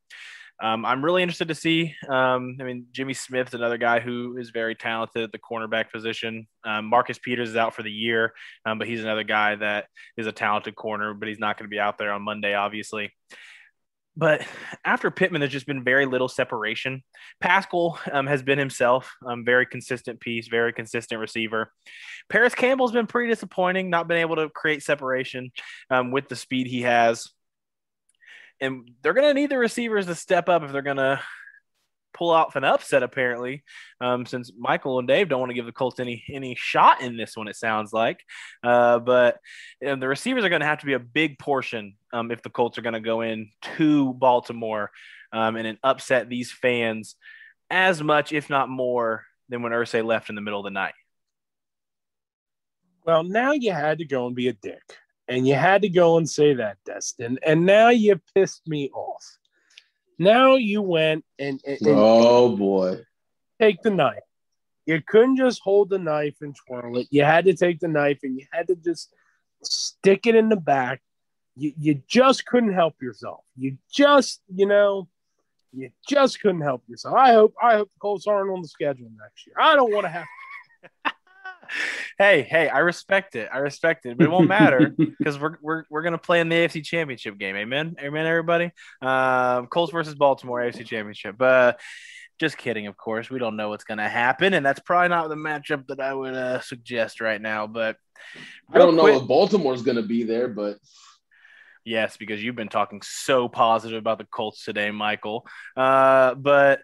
Um, 0.64 0.86
I'm 0.86 1.04
really 1.04 1.22
interested 1.22 1.50
to 1.50 1.56
see. 1.56 1.94
Um, 2.08 2.58
I 2.62 2.64
mean, 2.64 2.86
Jimmy 2.94 3.14
Smith's 3.14 3.54
another 3.54 3.78
guy 3.78 4.00
who 4.00 4.38
is 4.38 4.52
very 4.52 4.74
talented 4.74 5.24
at 5.24 5.32
the 5.34 5.38
cornerback 5.38 5.92
position. 5.92 6.48
Um, 6.64 6.86
Marcus 6.86 7.20
Peters 7.20 7.50
is 7.50 7.58
out 7.58 7.76
for 7.76 7.84
the 7.84 7.92
year, 7.92 8.34
but 8.64 8.88
he's 8.88 9.04
another 9.04 9.24
guy 9.24 9.56
that 9.56 9.88
is 10.16 10.28
a 10.28 10.32
talented 10.32 10.76
corner, 10.76 11.14
but 11.14 11.28
he's 11.28 11.40
not 11.40 11.58
going 11.58 11.66
to 11.66 11.74
be 11.74 11.80
out 11.80 11.98
there 11.98 12.14
on 12.14 12.22
Monday, 12.22 12.54
obviously. 12.54 13.12
But 14.18 14.46
after 14.86 15.12
Pittman, 15.12 15.42
there's 15.42 15.52
just 15.52 15.68
been 15.68 15.84
very 15.84 16.06
little 16.06 16.30
separation. 16.30 17.04
Pascal 17.42 18.00
um, 18.12 18.28
has 18.28 18.42
been 18.42 18.58
himself, 18.58 19.14
um, 19.26 19.44
very 19.44 19.66
consistent 19.66 20.20
piece, 20.22 20.48
very 20.48 20.72
consistent 20.72 21.20
receiver. 21.20 21.72
Parris 22.30 22.56
Campbell's 22.56 22.94
been 22.94 23.08
pretty 23.08 23.30
disappointing, 23.30 23.90
not 23.90 24.08
been 24.08 24.18
able 24.18 24.38
to 24.38 24.50
create 24.50 24.84
separation 24.84 25.52
um, 25.90 26.12
with 26.12 26.30
the 26.30 26.36
speed 26.36 26.68
he 26.68 26.84
has. 26.84 27.30
And 28.62 28.90
they're 29.02 29.14
going 29.14 29.28
to 29.28 29.40
need 29.40 29.50
the 29.50 29.58
receivers 29.58 30.06
to 30.06 30.16
step 30.16 30.48
up 30.48 30.64
if 30.64 30.72
they're 30.72 30.82
going 30.82 30.96
to 30.98 31.20
pull 32.14 32.30
off 32.30 32.56
an 32.56 32.64
upset 32.64 33.04
apparently 33.04 33.62
um, 34.00 34.26
since 34.26 34.50
michael 34.58 35.00
and 35.00 35.08
dave 35.08 35.28
don't 35.28 35.42
want 35.42 35.50
to 35.50 35.54
give 35.54 35.66
the 35.66 35.72
colts 35.74 36.00
any 36.00 36.24
any 36.32 36.56
shot 36.58 37.02
in 37.02 37.18
this 37.18 37.36
one 37.36 37.50
it 37.50 37.58
sounds 37.58 37.92
like 37.92 38.22
uh, 38.64 39.00
but 39.00 39.38
the 39.82 40.08
receivers 40.08 40.46
are 40.46 40.50
going 40.50 40.62
to 40.62 40.66
have 40.66 40.80
to 40.80 40.86
be 40.86 40.94
a 40.94 41.00
big 41.00 41.38
portion 41.38 41.96
um, 42.16 42.32
if 42.32 42.42
the 42.42 42.50
colts 42.50 42.78
are 42.78 42.82
going 42.82 42.94
to 42.94 43.00
go 43.00 43.22
in 43.22 43.50
to 43.62 44.14
baltimore 44.14 44.92
um, 45.32 45.56
and 45.56 45.78
upset 45.84 46.30
these 46.30 46.52
fans 46.52 47.16
as 47.70 48.02
much 48.02 48.32
if 48.32 48.50
not 48.50 48.70
more 48.70 49.26
than 49.50 49.62
when 49.62 49.72
Irsay 49.72 50.04
left 50.04 50.30
in 50.30 50.36
the 50.36 50.42
middle 50.42 50.60
of 50.60 50.66
the 50.66 50.72
night 50.72 50.94
well 53.06 53.24
now 53.24 53.52
you 53.52 53.72
had 53.72 54.00
to 54.00 54.06
go 54.06 54.28
and 54.28 54.36
be 54.36 54.48
a 54.48 54.54
dick 54.54 54.98
and 55.28 55.48
you 55.48 55.56
had 55.56 55.82
to 55.82 55.90
go 55.90 56.18
and 56.18 56.30
say 56.30 56.54
that 56.54 56.78
destin 56.86 57.38
and 57.46 57.66
now 57.66 57.90
you 57.90 58.20
pissed 58.34 58.68
me 58.68 58.90
off 58.92 59.38
now 60.18 60.56
you 60.56 60.82
went 60.82 61.26
and, 61.40 61.62
and, 61.66 61.78
and 61.82 61.90
oh 61.90 62.56
boy, 62.56 63.02
take 63.60 63.82
the 63.82 63.90
knife. 63.90 64.20
You 64.86 65.02
couldn't 65.06 65.38
just 65.38 65.62
hold 65.62 65.90
the 65.90 65.98
knife 65.98 66.36
and 66.42 66.56
twirl 66.56 66.98
it. 66.98 67.08
You 67.10 67.24
had 67.24 67.46
to 67.46 67.54
take 67.56 67.80
the 67.80 67.88
knife 67.88 68.20
and 68.24 68.40
you 68.40 68.46
had 68.52 68.68
to 68.68 68.76
just 68.76 69.14
stick 69.64 70.28
it 70.28 70.36
in 70.36 70.50
the 70.50 70.56
back. 70.56 71.02
You, 71.56 71.74
you 71.80 72.02
just 72.08 72.46
couldn't 72.46 72.74
help 72.74 73.02
yourself. 73.02 73.44
You 73.56 73.78
just, 73.92 74.42
you 74.54 74.66
know, 74.66 75.08
you 75.72 75.90
just 76.08 76.42
couldn't 76.42 76.62
help 76.62 76.84
yourself. 76.88 77.16
I 77.16 77.34
hope 77.34 77.54
I 77.62 77.76
hope 77.76 77.90
the 77.94 78.00
Colts 78.00 78.28
aren't 78.28 78.52
on 78.52 78.62
the 78.62 78.68
schedule 78.68 79.10
next 79.22 79.46
year. 79.46 79.56
I 79.60 79.76
don't 79.76 79.94
want 79.94 80.06
to 80.06 80.10
have 80.10 80.26
hey, 82.18 82.44
hey, 82.44 82.70
I 82.70 82.80
respect 82.80 83.36
it. 83.36 83.50
I 83.52 83.58
respect 83.60 84.06
it, 84.06 84.18
but 84.18 84.26
it 84.26 84.32
won't 84.32 84.48
matter 84.48 84.90
because 84.98 85.40
we're 85.40 85.58
we're 85.62 85.84
we're 85.90 86.02
gonna 86.02 86.18
play 86.18 86.40
in 86.40 86.50
the 86.50 86.56
AFC 86.56 86.84
Championship 86.84 87.38
game. 87.38 87.56
Amen, 87.56 87.96
amen, 88.00 88.26
everybody. 88.26 88.72
Um, 89.02 89.68
Colts 89.68 89.92
versus 89.92 90.16
Baltimore 90.16 90.62
AFC 90.62 90.86
Championship. 90.86 91.38
But 91.38 91.80
just 92.40 92.58
kidding, 92.58 92.88
of 92.88 92.98
course. 92.98 93.30
We 93.30 93.40
don't 93.40 93.56
know 93.56 93.70
what's 93.70 93.84
gonna 93.84 94.10
happen, 94.10 94.54
and 94.54 94.66
that's 94.66 94.80
probably 94.80 95.10
not 95.10 95.30
the 95.30 95.36
matchup 95.36 95.88
that 95.88 96.00
I 96.00 96.14
would 96.14 96.34
uh, 96.34 96.60
suggest 96.62 97.22
right 97.22 97.42
now. 97.42 97.68
But 97.68 97.98
I 98.72 98.78
don't 98.78 98.96
know 98.96 99.08
if 99.08 99.28
Baltimore's 99.28 99.82
gonna 99.82 100.04
be 100.04 100.24
there, 100.24 100.48
but. 100.48 100.78
Yes, 101.86 102.18
because 102.18 102.44
you've 102.44 102.56
been 102.56 102.68
talking 102.68 103.02
so 103.04 103.48
positive 103.48 104.00
about 104.00 104.18
the 104.18 104.26
Colts 104.26 104.66
today, 104.66 104.90
Michael. 104.90 105.46
Uh, 105.78 106.34
but 106.34 106.80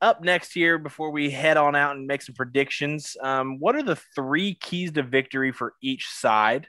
up 0.00 0.24
next 0.24 0.56
year, 0.56 0.78
before 0.78 1.10
we 1.10 1.30
head 1.30 1.58
on 1.58 1.76
out 1.76 1.96
and 1.96 2.06
make 2.06 2.22
some 2.22 2.34
predictions, 2.34 3.18
um, 3.22 3.58
what 3.60 3.76
are 3.76 3.82
the 3.82 3.96
three 4.14 4.54
keys 4.54 4.92
to 4.92 5.02
victory 5.02 5.52
for 5.52 5.74
each 5.82 6.08
side? 6.08 6.68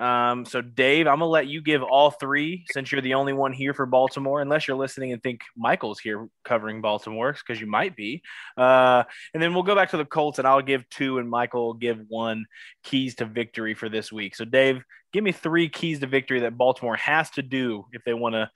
Um, 0.00 0.46
so, 0.46 0.62
Dave, 0.62 1.06
I'm 1.06 1.18
gonna 1.18 1.26
let 1.26 1.46
you 1.46 1.60
give 1.60 1.82
all 1.82 2.10
three 2.10 2.64
since 2.72 2.90
you're 2.90 3.02
the 3.02 3.14
only 3.14 3.34
one 3.34 3.52
here 3.52 3.74
for 3.74 3.84
Baltimore, 3.84 4.40
unless 4.40 4.66
you're 4.66 4.76
listening 4.76 5.12
and 5.12 5.22
think 5.22 5.42
Michael's 5.56 6.00
here 6.00 6.26
covering 6.42 6.80
Baltimore, 6.80 7.34
because 7.34 7.60
you 7.60 7.66
might 7.66 7.94
be. 7.94 8.22
Uh, 8.56 9.04
and 9.34 9.42
then 9.42 9.52
we'll 9.52 9.62
go 9.62 9.74
back 9.74 9.90
to 9.90 9.98
the 9.98 10.06
Colts, 10.06 10.38
and 10.38 10.48
I'll 10.48 10.62
give 10.62 10.88
two, 10.88 11.18
and 11.18 11.28
Michael 11.28 11.66
will 11.66 11.74
give 11.74 11.98
one 12.08 12.46
keys 12.82 13.16
to 13.16 13.26
victory 13.26 13.74
for 13.74 13.90
this 13.90 14.10
week. 14.10 14.34
So, 14.34 14.46
Dave, 14.46 14.82
give 15.12 15.22
me 15.22 15.32
three 15.32 15.68
keys 15.68 16.00
to 16.00 16.06
victory 16.06 16.40
that 16.40 16.56
Baltimore 16.56 16.96
has 16.96 17.28
to 17.32 17.42
do 17.42 17.84
if 17.92 18.02
they 18.04 18.14
want 18.14 18.34
to 18.34 18.50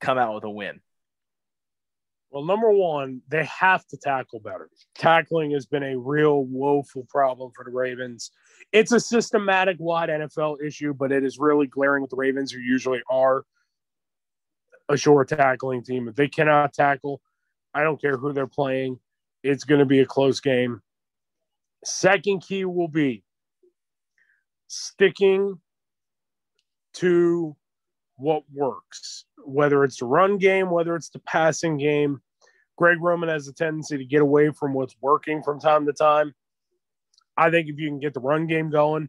come 0.00 0.16
out 0.16 0.34
with 0.34 0.44
a 0.44 0.50
win. 0.50 0.80
Well, 2.30 2.44
number 2.44 2.70
one, 2.70 3.22
they 3.28 3.44
have 3.44 3.86
to 3.86 3.96
tackle 3.96 4.40
better. 4.40 4.68
Tackling 4.96 5.52
has 5.52 5.64
been 5.64 5.84
a 5.84 5.96
real 5.96 6.44
woeful 6.44 7.06
problem 7.08 7.52
for 7.54 7.64
the 7.64 7.70
Ravens. 7.70 8.30
It's 8.72 8.92
a 8.92 9.00
systematic 9.00 9.76
wide 9.78 10.08
NFL 10.08 10.62
issue, 10.62 10.92
but 10.92 11.12
it 11.12 11.24
is 11.24 11.38
really 11.38 11.66
glaring 11.66 12.02
with 12.02 12.10
the 12.10 12.16
Ravens, 12.16 12.50
who 12.50 12.58
usually 12.58 13.00
are 13.08 13.44
a 14.88 14.96
short 14.96 15.28
tackling 15.28 15.82
team. 15.82 16.08
If 16.08 16.16
they 16.16 16.28
cannot 16.28 16.72
tackle, 16.72 17.20
I 17.74 17.82
don't 17.82 18.00
care 18.00 18.16
who 18.16 18.32
they're 18.32 18.46
playing, 18.46 18.98
it's 19.42 19.64
going 19.64 19.78
to 19.78 19.86
be 19.86 20.00
a 20.00 20.06
close 20.06 20.40
game. 20.40 20.82
Second 21.84 22.40
key 22.42 22.64
will 22.64 22.88
be 22.88 23.22
sticking 24.66 25.60
to 26.94 27.54
what 28.16 28.42
works, 28.52 29.25
whether 29.46 29.84
it's 29.84 29.98
the 29.98 30.06
run 30.06 30.38
game, 30.38 30.70
whether 30.70 30.96
it's 30.96 31.08
the 31.08 31.20
passing 31.20 31.78
game. 31.78 32.20
Greg 32.76 32.98
Roman 33.00 33.28
has 33.30 33.48
a 33.48 33.54
tendency 33.54 33.96
to 33.96 34.04
get 34.04 34.20
away 34.20 34.50
from 34.50 34.74
what's 34.74 34.96
working 35.00 35.42
from 35.42 35.58
time 35.58 35.86
to 35.86 35.92
time. 35.92 36.34
I 37.36 37.50
think 37.50 37.68
if 37.68 37.78
you 37.78 37.88
can 37.88 38.00
get 38.00 38.12
the 38.12 38.20
run 38.20 38.46
game 38.46 38.70
going 38.70 39.08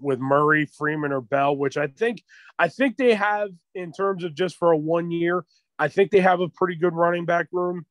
with 0.00 0.20
Murray, 0.20 0.66
Freeman, 0.66 1.12
or 1.12 1.20
Bell, 1.20 1.56
which 1.56 1.76
I 1.76 1.88
think 1.88 2.22
I 2.58 2.68
think 2.68 2.96
they 2.96 3.14
have 3.14 3.50
in 3.74 3.90
terms 3.92 4.22
of 4.22 4.34
just 4.34 4.56
for 4.56 4.70
a 4.72 4.76
one 4.78 5.10
year, 5.10 5.44
I 5.78 5.88
think 5.88 6.10
they 6.10 6.20
have 6.20 6.40
a 6.40 6.48
pretty 6.48 6.76
good 6.76 6.94
running 6.94 7.24
back 7.24 7.48
room. 7.52 7.84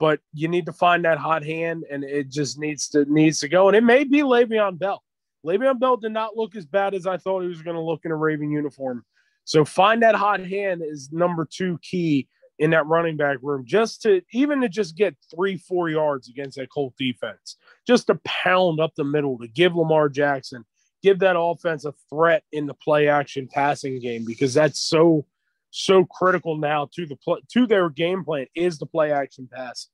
but 0.00 0.20
you 0.32 0.48
need 0.48 0.66
to 0.66 0.72
find 0.72 1.04
that 1.04 1.18
hot 1.18 1.44
hand, 1.44 1.84
and 1.90 2.04
it 2.04 2.30
just 2.30 2.58
needs 2.58 2.88
to 2.88 3.04
needs 3.06 3.40
to 3.40 3.48
go. 3.48 3.68
And 3.68 3.76
it 3.76 3.84
may 3.84 4.04
be 4.04 4.18
Le'Veon 4.20 4.78
Bell. 4.78 5.02
Le'Veon 5.46 5.78
Bell 5.78 5.96
did 5.96 6.12
not 6.12 6.36
look 6.36 6.56
as 6.56 6.66
bad 6.66 6.94
as 6.94 7.06
I 7.06 7.16
thought 7.16 7.42
he 7.42 7.48
was 7.48 7.62
going 7.62 7.76
to 7.76 7.82
look 7.82 8.04
in 8.04 8.10
a 8.10 8.16
Raven 8.16 8.50
uniform. 8.50 9.04
So 9.44 9.64
find 9.64 10.02
that 10.02 10.14
hot 10.14 10.40
hand 10.40 10.82
is 10.84 11.10
number 11.12 11.46
two 11.50 11.78
key 11.82 12.28
in 12.58 12.70
that 12.70 12.86
running 12.86 13.16
back 13.16 13.38
room, 13.42 13.64
just 13.66 14.02
to 14.02 14.22
even 14.32 14.60
to 14.60 14.68
just 14.68 14.96
get 14.96 15.16
three, 15.34 15.56
four 15.56 15.90
yards 15.90 16.28
against 16.28 16.56
that 16.56 16.70
Colt 16.70 16.94
defense, 16.98 17.56
just 17.86 18.06
to 18.06 18.20
pound 18.24 18.80
up 18.80 18.94
the 18.94 19.04
middle 19.04 19.38
to 19.38 19.48
give 19.48 19.74
Lamar 19.74 20.08
Jackson, 20.08 20.64
give 21.02 21.18
that 21.18 21.38
offense 21.38 21.84
a 21.84 21.92
threat 22.08 22.44
in 22.52 22.66
the 22.66 22.74
play 22.74 23.08
action 23.08 23.48
passing 23.52 24.00
game 24.00 24.24
because 24.24 24.54
that's 24.54 24.80
so 24.80 25.26
so 25.70 26.04
critical 26.04 26.56
now 26.56 26.88
to 26.94 27.04
the 27.04 27.16
play, 27.16 27.40
to 27.52 27.66
their 27.66 27.90
game 27.90 28.24
plan 28.24 28.46
is 28.54 28.78
the 28.78 28.86
play 28.86 29.10
action 29.10 29.48
pass. 29.52 29.88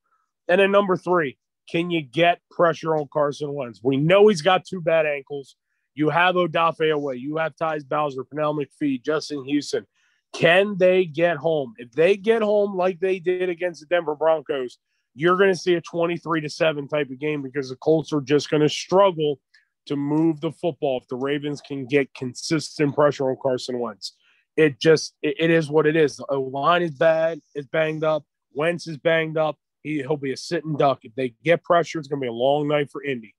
And 0.46 0.60
then 0.60 0.70
number 0.70 0.96
three, 0.96 1.38
can 1.70 1.90
you 1.90 2.02
get 2.02 2.40
pressure 2.50 2.94
on 2.94 3.08
Carson 3.10 3.54
Wentz? 3.54 3.80
We 3.82 3.96
know 3.96 4.28
he's 4.28 4.42
got 4.42 4.66
two 4.66 4.82
bad 4.82 5.06
ankles. 5.06 5.56
You 6.00 6.08
have 6.08 6.34
Odafe 6.34 6.80
Oweh. 6.80 7.20
you 7.20 7.36
have 7.36 7.54
Tyus 7.56 7.86
Bowser, 7.86 8.24
Pernell 8.24 8.58
McPhee, 8.58 9.04
Justin 9.04 9.44
Houston. 9.44 9.86
Can 10.32 10.78
they 10.78 11.04
get 11.04 11.36
home? 11.36 11.74
If 11.76 11.92
they 11.92 12.16
get 12.16 12.40
home 12.40 12.74
like 12.74 13.00
they 13.00 13.18
did 13.18 13.50
against 13.50 13.80
the 13.80 13.86
Denver 13.86 14.14
Broncos, 14.14 14.78
you're 15.14 15.36
going 15.36 15.52
to 15.52 15.58
see 15.58 15.74
a 15.74 15.80
23 15.82 16.40
to 16.40 16.48
7 16.48 16.88
type 16.88 17.10
of 17.10 17.18
game 17.18 17.42
because 17.42 17.68
the 17.68 17.76
Colts 17.76 18.14
are 18.14 18.22
just 18.22 18.48
going 18.48 18.62
to 18.62 18.68
struggle 18.70 19.40
to 19.84 19.94
move 19.94 20.40
the 20.40 20.52
football 20.52 21.00
if 21.02 21.08
the 21.08 21.16
Ravens 21.16 21.60
can 21.60 21.84
get 21.84 22.14
consistent 22.14 22.94
pressure 22.94 23.28
on 23.28 23.36
Carson 23.42 23.78
Wentz. 23.78 24.16
It 24.56 24.80
just 24.80 25.12
it, 25.20 25.34
it 25.38 25.50
is 25.50 25.68
what 25.68 25.86
it 25.86 25.96
is. 25.96 26.16
The 26.16 26.34
line 26.34 26.80
is 26.80 26.92
bad, 26.92 27.42
it's 27.54 27.68
banged 27.68 28.04
up. 28.04 28.24
Wentz 28.54 28.86
is 28.86 28.96
banged 28.96 29.36
up. 29.36 29.58
He, 29.82 29.98
he'll 29.98 30.16
be 30.16 30.32
a 30.32 30.36
sitting 30.38 30.78
duck. 30.78 31.00
If 31.02 31.14
they 31.14 31.34
get 31.44 31.62
pressure, 31.62 31.98
it's 31.98 32.08
going 32.08 32.20
to 32.20 32.24
be 32.24 32.28
a 32.28 32.32
long 32.32 32.68
night 32.68 32.90
for 32.90 33.04
Indy. 33.04 33.34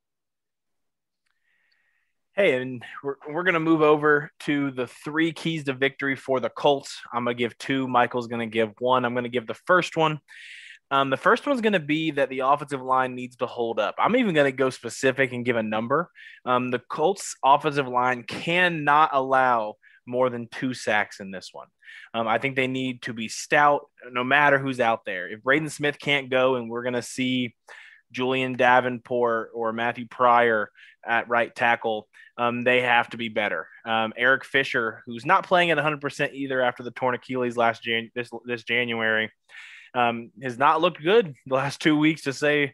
Hey, 2.34 2.62
and 2.62 2.82
we're, 3.04 3.16
we're 3.30 3.44
going 3.44 3.56
to 3.56 3.60
move 3.60 3.82
over 3.82 4.32
to 4.42 4.72
the 4.72 4.88
three 4.88 5.34
keys 5.34 5.66
to 5.66 5.74
victory 5.74 6.16
for 6.16 6.40
the 6.40 6.50
Colts. 6.50 7.02
I'm 7.12 7.26
going 7.26 7.36
to 7.36 7.44
give 7.44 7.58
two. 7.58 7.90
Michael's 7.90 8.28
going 8.28 8.40
to 8.40 8.52
give 8.52 8.72
one. 8.80 9.04
I'm 9.04 9.14
going 9.14 9.26
to 9.26 9.30
give 9.30 9.48
the 9.48 9.60
first 9.66 9.98
one. 9.98 10.22
Um, 10.92 11.10
the 11.10 11.18
first 11.18 11.46
one's 11.46 11.60
going 11.60 11.74
to 11.74 11.80
be 11.80 12.12
that 12.12 12.30
the 12.30 12.40
offensive 12.40 12.82
line 12.82 13.16
needs 13.16 13.36
to 13.38 13.48
hold 13.48 13.80
up. 13.80 13.96
I'm 13.98 14.16
even 14.16 14.34
going 14.34 14.50
to 14.50 14.56
go 14.56 14.70
specific 14.70 15.34
and 15.34 15.44
give 15.44 15.58
a 15.58 15.64
number. 15.64 16.10
Um, 16.46 16.72
the 16.72 16.80
Colts 16.80 17.36
offensive 17.44 17.90
line 17.90 18.24
cannot 18.24 19.10
allow 19.12 19.76
more 20.06 20.30
than 20.30 20.48
two 20.48 20.74
sacks 20.74 21.20
in 21.20 21.32
this 21.32 21.50
one. 21.52 21.68
Um, 22.14 22.30
I 22.30 22.38
think 22.38 22.56
they 22.56 22.68
need 22.68 23.02
to 23.04 23.14
be 23.14 23.28
stout 23.28 23.82
no 24.10 24.24
matter 24.24 24.58
who's 24.58 24.80
out 24.80 25.04
there. 25.06 25.30
If 25.30 25.44
Braden 25.44 25.70
Smith 25.70 26.00
can't 26.00 26.30
go 26.30 26.56
and 26.56 26.70
we're 26.70 26.84
going 26.84 26.94
to 26.94 27.02
see 27.02 27.56
Julian 28.12 28.54
Davenport 28.54 29.52
or 29.54 29.74
Matthew 29.74 30.08
Pryor 30.08 30.70
at 31.06 31.30
right 31.30 31.54
tackle, 31.56 32.08
um, 32.38 32.64
they 32.64 32.82
have 32.82 33.10
to 33.10 33.18
be 33.18 33.30
better. 33.30 33.68
Um, 33.86 34.14
Eric 34.18 34.46
Fisher, 34.46 35.04
who's 35.06 35.26
not 35.26 35.46
playing 35.46 35.72
at 35.72 35.78
100% 35.78 36.34
either 36.34 36.62
after 36.62 36.84
the 36.84 36.92
torn 36.92 37.16
Achilles 37.16 37.58
last 37.58 37.84
Jan- 37.84 38.12
this, 38.16 38.30
this 38.46 38.64
January, 38.64 39.32
um, 39.94 40.32
has 40.42 40.58
not 40.58 40.82
looked 40.82 41.04
good 41.04 41.34
the 41.46 41.56
last 41.56 41.82
two 41.82 41.98
weeks 41.98 42.24
to 42.24 42.34
say 42.34 42.74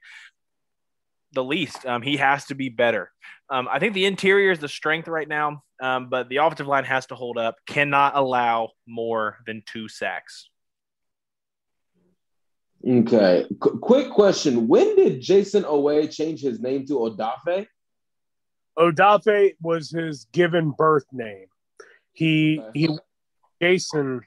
the 1.34 1.44
least. 1.44 1.86
Um, 1.86 2.02
he 2.02 2.18
has 2.18 2.46
to 2.46 2.56
be 2.56 2.70
better. 2.70 3.12
Um, 3.50 3.68
I 3.72 3.80
think 3.80 3.94
the 3.94 4.06
interior 4.06 4.52
is 4.52 4.60
the 4.60 4.68
strength 4.68 5.08
right 5.08 5.28
now, 5.28 5.64
um, 5.82 6.10
but 6.10 6.30
the 6.30 6.38
offensive 6.38 6.68
line 6.68 6.84
has 6.84 7.06
to 7.08 7.16
hold 7.16 7.38
up, 7.38 7.56
cannot 7.66 8.16
allow 8.16 8.72
more 8.88 9.38
than 9.46 9.64
two 9.66 9.88
sacks. 9.88 10.50
Okay. 12.88 13.46
Qu- 13.60 13.80
quick 13.80 14.12
question. 14.12 14.68
When 14.68 14.96
did 14.96 15.22
Jayson 15.22 15.64
Oweh 15.64 16.14
change 16.14 16.42
his 16.42 16.60
name 16.60 16.86
to 16.88 16.94
Odafe? 16.94 17.68
Odafe 18.78 19.56
was 19.62 19.90
his 19.90 20.26
given 20.32 20.72
birth 20.72 21.06
name. 21.12 21.48
He 22.14 22.60
okay. 22.60 22.80
he 22.80 22.90
Jason 23.62 24.22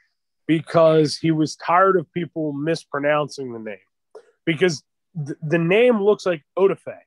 because 0.47 1.17
he 1.17 1.31
was 1.31 1.57
tired 1.57 1.97
of 1.97 2.13
people 2.13 2.53
mispronouncing 2.53 3.53
the 3.53 3.59
name 3.59 3.79
because 4.45 4.83
th- 5.15 5.39
the 5.43 5.59
name 5.59 6.03
looks 6.03 6.27
like 6.27 6.43
Odafe. 6.59 6.99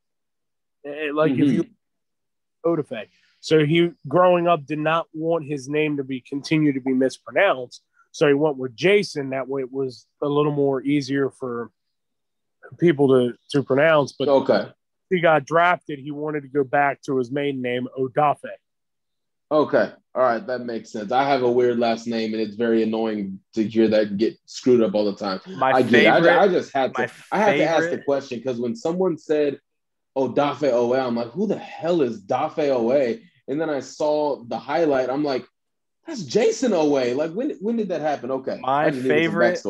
Eh, 0.86 1.12
like 1.14 1.34
mm-hmm. 1.34 1.44
if 1.44 1.52
you 1.52 1.66
Odafe. 2.66 3.08
So 3.40 3.66
he 3.66 3.92
growing 4.08 4.48
up 4.48 4.66
did 4.66 4.80
not 4.80 5.08
want 5.14 5.46
his 5.46 5.68
name 5.68 5.98
to 5.98 6.04
be 6.04 6.22
continue 6.22 6.72
to 6.74 6.80
be 6.80 6.94
mispronounced. 6.94 7.82
So 8.12 8.28
he 8.28 8.34
went 8.34 8.58
with 8.58 8.76
Jason. 8.76 9.32
That 9.32 9.48
way 9.48 9.62
it 9.62 9.72
was 9.72 10.08
a 10.22 10.28
little 10.28 10.52
more 10.52 10.82
easier 10.82 11.30
for 11.30 11.72
people 12.80 13.10
to, 13.10 13.38
to 13.52 13.64
pronounce. 13.64 14.14
But 14.14 14.30
okay. 14.30 14.70
He 15.14 15.22
got 15.22 15.46
drafted, 15.46 16.00
he 16.00 16.12
wanted 16.12 16.42
to 16.42 16.48
go 16.48 16.64
back 16.64 17.02
to 17.04 17.18
his 17.18 17.32
main 17.32 17.62
name, 17.62 17.88
Odafe. 17.98 18.50
Okay. 19.52 19.92
All 20.16 20.24
right. 20.24 20.46
That 20.46 20.62
makes 20.62 20.92
sense. 20.92 21.12
I 21.12 21.24
have 21.28 21.44
a 21.44 21.52
weird 21.52 21.78
last 21.78 22.08
name 22.08 22.34
and 22.34 22.42
it's 22.42 22.56
very 22.56 22.82
annoying 22.82 23.40
to 23.54 23.64
hear 23.64 23.88
that 23.90 24.18
get 24.18 24.36
screwed 24.46 24.82
up 24.82 24.96
all 24.96 25.06
the 25.06 25.16
time. 25.16 25.40
My 25.58 25.72
I 25.72 25.84
favorite, 25.84 26.28
I, 26.28 26.44
I, 26.44 26.48
just 26.48 26.74
had 26.74 26.96
to 26.96 27.12
I 27.32 27.38
had 27.38 27.58
to 27.58 27.64
ask 27.64 27.90
the 27.92 28.00
question 28.00 28.40
because 28.40 28.60
when 28.60 28.76
someone 28.76 29.18
said 29.18 29.60
oh, 30.16 30.30
Odafe 30.30 30.72
Oweh, 30.72 31.06
I'm 31.06 31.16
like, 31.16 31.30
who 31.30 31.46
the 31.46 31.58
hell 31.58 32.02
is 32.02 32.24
Dafe 32.24 32.56
Oweh? 32.56 33.22
And 33.48 33.62
then 33.62 33.70
I 33.70 33.80
saw 33.80 34.44
the 34.44 34.58
highlight. 34.58 35.10
I'm 35.10 35.24
like, 35.24 35.46
that's 36.08 36.24
Jayson 36.24 36.72
Oweh. 36.72 37.16
Like 37.16 37.34
when 37.34 37.52
when 37.62 37.78
did 37.78 37.90
that 37.90 38.02
happen? 38.02 38.32
Okay. 38.32 38.58
My 38.60 38.92
favorite 38.92 39.62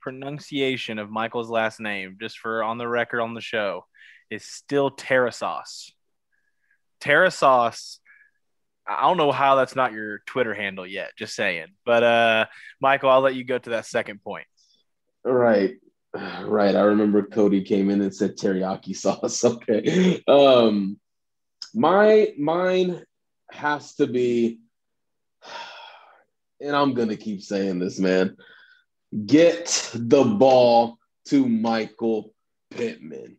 pronunciation 0.00 0.98
of 0.98 1.10
Michael's 1.10 1.48
last 1.48 1.80
name, 1.80 2.18
just 2.20 2.38
for 2.38 2.62
on 2.62 2.76
the 2.76 2.86
record 2.86 3.20
on 3.20 3.32
the 3.32 3.40
show, 3.40 3.86
is 4.30 4.44
still 4.44 4.90
Terrasauce. 4.90 5.92
Terrasauce. 7.00 7.98
I 8.86 9.02
don't 9.02 9.16
know 9.16 9.32
how 9.32 9.54
that's 9.54 9.76
not 9.76 9.92
your 9.92 10.18
Twitter 10.26 10.54
handle 10.54 10.86
yet. 10.86 11.12
Just 11.16 11.34
saying. 11.34 11.68
But 11.86 12.02
uh, 12.02 12.46
Michael, 12.80 13.10
I'll 13.10 13.20
let 13.20 13.34
you 13.34 13.44
go 13.44 13.58
to 13.58 13.70
that 13.70 13.86
second 13.86 14.22
point. 14.22 14.46
Right. 15.24 15.76
Right. 16.44 16.76
I 16.76 16.82
remember 16.82 17.24
Cody 17.24 17.62
came 17.62 17.90
in 17.90 18.00
and 18.00 18.14
said 18.14 18.36
teriyaki 18.36 18.94
sauce. 18.94 19.42
Okay. 19.44 20.22
Um 20.28 21.00
my 21.74 22.32
mine 22.38 23.02
has 23.50 23.96
to 23.96 24.06
be 24.06 24.60
and 26.60 26.76
I'm 26.76 26.94
to 26.94 27.16
keep 27.16 27.42
saying 27.42 27.80
this, 27.80 27.98
man. 27.98 28.36
Get 29.26 29.90
the 29.94 30.22
ball 30.22 30.98
to 31.26 31.48
Michael 31.48 32.32
Pittman. 32.70 33.38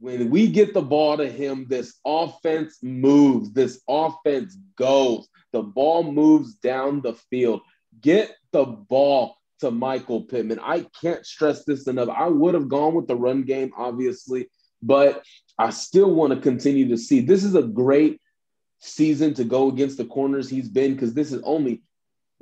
When 0.00 0.30
we 0.30 0.48
get 0.48 0.72
the 0.72 0.80
ball 0.80 1.18
to 1.18 1.30
him, 1.30 1.66
this 1.68 1.98
offense 2.06 2.78
moves, 2.82 3.52
this 3.52 3.82
offense 3.86 4.56
goes. 4.76 5.28
The 5.52 5.62
ball 5.62 6.10
moves 6.10 6.54
down 6.54 7.02
the 7.02 7.12
field. 7.12 7.60
Get 8.00 8.34
the 8.52 8.64
ball 8.64 9.36
to 9.60 9.70
Michael 9.70 10.22
Pittman. 10.22 10.58
I 10.62 10.86
can't 11.00 11.24
stress 11.26 11.64
this 11.66 11.86
enough. 11.86 12.08
I 12.08 12.28
would 12.28 12.54
have 12.54 12.68
gone 12.68 12.94
with 12.94 13.08
the 13.08 13.16
run 13.16 13.42
game, 13.42 13.72
obviously, 13.76 14.48
but 14.82 15.22
I 15.58 15.68
still 15.68 16.14
want 16.14 16.32
to 16.32 16.40
continue 16.40 16.88
to 16.88 16.96
see. 16.96 17.20
This 17.20 17.44
is 17.44 17.54
a 17.54 17.62
great 17.62 18.22
season 18.78 19.34
to 19.34 19.44
go 19.44 19.68
against 19.68 19.98
the 19.98 20.06
corners 20.06 20.48
he's 20.48 20.68
been 20.70 20.94
because 20.94 21.12
this 21.12 21.30
is 21.30 21.42
only 21.42 21.82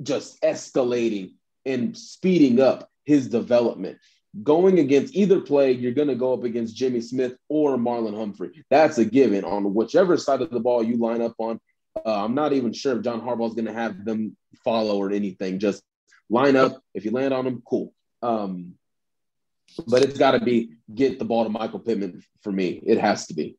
just 0.01 0.41
escalating 0.41 1.33
and 1.65 1.97
speeding 1.97 2.61
up 2.61 2.89
his 3.03 3.27
development. 3.27 3.97
Going 4.43 4.79
against 4.79 5.15
either 5.15 5.39
play, 5.39 5.71
you're 5.71 5.91
going 5.91 6.07
to 6.07 6.15
go 6.15 6.33
up 6.33 6.43
against 6.43 6.75
Jimmy 6.75 7.01
Smith 7.01 7.35
or 7.47 7.77
Marlon 7.77 8.15
Humphrey. 8.15 8.63
That's 8.69 8.99
a 8.99 9.05
given 9.05 9.43
on 9.43 9.73
whichever 9.73 10.17
side 10.17 10.41
of 10.41 10.51
the 10.51 10.59
ball 10.59 10.83
you 10.83 10.97
line 10.97 11.21
up 11.21 11.33
on. 11.39 11.59
Uh, 12.05 12.25
I'm 12.25 12.35
not 12.35 12.53
even 12.53 12.71
sure 12.71 12.95
if 12.95 13.03
John 13.03 13.21
Harbaugh 13.21 13.47
is 13.47 13.55
going 13.55 13.65
to 13.65 13.73
have 13.73 14.05
them 14.05 14.37
follow 14.63 14.97
or 14.97 15.11
anything. 15.11 15.57
Just 15.59 15.81
line 16.29 16.55
up. 16.55 16.79
If 16.93 17.05
you 17.05 17.11
land 17.11 17.33
on 17.33 17.45
them, 17.45 17.63
cool. 17.65 17.93
Um, 18.21 18.75
but 19.87 20.03
it's 20.03 20.17
got 20.17 20.31
to 20.31 20.39
be 20.39 20.73
get 20.93 21.19
the 21.19 21.25
ball 21.25 21.43
to 21.43 21.49
Michael 21.49 21.79
Pittman 21.79 22.23
for 22.41 22.51
me. 22.51 22.81
It 22.85 22.99
has 22.99 23.27
to 23.27 23.33
be. 23.33 23.57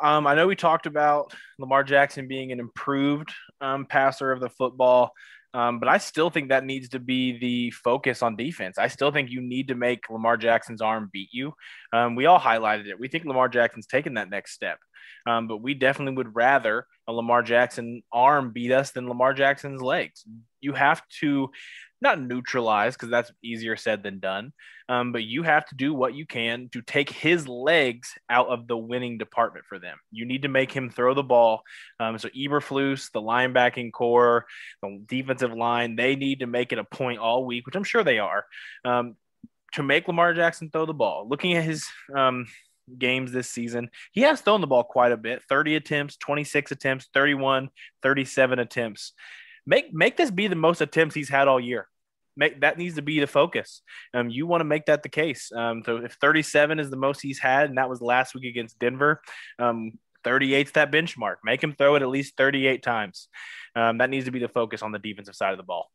Um, 0.00 0.26
I 0.26 0.34
know 0.34 0.46
we 0.46 0.56
talked 0.56 0.86
about 0.86 1.32
Lamar 1.58 1.84
Jackson 1.84 2.26
being 2.26 2.50
an 2.50 2.58
improved 2.58 3.32
um, 3.60 3.86
passer 3.86 4.32
of 4.32 4.40
the 4.40 4.48
football, 4.48 5.12
um, 5.56 5.78
but 5.78 5.88
I 5.88 5.96
still 5.96 6.28
think 6.28 6.50
that 6.50 6.66
needs 6.66 6.90
to 6.90 6.98
be 6.98 7.38
the 7.38 7.70
focus 7.70 8.22
on 8.22 8.36
defense. 8.36 8.76
I 8.76 8.88
still 8.88 9.10
think 9.10 9.30
you 9.30 9.40
need 9.40 9.68
to 9.68 9.74
make 9.74 10.10
Lamar 10.10 10.36
Jackson's 10.36 10.82
arm 10.82 11.08
beat 11.10 11.30
you. 11.32 11.54
Um, 11.94 12.14
we 12.14 12.26
all 12.26 12.38
highlighted 12.38 12.88
it. 12.88 13.00
We 13.00 13.08
think 13.08 13.24
Lamar 13.24 13.48
Jackson's 13.48 13.86
taken 13.86 14.14
that 14.14 14.28
next 14.28 14.52
step, 14.52 14.78
um, 15.26 15.48
but 15.48 15.62
we 15.62 15.72
definitely 15.72 16.14
would 16.16 16.36
rather 16.36 16.86
a 17.08 17.12
Lamar 17.12 17.42
Jackson 17.42 18.02
arm 18.12 18.52
beat 18.52 18.70
us 18.70 18.90
than 18.90 19.08
Lamar 19.08 19.32
Jackson's 19.32 19.80
legs. 19.80 20.24
You 20.60 20.74
have 20.74 21.00
to 21.20 21.50
not 22.00 22.20
neutralize 22.20 22.94
because 22.94 23.10
that's 23.10 23.32
easier 23.42 23.76
said 23.76 24.02
than 24.02 24.18
done. 24.18 24.52
Um, 24.88 25.12
but 25.12 25.24
you 25.24 25.42
have 25.42 25.66
to 25.66 25.74
do 25.74 25.92
what 25.92 26.14
you 26.14 26.26
can 26.26 26.68
to 26.72 26.82
take 26.82 27.10
his 27.10 27.48
legs 27.48 28.12
out 28.30 28.48
of 28.48 28.68
the 28.68 28.76
winning 28.76 29.18
department 29.18 29.64
for 29.68 29.78
them. 29.78 29.96
You 30.12 30.26
need 30.26 30.42
to 30.42 30.48
make 30.48 30.70
him 30.70 30.90
throw 30.90 31.14
the 31.14 31.22
ball. 31.22 31.62
Um, 31.98 32.18
so 32.18 32.28
Eberflus, 32.28 33.10
the 33.12 33.20
linebacking 33.20 33.92
corps, 33.92 34.46
the 34.82 35.02
defensive 35.06 35.52
line, 35.52 35.96
they 35.96 36.16
need 36.16 36.40
to 36.40 36.46
make 36.46 36.72
it 36.72 36.78
a 36.78 36.84
point 36.84 37.18
all 37.18 37.44
week, 37.44 37.66
which 37.66 37.76
I'm 37.76 37.84
sure 37.84 38.04
they 38.04 38.18
are, 38.18 38.44
um, 38.84 39.16
to 39.72 39.82
make 39.82 40.06
Lamar 40.06 40.34
Jackson 40.34 40.70
throw 40.70 40.86
the 40.86 40.94
ball. 40.94 41.26
Looking 41.28 41.54
at 41.54 41.64
his 41.64 41.86
um, 42.14 42.46
games 42.98 43.32
this 43.32 43.50
season. 43.50 43.90
He 44.12 44.22
has 44.22 44.40
thrown 44.40 44.60
the 44.60 44.66
ball 44.66 44.84
quite 44.84 45.12
a 45.12 45.16
bit 45.16 45.42
30 45.48 45.76
attempts, 45.76 46.16
26 46.16 46.72
attempts, 46.72 47.08
31, 47.12 47.70
37 48.02 48.58
attempts. 48.58 49.12
Make, 49.66 49.92
make 49.92 50.16
this 50.16 50.30
be 50.30 50.48
the 50.48 50.56
most 50.56 50.80
attempts 50.80 51.14
he's 51.14 51.28
had 51.28 51.48
all 51.48 51.60
year. 51.60 51.88
Make, 52.36 52.60
that 52.60 52.78
needs 52.78 52.96
to 52.96 53.02
be 53.02 53.18
the 53.18 53.26
focus. 53.26 53.82
Um, 54.12 54.28
you 54.28 54.46
want 54.46 54.60
to 54.60 54.64
make 54.64 54.86
that 54.86 55.02
the 55.02 55.08
case. 55.08 55.50
Um, 55.54 55.82
so 55.84 55.96
if 55.98 56.12
37 56.14 56.78
is 56.78 56.90
the 56.90 56.96
most 56.96 57.20
he's 57.20 57.38
had, 57.38 57.68
and 57.68 57.78
that 57.78 57.88
was 57.88 58.00
last 58.00 58.34
week 58.34 58.44
against 58.44 58.78
Denver, 58.78 59.22
um, 59.58 59.92
38's 60.24 60.72
that 60.72 60.92
benchmark. 60.92 61.36
Make 61.44 61.62
him 61.62 61.74
throw 61.74 61.94
it 61.94 62.02
at 62.02 62.08
least 62.08 62.36
38 62.36 62.82
times. 62.82 63.28
Um, 63.74 63.98
that 63.98 64.10
needs 64.10 64.26
to 64.26 64.30
be 64.30 64.38
the 64.38 64.48
focus 64.48 64.82
on 64.82 64.92
the 64.92 64.98
defensive 64.98 65.34
side 65.34 65.52
of 65.52 65.56
the 65.56 65.62
ball. 65.62 65.90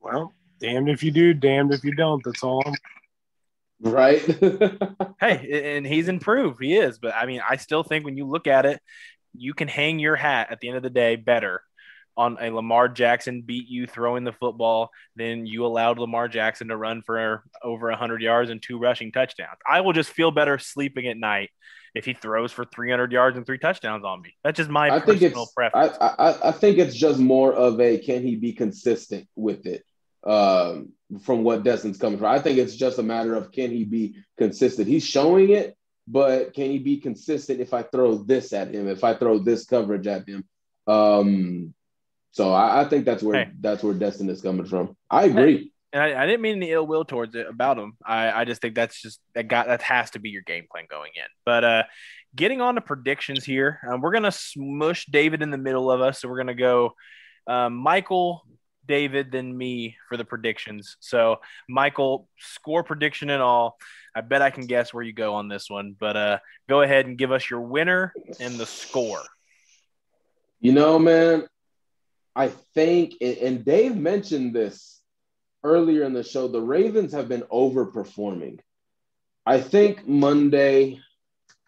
Well, 0.00 0.32
damned 0.60 0.88
if 0.88 1.02
you 1.02 1.10
do, 1.10 1.34
damned 1.34 1.72
if 1.72 1.84
you 1.84 1.94
don't. 1.94 2.22
That's 2.24 2.42
all 2.42 2.62
I'm 2.64 2.74
Right. 3.80 4.20
hey, 5.20 5.76
and 5.76 5.86
he's 5.86 6.08
improved. 6.08 6.62
He 6.62 6.76
is. 6.76 6.98
But 6.98 7.14
I 7.14 7.26
mean, 7.26 7.40
I 7.48 7.56
still 7.56 7.82
think 7.82 8.04
when 8.04 8.16
you 8.16 8.26
look 8.26 8.46
at 8.46 8.66
it, 8.66 8.80
you 9.40 9.54
can 9.54 9.68
hang 9.68 9.98
your 9.98 10.16
hat 10.16 10.48
at 10.50 10.60
the 10.60 10.68
end 10.68 10.76
of 10.76 10.82
the 10.82 10.90
day 10.90 11.16
better 11.16 11.62
on 12.18 12.36
a 12.40 12.50
Lamar 12.50 12.88
Jackson 12.88 13.42
beat 13.42 13.68
you 13.68 13.86
throwing 13.86 14.24
the 14.24 14.32
football 14.32 14.90
than 15.14 15.46
you 15.46 15.64
allowed 15.64 16.00
Lamar 16.00 16.26
Jackson 16.26 16.68
to 16.68 16.76
run 16.76 17.00
for 17.00 17.44
over 17.62 17.88
100 17.88 18.20
yards 18.20 18.50
and 18.50 18.60
two 18.60 18.76
rushing 18.76 19.12
touchdowns. 19.12 19.58
I 19.70 19.82
will 19.82 19.92
just 19.92 20.10
feel 20.10 20.32
better 20.32 20.58
sleeping 20.58 21.06
at 21.06 21.16
night 21.16 21.50
if 21.94 22.04
he 22.04 22.14
throws 22.14 22.50
for 22.50 22.64
300 22.64 23.12
yards 23.12 23.36
and 23.36 23.46
three 23.46 23.58
touchdowns 23.58 24.04
on 24.04 24.20
me. 24.20 24.34
That's 24.42 24.56
just 24.56 24.68
my 24.68 24.90
I 24.90 25.00
think 25.00 25.22
it's, 25.22 25.52
preference. 25.52 25.96
I, 26.00 26.06
I, 26.18 26.48
I 26.48 26.52
think 26.52 26.78
it's 26.78 26.96
just 26.96 27.20
more 27.20 27.52
of 27.52 27.80
a 27.80 27.98
can 27.98 28.22
he 28.22 28.34
be 28.34 28.52
consistent 28.52 29.28
with 29.36 29.64
it 29.66 29.84
um, 30.24 30.92
from 31.22 31.44
what 31.44 31.62
Destin's 31.62 31.98
coming 31.98 32.18
from. 32.18 32.26
I 32.26 32.40
think 32.40 32.58
it's 32.58 32.74
just 32.74 32.98
a 32.98 33.02
matter 33.04 33.36
of 33.36 33.52
can 33.52 33.70
he 33.70 33.84
be 33.84 34.16
consistent. 34.36 34.88
He's 34.88 35.06
showing 35.06 35.50
it, 35.50 35.76
but 36.10 36.54
can 36.54 36.70
he 36.70 36.78
be 36.78 36.98
consistent 36.98 37.60
if 37.60 37.74
I 37.74 37.82
throw 37.82 38.16
this 38.16 38.52
at 38.52 38.74
him, 38.74 38.88
if 38.88 39.04
I 39.04 39.14
throw 39.14 39.38
this 39.38 39.66
coverage 39.66 40.06
at 40.06 40.26
him? 40.26 40.44
Um, 40.86 41.74
so 42.30 42.52
I, 42.52 42.82
I 42.82 42.84
think 42.86 43.04
that's 43.04 43.22
where 43.22 43.44
hey. 43.44 43.50
that's 43.60 43.82
where 43.82 43.94
Destin 43.94 44.30
is 44.30 44.40
coming 44.40 44.66
from. 44.66 44.96
I 45.10 45.24
agree. 45.24 45.72
And 45.92 46.02
I, 46.02 46.22
I, 46.22 46.26
didn't 46.26 46.42
mean 46.42 46.56
any 46.56 46.70
ill 46.70 46.86
will 46.86 47.04
towards 47.04 47.34
it 47.34 47.46
about 47.46 47.78
him. 47.78 47.94
I, 48.04 48.30
I 48.30 48.44
just 48.44 48.60
think 48.60 48.74
that's 48.74 49.00
just 49.00 49.20
that 49.34 49.48
got 49.48 49.66
that 49.66 49.82
has 49.82 50.10
to 50.10 50.18
be 50.18 50.30
your 50.30 50.42
game 50.42 50.66
plan 50.70 50.84
going 50.88 51.12
in. 51.14 51.24
But 51.44 51.64
uh, 51.64 51.82
getting 52.34 52.60
on 52.60 52.74
to 52.76 52.80
predictions 52.80 53.44
here, 53.44 53.80
um, 53.88 54.00
we're 54.00 54.12
gonna 54.12 54.32
smush 54.32 55.06
David 55.06 55.42
in 55.42 55.50
the 55.50 55.58
middle 55.58 55.90
of 55.90 56.00
us. 56.00 56.20
So 56.20 56.28
we're 56.28 56.38
gonna 56.38 56.54
go 56.54 56.94
um, 57.46 57.74
Michael, 57.74 58.44
David 58.88 59.30
then 59.30 59.56
me 59.56 59.96
for 60.08 60.16
the 60.16 60.24
predictions. 60.24 60.96
So, 60.98 61.36
Michael, 61.68 62.28
score 62.38 62.82
prediction 62.82 63.30
and 63.30 63.42
all. 63.42 63.78
I 64.14 64.20
bet 64.20 64.42
I 64.42 64.50
can 64.50 64.66
guess 64.66 64.92
where 64.92 65.02
you 65.02 65.12
go 65.12 65.34
on 65.34 65.48
this 65.48 65.70
one, 65.70 65.94
but 65.98 66.16
uh, 66.16 66.38
go 66.68 66.82
ahead 66.82 67.06
and 67.06 67.18
give 67.18 67.32
us 67.32 67.48
your 67.48 67.60
winner 67.60 68.12
and 68.40 68.58
the 68.58 68.66
score. 68.66 69.22
You 70.60 70.72
know, 70.72 70.98
man, 70.98 71.46
I 72.34 72.48
think, 72.74 73.14
and 73.20 73.64
Dave 73.64 73.96
mentioned 73.96 74.54
this 74.54 75.00
earlier 75.62 76.04
in 76.04 76.12
the 76.12 76.22
show, 76.22 76.48
the 76.48 76.60
Ravens 76.60 77.12
have 77.12 77.28
been 77.28 77.42
overperforming. 77.42 78.60
I 79.46 79.60
think 79.60 80.06
Monday, 80.06 81.00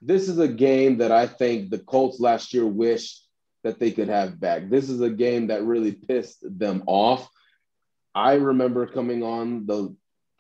this 0.03 0.29
is 0.29 0.39
a 0.39 0.49
game 0.49 0.99
that 0.99 1.13
I 1.13 1.27
think 1.27 1.71
the 1.71 1.79
Colts 1.79 2.21
last 2.21 2.53
year 2.53 2.67
wished 2.67 3.27
that 3.63 3.79
they 3.79 3.91
could 3.91 4.09
have 4.09 4.41
back. 4.41 4.71
This 4.71 4.89
is 4.89 5.01
a 5.01 5.11
game 5.11 5.49
that 5.49 5.65
really 5.65 5.93
pissed 5.93 6.39
them 6.43 6.83
off. 6.87 7.29
I 8.15 8.35
remember 8.35 8.87
coming 8.87 9.23
on 9.23 9.67
the 9.67 9.95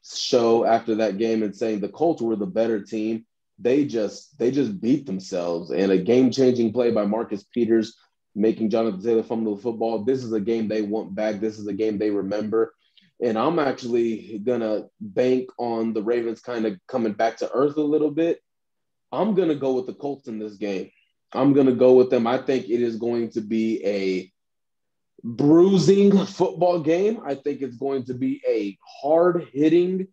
show 0.04 0.64
after 0.64 0.96
that 0.96 1.18
game 1.18 1.42
and 1.42 1.54
saying 1.54 1.80
the 1.80 1.88
Colts 1.88 2.22
were 2.22 2.36
the 2.36 2.46
better 2.46 2.82
team. 2.82 3.26
They 3.58 3.84
just 3.84 4.38
they 4.38 4.50
just 4.50 4.80
beat 4.80 5.06
themselves. 5.06 5.70
And 5.70 5.92
a 5.92 5.98
game-changing 5.98 6.72
play 6.72 6.90
by 6.90 7.04
Marcus 7.04 7.44
Peters 7.44 7.96
making 8.34 8.70
Jonathan 8.70 9.02
Taylor 9.02 9.22
fumble 9.22 9.56
the 9.56 9.62
football. 9.62 10.04
This 10.04 10.24
is 10.24 10.32
a 10.32 10.40
game 10.40 10.68
they 10.68 10.82
want 10.82 11.14
back. 11.14 11.40
This 11.40 11.58
is 11.58 11.66
a 11.66 11.72
game 11.72 11.98
they 11.98 12.10
remember. 12.10 12.74
And 13.22 13.38
I'm 13.38 13.58
actually 13.58 14.38
gonna 14.38 14.84
bank 15.00 15.50
on 15.58 15.92
the 15.92 16.02
Ravens 16.02 16.40
kind 16.40 16.64
of 16.64 16.78
coming 16.88 17.12
back 17.12 17.38
to 17.38 17.50
earth 17.52 17.76
a 17.76 17.82
little 17.82 18.10
bit. 18.10 18.40
I'm 19.12 19.34
gonna 19.34 19.56
go 19.56 19.74
with 19.74 19.86
the 19.86 19.94
Colts 19.94 20.28
in 20.28 20.38
this 20.38 20.56
game. 20.56 20.90
I'm 21.32 21.54
to 21.54 21.72
go 21.72 21.92
with 21.94 22.10
them. 22.10 22.26
I 22.26 22.38
think 22.38 22.68
it 22.68 22.82
is 22.82 22.96
going 22.96 23.30
to 23.30 23.40
be 23.40 23.84
a 23.84 24.32
bruising 25.22 26.24
football 26.26 26.80
game. 26.80 27.20
I 27.24 27.34
think 27.34 27.62
it's 27.62 27.76
going 27.76 28.04
to 28.04 28.14
be 28.14 28.42
a 28.48 28.78
hard 29.02 29.48
hitting, 29.52 30.08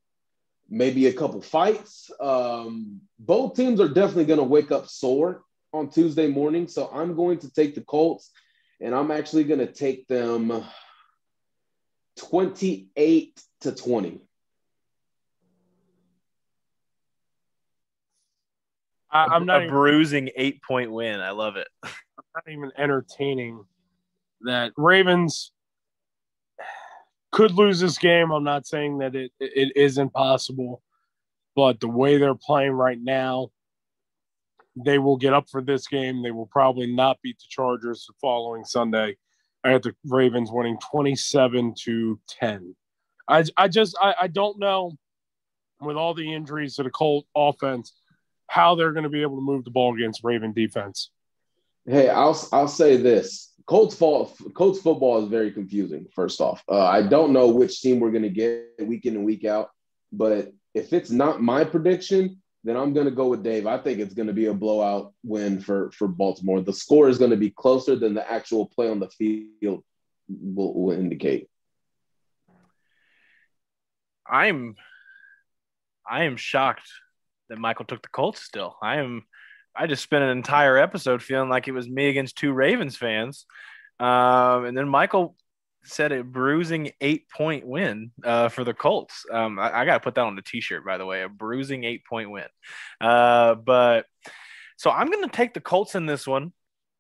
maybe 0.70 1.08
a 1.08 1.14
couple 1.14 1.42
fights. 1.42 2.12
Um, 2.20 3.02
both 3.20 3.56
teams 3.56 3.80
are 3.80 3.88
definitely 3.88 4.26
going 4.26 4.40
to 4.40 4.44
wake 4.44 4.72
up 4.72 4.88
sore 4.88 5.44
on 5.74 5.90
Tuesday 5.90 6.28
morning. 6.28 6.68
So 6.68 6.90
I'm 6.94 7.16
going 7.16 7.40
to 7.40 7.52
take 7.52 7.76
the 7.76 7.82
Colts 7.82 8.32
and 8.82 8.94
I'm 8.94 9.12
actually 9.12 9.44
going 9.44 9.60
to 9.60 9.72
take 9.72 10.08
them 10.08 10.64
28 12.18 13.42
to 13.62 13.72
20. 13.72 14.22
I, 19.10 19.36
am 19.36 19.46
not 19.46 19.62
a 19.62 19.64
even, 19.64 19.74
bruising 19.74 20.30
eight 20.36 20.62
point 20.62 20.92
win. 20.92 21.22
I 21.22 21.32
love 21.32 21.56
it. 21.56 21.68
I'm 21.84 21.92
not 22.36 22.44
even 22.50 22.72
entertaining 22.78 23.64
that 24.42 24.72
Ravens 24.78 25.52
could 27.32 27.52
lose 27.52 27.80
this 27.80 27.98
game. 27.98 28.32
I'm 28.32 28.44
not 28.44 28.66
saying 28.66 29.00
that 29.00 29.16
it 29.16 29.32
it 29.40 29.76
is 29.76 29.98
impossible, 29.98 30.82
but 31.56 31.80
the 31.80 31.88
way 31.88 32.18
they're 32.18 32.36
playing 32.36 32.72
right 32.72 33.00
now, 33.02 33.50
they 34.76 34.98
will 35.00 35.18
get 35.18 35.34
up 35.34 35.50
for 35.50 35.62
this 35.62 35.88
game. 35.88 36.24
They 36.24 36.32
will 36.32 36.48
probably 36.48 36.94
not 36.94 37.22
beat 37.22 37.38
the 37.40 37.46
Chargers 37.50 38.06
the 38.08 38.14
following 38.22 38.64
Sunday. 38.64 39.18
I 39.64 39.72
had 39.72 39.84
the 39.84 39.96
Ravens 40.06 40.50
winning 40.52 40.78
27 40.92 41.74
to 41.84 42.20
10. 42.28 42.76
I 43.28 43.44
I 43.58 43.68
just 43.68 43.98
I, 44.02 44.16
I 44.22 44.28
don't 44.28 44.60
know 44.60 44.94
with 45.82 45.98
all 45.98 46.14
the 46.14 46.34
injuries 46.34 46.76
to 46.76 46.84
the 46.84 46.90
Colt 46.90 47.26
offense 47.36 47.94
how 48.48 48.76
they're 48.76 48.94
going 48.94 49.04
to 49.04 49.10
be 49.10 49.22
able 49.22 49.36
to 49.36 49.42
move 49.42 49.66
the 49.66 49.72
ball 49.72 49.94
against 49.94 50.24
Raven 50.24 50.54
defense. 50.54 51.12
Hey, 51.86 52.10
I'll 52.10 52.40
I'll 52.52 52.68
say 52.68 52.98
this: 52.98 53.54
Colts 53.68 53.96
fall, 53.96 54.34
Colts 54.56 54.80
football 54.80 55.24
is 55.24 55.30
very 55.30 55.52
confusing. 55.52 56.08
First 56.16 56.40
off, 56.40 56.64
uh, 56.70 56.86
I 56.86 57.02
don't 57.02 57.34
know 57.34 57.50
which 57.50 57.82
team 57.82 58.00
we're 58.00 58.12
going 58.12 58.24
to 58.24 58.30
get 58.30 58.66
week 58.80 59.06
in 59.06 59.16
and 59.16 59.26
week 59.26 59.44
out, 59.44 59.70
but 60.12 60.54
if 60.74 60.94
it's 60.94 61.12
not 61.12 61.42
my 61.42 61.66
prediction, 61.66 62.42
then 62.64 62.78
I'm 62.78 62.94
going 62.94 63.06
to 63.06 63.12
go 63.12 63.28
with 63.28 63.44
Dave. 63.44 63.68
I 63.68 63.78
think 63.78 64.00
it's 64.00 64.14
going 64.14 64.28
to 64.28 64.34
be 64.34 64.46
a 64.46 64.54
blowout 64.54 65.14
win 65.24 65.60
for 65.60 65.92
for 65.92 66.08
Baltimore. 66.08 66.62
The 66.62 66.74
score 66.74 67.10
is 67.10 67.18
going 67.18 67.32
to 67.32 67.38
be 67.38 67.50
closer 67.50 67.96
than 67.96 68.14
the 68.14 68.30
actual 68.30 68.68
play 68.68 68.90
on 68.90 69.00
the 69.00 69.10
field 69.10 69.84
will, 70.30 70.74
will 70.74 70.98
indicate. 70.98 71.50
I'm 74.26 74.76
I 76.10 76.24
am 76.24 76.38
shocked 76.38 76.90
that 77.50 77.60
Michael 77.60 77.86
took 77.86 78.02
the 78.02 78.10
Colts 78.10 78.42
still. 78.42 78.78
I 78.82 78.98
am 78.98 79.24
I 79.78 79.88
just 79.88 80.04
spent 80.04 80.24
an 80.24 80.30
entire 80.32 80.78
episode 80.78 81.22
feeling 81.22 81.50
like 81.50 81.68
it 81.68 81.72
was 81.72 81.88
me 81.88 82.10
against 82.10 82.38
two 82.38 82.52
Ravens 82.52 82.96
fans. 82.96 83.46
Um, 84.00 84.66
and 84.66 84.78
then 84.78 84.88
Michael 84.90 85.36
said 85.84 86.12
a 86.12 86.24
bruising 86.24 86.92
eight 87.00 87.30
point 87.30 87.66
win 87.66 88.12
uh, 88.24 88.50
for 88.50 88.64
the 88.64 88.74
Colts. 88.74 89.26
Um, 89.32 89.60
I, 89.60 89.82
I 89.82 89.86
got 89.86 89.94
to 89.96 90.00
put 90.00 90.16
that 90.16 90.26
on 90.26 90.36
the 90.36 90.42
t 90.42 90.62
shirt, 90.62 90.86
by 90.86 90.98
the 90.98 91.06
way, 91.06 91.22
a 91.22 91.30
bruising 91.30 91.84
eight 91.84 92.06
point 92.06 92.32
win. 92.32 92.48
Uh, 93.00 93.56
but 93.56 94.06
so 94.78 94.92
I'm 94.92 95.10
going 95.10 95.24
to 95.24 95.30
take 95.30 95.54
the 95.54 95.62
Colts 95.62 95.96
in 95.96 96.06
this 96.06 96.28
one. 96.28 96.54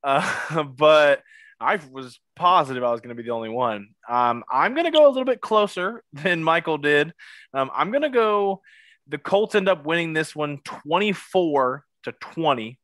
Uh, 0.03 0.63
but 0.77 1.23
I 1.59 1.79
was 1.91 2.19
positive 2.35 2.83
I 2.83 2.91
was 2.91 3.01
going 3.01 3.15
to 3.15 3.21
be 3.21 3.27
the 3.27 3.33
only 3.33 3.49
one. 3.49 3.89
Um, 4.07 4.43
I'm 4.51 4.73
going 4.73 4.85
to 4.85 4.91
go 4.91 5.07
a 5.07 5.09
little 5.09 5.25
bit 5.25 5.41
closer 5.41 6.03
than 6.13 6.43
Michael 6.43 6.77
did. 6.77 7.13
Um, 7.53 7.71
I'm 7.73 7.91
going 7.91 8.03
to 8.03 8.09
go 8.09 8.61
the 9.07 9.17
Colts 9.17 9.55
end 9.55 9.69
up 9.69 9.85
winning 9.85 10.13
this 10.13 10.35
one 10.35 10.59
24 10.63 11.83
to 12.07 12.13
20. 12.33 12.79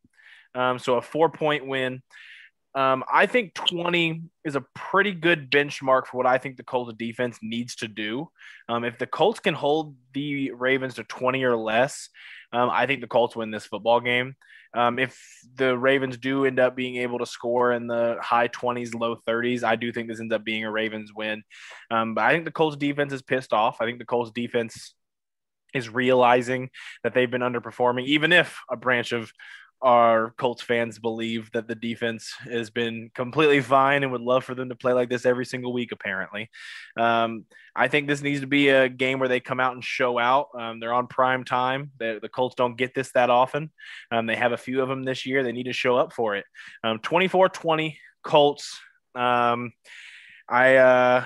Um, 0.55 0.79
so 0.79 0.95
a 0.95 1.01
four 1.01 1.29
point 1.29 1.67
win. 1.67 2.01
Um, 2.75 3.03
I 3.11 3.27
think 3.27 3.53
20 3.53 4.23
is 4.45 4.55
a 4.55 4.65
pretty 4.73 5.11
good 5.11 5.51
benchmark 5.51 6.07
for 6.07 6.17
what 6.17 6.25
I 6.25 6.39
think 6.39 6.57
the 6.57 6.63
Colts 6.63 6.93
defense 6.97 7.37
needs 7.41 7.75
to 7.77 7.87
do. 7.87 8.29
Um, 8.67 8.83
if 8.83 8.97
the 8.97 9.05
Colts 9.05 9.39
can 9.39 9.53
hold 9.53 9.95
the 10.13 10.51
Ravens 10.51 10.95
to 10.95 11.03
20 11.03 11.43
or 11.43 11.55
less, 11.55 12.09
um, 12.51 12.71
I 12.71 12.87
think 12.87 13.01
the 13.01 13.07
Colts 13.07 13.35
win 13.35 13.51
this 13.51 13.65
football 13.65 13.99
game. 13.99 14.35
Um, 14.75 14.97
if 14.97 15.19
the 15.55 15.77
Ravens 15.77 16.17
do 16.17 16.45
end 16.45 16.59
up 16.59 16.75
being 16.75 16.95
able 16.97 17.19
to 17.19 17.27
score 17.27 17.73
in 17.73 17.85
the 17.85 18.17
high 18.21 18.47
20s, 18.47 18.95
low 18.95 19.17
30s, 19.27 19.63
I 19.63 19.75
do 19.75 19.91
think 19.91 20.07
this 20.07 20.19
ends 20.19 20.33
up 20.33 20.43
being 20.43 20.65
a 20.65 20.71
Ravens 20.71 21.11
win. 21.15 21.43
Um, 21.91 22.15
but 22.15 22.23
I 22.23 22.31
think 22.31 22.45
the 22.45 22.51
Colts 22.51 22.75
defense 22.75 23.13
is 23.13 23.21
pissed 23.21 23.53
off. 23.53 23.77
I 23.81 23.85
think 23.85 23.99
the 23.99 24.05
Colts 24.05 24.31
defense 24.33 24.95
is 25.73 25.89
realizing 25.89 26.69
that 27.03 27.13
they've 27.13 27.31
been 27.31 27.41
underperforming, 27.41 28.05
even 28.05 28.31
if 28.31 28.59
a 28.69 28.75
branch 28.75 29.11
of 29.11 29.31
our 29.83 30.33
Colts 30.37 30.61
fans 30.61 30.97
believe 30.97 31.51
that 31.51 31.67
the 31.67 31.75
defense 31.75 32.33
has 32.45 32.69
been 32.69 33.11
completely 33.13 33.59
fine 33.59 34.01
and 34.01 34.13
would 34.13 34.21
love 34.21 34.45
for 34.45 34.55
them 34.55 34.69
to 34.69 34.75
play 34.75 34.93
like 34.93 35.09
this 35.09 35.25
every 35.25 35.45
single 35.45 35.73
week, 35.73 35.91
apparently. 35.91 36.49
Um, 36.97 37.45
I 37.75 37.89
think 37.89 38.07
this 38.07 38.21
needs 38.21 38.39
to 38.39 38.47
be 38.47 38.69
a 38.69 38.87
game 38.87 39.19
where 39.19 39.27
they 39.27 39.41
come 39.41 39.59
out 39.59 39.73
and 39.73 39.83
show 39.83 40.17
out. 40.17 40.47
Um, 40.57 40.79
they're 40.79 40.93
on 40.93 41.07
prime 41.07 41.43
time. 41.43 41.91
The, 41.99 42.29
Colts 42.33 42.55
don't 42.55 42.77
get 42.77 42.95
this 42.95 43.11
that 43.11 43.29
often. 43.29 43.71
Um, 44.09 44.25
they 44.25 44.37
have 44.37 44.53
a 44.53 44.57
few 44.57 44.81
of 44.81 44.87
them 44.87 45.03
this 45.03 45.25
year. 45.25 45.43
They 45.43 45.51
need 45.51 45.65
to 45.65 45.73
show 45.73 45.97
up 45.97 46.13
for 46.13 46.37
it. 46.37 46.45
Um, 46.83 46.99
24 46.99 47.49
20 47.49 47.99
Colts. 48.23 48.79
Um, 49.15 49.73
I, 50.47 50.77
uh, 50.77 51.25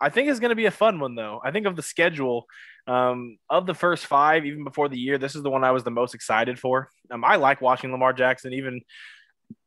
I 0.00 0.08
think 0.08 0.28
it's 0.28 0.40
going 0.40 0.50
to 0.50 0.56
be 0.56 0.66
a 0.66 0.72
fun 0.72 0.98
one, 0.98 1.14
though. 1.14 1.40
I 1.44 1.52
think 1.52 1.66
of 1.66 1.76
the 1.76 1.82
schedule. 1.82 2.46
Um, 2.86 3.38
of 3.48 3.66
the 3.66 3.74
first 3.74 4.06
five, 4.06 4.44
even 4.44 4.64
before 4.64 4.88
the 4.88 4.98
year, 4.98 5.18
this 5.18 5.36
is 5.36 5.42
the 5.42 5.50
one 5.50 5.62
I 5.64 5.70
was 5.70 5.84
the 5.84 5.90
most 5.90 6.14
excited 6.14 6.58
for. 6.58 6.88
Um, 7.10 7.24
I 7.24 7.36
like 7.36 7.60
watching 7.60 7.92
Lamar 7.92 8.12
Jackson, 8.12 8.52
even 8.52 8.80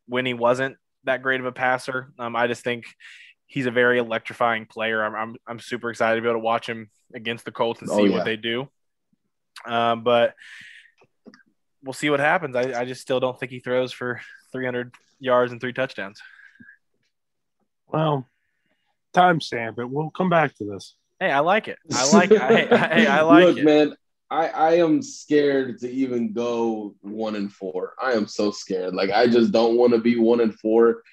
when 0.07 0.25
he 0.25 0.33
wasn't 0.33 0.77
that 1.05 1.21
great 1.21 1.39
of 1.39 1.45
a 1.45 1.51
passer. 1.51 2.11
Um, 2.19 2.35
I 2.35 2.47
just 2.47 2.63
think 2.63 2.85
he's 3.47 3.65
a 3.65 3.71
very 3.71 3.99
electrifying 3.99 4.65
player. 4.65 5.03
I'm, 5.03 5.15
I'm, 5.15 5.35
I'm 5.47 5.59
super 5.59 5.89
excited 5.89 6.15
to 6.15 6.21
be 6.21 6.27
able 6.27 6.39
to 6.39 6.43
watch 6.43 6.67
him 6.67 6.89
against 7.13 7.45
the 7.45 7.51
Colts 7.51 7.81
and 7.81 7.89
oh, 7.89 7.95
see 7.95 8.01
oh, 8.01 8.05
yeah. 8.05 8.15
what 8.17 8.25
they 8.25 8.35
do. 8.35 8.67
Um, 9.65 10.03
but 10.03 10.33
we'll 11.83 11.93
see 11.93 12.09
what 12.09 12.19
happens. 12.19 12.55
I, 12.55 12.81
I 12.81 12.85
just 12.85 13.01
still 13.01 13.19
don't 13.19 13.39
think 13.39 13.51
he 13.51 13.59
throws 13.59 13.93
for 13.93 14.19
300 14.51 14.93
yards 15.19 15.51
and 15.51 15.61
three 15.61 15.73
touchdowns. 15.73 16.21
Well, 17.87 18.27
timestamp 19.13 19.79
it. 19.79 19.89
We'll 19.89 20.09
come 20.09 20.29
back 20.29 20.55
to 20.55 20.65
this. 20.65 20.95
Hey, 21.19 21.31
I 21.31 21.39
like 21.39 21.67
it. 21.67 21.77
I 21.93 22.05
like. 22.11 22.29
hey, 22.29 22.67
hey, 22.67 23.07
I 23.07 23.21
like 23.23 23.45
Look, 23.45 23.57
it. 23.57 23.63
man. 23.63 23.95
I, 24.29 24.47
I 24.47 24.73
am 24.77 25.01
scared 25.03 25.79
to 25.79 25.89
even 25.91 26.33
go 26.33 26.95
one 27.01 27.35
and 27.35 27.51
four. 27.51 27.93
I 28.01 28.13
am 28.13 28.27
so 28.27 28.51
scared. 28.51 28.95
Like 28.95 29.11
I 29.11 29.27
just 29.27 29.51
don't 29.51 29.77
want 29.77 29.93
to 29.93 29.99
be 29.99 30.17
one 30.17 30.41
and 30.41 30.53
four. 30.53 31.03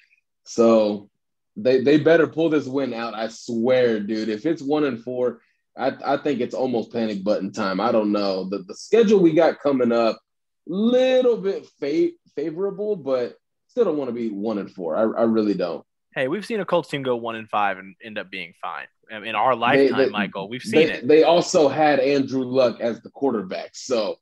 So 0.45 1.09
they 1.55 1.81
they 1.81 1.99
better 1.99 2.27
pull 2.27 2.49
this 2.49 2.65
win 2.65 2.93
out. 2.93 3.13
I 3.13 3.27
swear, 3.27 3.99
dude. 3.99 4.29
If 4.29 4.45
it's 4.45 4.61
one 4.63 4.85
and 4.85 5.01
four, 5.03 5.41
I, 5.77 5.93
I 6.03 6.17
think 6.17 6.41
it's 6.41 6.55
almost 6.55 6.91
panic 6.91 7.23
button 7.23 7.51
time. 7.51 7.79
I 7.79 7.91
don't 7.91 8.11
know. 8.11 8.49
The 8.49 8.59
the 8.67 8.75
schedule 8.75 9.19
we 9.19 9.33
got 9.33 9.59
coming 9.59 9.91
up, 9.91 10.19
little 10.65 11.37
bit 11.37 11.67
fa- 11.79 12.17
favorable, 12.35 12.95
but 12.95 13.35
still 13.67 13.85
don't 13.85 13.97
want 13.97 14.09
to 14.09 14.13
be 14.13 14.29
one 14.29 14.57
and 14.57 14.71
four. 14.71 14.95
I, 14.95 15.21
I 15.21 15.23
really 15.25 15.53
don't. 15.53 15.85
Hey, 16.15 16.27
we've 16.27 16.45
seen 16.45 16.59
a 16.59 16.65
Colts 16.65 16.89
team 16.89 17.03
go 17.03 17.15
one 17.15 17.35
and 17.35 17.49
five 17.49 17.77
and 17.77 17.95
end 18.03 18.17
up 18.17 18.29
being 18.29 18.53
fine 18.61 18.87
in 19.09 19.35
our 19.35 19.55
lifetime, 19.55 19.97
they, 19.97 20.05
they, 20.05 20.11
Michael. 20.11 20.49
We've 20.49 20.61
seen 20.61 20.87
they, 20.87 20.93
it. 20.93 21.07
They 21.07 21.23
also 21.23 21.67
had 21.67 21.99
Andrew 21.99 22.43
Luck 22.43 22.79
as 22.79 23.01
the 23.01 23.09
quarterback. 23.09 23.71
So 23.73 24.17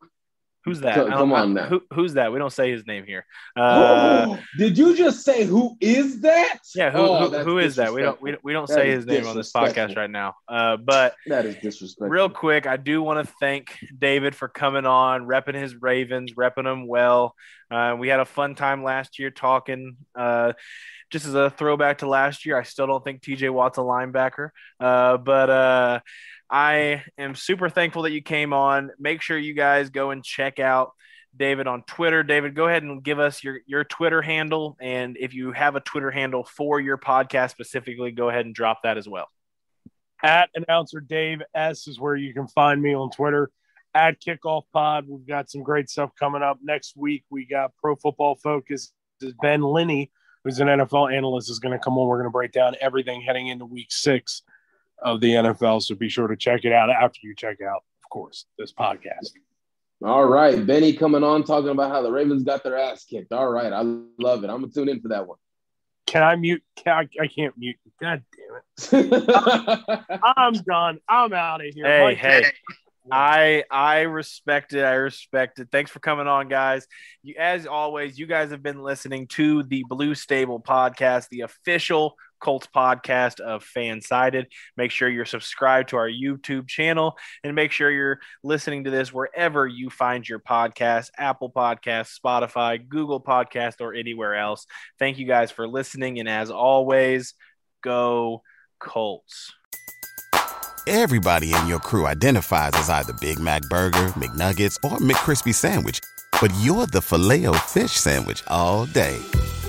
who's 0.64 0.82
that? 0.82 0.96
come 1.08 1.34
on 1.34 1.54
now. 1.54 1.66
Who, 1.66 1.84
who's 1.94 2.14
that? 2.14 2.32
We 2.32 2.40
don't 2.40 2.52
say 2.52 2.72
his 2.72 2.86
name 2.86 3.06
here. 3.06 3.26
Uh, 3.56 4.28
oh, 4.30 4.40
did 4.58 4.78
you 4.78 4.96
just 4.96 5.24
say 5.24 5.46
who 5.46 5.78
is 5.80 6.22
that? 6.22 6.60
Yeah, 6.76 6.92
who, 6.92 7.00
oh, 7.00 7.30
who, 7.30 7.38
who 7.40 7.60
is 7.60 7.78
that? 7.78 7.94
We 7.94 8.02
don't 8.02 8.22
we, 8.22 8.38
we 8.44 8.54
don't 8.54 8.68
that 8.68 8.76
say 8.76 8.92
his 8.92 9.06
name 9.06 9.28
on 9.28 9.36
this 9.36 9.52
podcast 9.52 9.96
right 9.96 10.10
now. 10.10 10.36
Uh, 10.48 10.78
but 10.78 11.16
that 11.28 11.46
is 11.46 11.56
disrespectful. 11.56 12.10
Real 12.10 12.30
quick, 12.30 12.68
I 12.68 12.78
do 12.78 13.02
want 13.02 13.26
to 13.26 13.34
thank 13.40 13.78
David 13.98 14.36
for 14.36 14.48
coming 14.48 14.86
on, 14.86 15.26
repping 15.26 15.56
his 15.56 15.76
Ravens, 15.76 16.34
repping 16.34 16.64
them 16.64 16.88
well. 16.88 17.36
Uh, 17.70 17.96
we 17.98 18.10
had 18.10 18.20
a 18.20 18.26
fun 18.26 18.56
time 18.56 18.84
last 18.84 19.18
year 19.18 19.32
talking. 19.32 19.96
Uh, 20.14 20.54
just 21.10 21.26
as 21.26 21.34
a 21.34 21.50
throwback 21.50 22.00
to 22.00 22.08
last 22.08 22.46
year, 22.46 22.58
I 22.58 22.64
still 22.64 22.88
don't 22.88 23.04
think 23.04 23.22
TJ 23.22 23.50
Watt's 23.50 23.78
a 23.78 23.82
linebacker. 23.82 24.50
Uh, 24.80 25.18
but 25.18 25.50
uh, 25.50 26.00
I 26.52 27.04
am 27.18 27.34
super 27.34 27.70
thankful 27.70 28.02
that 28.02 28.12
you 28.12 28.22
came 28.22 28.52
on. 28.52 28.92
Make 29.00 29.22
sure 29.22 29.38
you 29.38 29.54
guys 29.54 29.90
go 29.90 30.12
and 30.12 30.22
check 30.22 30.60
out 30.60 30.92
David 31.36 31.66
on 31.66 31.84
Twitter. 31.84 32.24
David, 32.24 32.56
go 32.56 32.68
ahead 32.68 32.84
and 32.84 33.02
give 33.02 33.20
us 33.20 33.42
your, 33.42 33.60
your 33.66 33.86
Twitter 33.86 34.22
handle. 34.22 34.76
And 34.82 35.16
if 35.18 35.34
you 35.34 35.54
have 35.54 35.78
a 35.78 35.80
Twitter 35.80 36.12
handle 36.12 36.44
for 36.44 36.82
your 36.82 36.98
podcast 36.98 37.52
specifically, 37.52 38.12
go 38.12 38.28
ahead 38.28 38.46
and 38.46 38.54
drop 38.54 38.84
that 38.84 38.98
as 38.98 39.08
well. 39.08 39.30
At 40.22 40.50
announcer 40.54 41.00
Dave 41.00 41.40
S 41.56 41.88
is 41.88 42.00
where 42.00 42.16
you 42.16 42.34
can 42.34 42.50
find 42.50 42.82
me 42.82 42.94
on 42.94 43.12
Twitter. 43.12 43.50
At 43.96 44.22
Kickoff 44.22 44.64
Pod, 44.74 45.06
we've 45.08 45.26
got 45.26 45.50
some 45.50 45.64
great 45.64 45.90
stuff 45.90 46.12
coming 46.20 46.44
up 46.44 46.60
next 46.62 46.98
week. 46.98 47.24
We 47.30 47.46
got 47.46 47.72
Pro 47.78 47.96
Football 47.96 48.36
Focus. 48.36 48.92
Ben 49.42 49.62
Linsey 49.62 50.10
who's 50.44 50.60
an 50.60 50.68
NFL 50.68 51.16
analyst, 51.16 51.50
is 51.50 51.60
going 51.60 51.78
to 51.78 51.84
come 51.84 51.98
on. 51.98 52.08
We're 52.08 52.18
going 52.18 52.26
to 52.26 52.32
break 52.32 52.52
down 52.52 52.76
everything 52.82 53.22
heading 53.22 53.48
into 53.48 53.66
week 53.66 53.92
six 53.92 54.42
of 55.02 55.22
the 55.22 55.30
NFL. 55.32 55.82
So 55.82 55.96
be 55.96 56.10
sure 56.10 56.28
to 56.28 56.36
check 56.36 56.66
it 56.66 56.72
out 56.72 56.90
after 56.90 57.20
you 57.24 57.36
check 57.36 57.58
out, 57.62 57.84
of 58.04 58.10
course, 58.10 58.46
this 58.58 58.72
podcast. 58.72 59.32
All 60.04 60.26
right. 60.26 60.66
Benny 60.66 60.94
coming 60.94 61.24
on 61.24 61.44
talking 61.44 61.70
about 61.70 61.92
how 61.92 62.02
the 62.02 62.12
Ravens 62.12 62.44
got 62.44 62.64
their 62.64 62.78
ass 62.78 63.06
kicked. 63.06 63.32
All 63.32 63.50
right. 63.50 63.72
I 63.72 63.82
love 63.82 64.44
it. 64.44 64.50
I'm 64.50 64.62
going 64.62 64.72
to 64.72 64.74
tune 64.74 64.90
in 64.90 65.00
for 65.00 65.10
that 65.10 65.28
one. 65.28 65.38
Can 66.08 66.24
I 66.24 66.36
mute? 66.36 66.64
Can 66.76 66.94
I, 66.94 67.24
I 67.24 67.28
can't 67.28 67.56
mute. 67.58 67.78
God 68.02 68.24
damn 68.92 69.04
it. 69.04 70.04
I'm 70.38 70.54
done. 70.54 71.00
I'm 71.08 71.32
out 71.34 71.66
of 71.66 71.74
here. 71.74 71.86
Hey, 71.86 72.04
Mike, 72.04 72.18
hey. 72.18 72.46
I 73.10 73.64
I 73.72 74.02
respect 74.02 74.74
it. 74.74 74.84
I 74.84 74.94
respect 74.94 75.60
it. 75.60 75.70
Thanks 75.72 75.90
for 75.90 76.00
coming 76.00 76.28
on, 76.28 76.50
guys. 76.50 76.86
You, 77.24 77.36
as 77.40 77.66
always, 77.66 78.20
you 78.20 78.28
guys 78.28 78.52
have 78.52 78.62
been 78.62 78.82
listening 78.82 79.28
to 79.28 79.64
the 79.64 79.84
Blue 79.88 80.14
Stable 80.14 80.60
podcast, 80.60 81.30
the 81.30 81.42
official 81.42 82.16
Colts 82.42 82.68
podcast 82.76 83.40
of 83.40 83.64
FanSided. 83.64 84.46
Make 84.76 84.92
sure 84.92 85.08
you're 85.08 85.26
subscribed 85.26 85.90
to 85.90 85.98
our 85.98 86.10
YouTube 86.10 86.68
channel 86.68 87.18
and 87.44 87.56
make 87.56 87.72
sure 87.72 87.90
you're 87.90 88.20
listening 88.44 88.84
to 88.86 88.90
this 88.90 89.14
wherever 89.14 89.68
you 89.68 89.90
find 89.90 90.28
your 90.28 90.40
podcast 90.40 91.10
Apple 91.18 91.52
Podcast, 91.52 92.18
Spotify, 92.20 92.86
Google 92.88 93.22
Podcast, 93.22 93.76
or 93.80 93.94
anywhere 93.94 94.36
else. 94.36 94.66
Thank 95.00 95.18
you 95.18 95.26
guys 95.26 95.52
for 95.52 95.68
listening. 95.68 96.20
And 96.20 96.28
as 96.28 96.52
always, 96.52 97.34
go 97.82 98.42
Colts. 98.80 99.54
Everybody 100.88 101.54
in 101.54 101.68
your 101.68 101.80
crew 101.80 102.08
identifies 102.08 102.72
as 102.74 102.90
either 102.90 103.14
Big 103.22 103.40
Mac 103.40 103.62
Burger, 103.64 104.08
McNuggets, 104.18 104.78
or 104.84 104.98
McCrispy 104.98 105.54
Sandwich. 105.54 106.00
But 106.42 106.52
you're 106.60 106.88
the 106.88 107.02
filet 107.02 107.46
fish 107.68 107.92
Sandwich 107.92 108.44
all 108.48 108.88
day. 108.88 109.20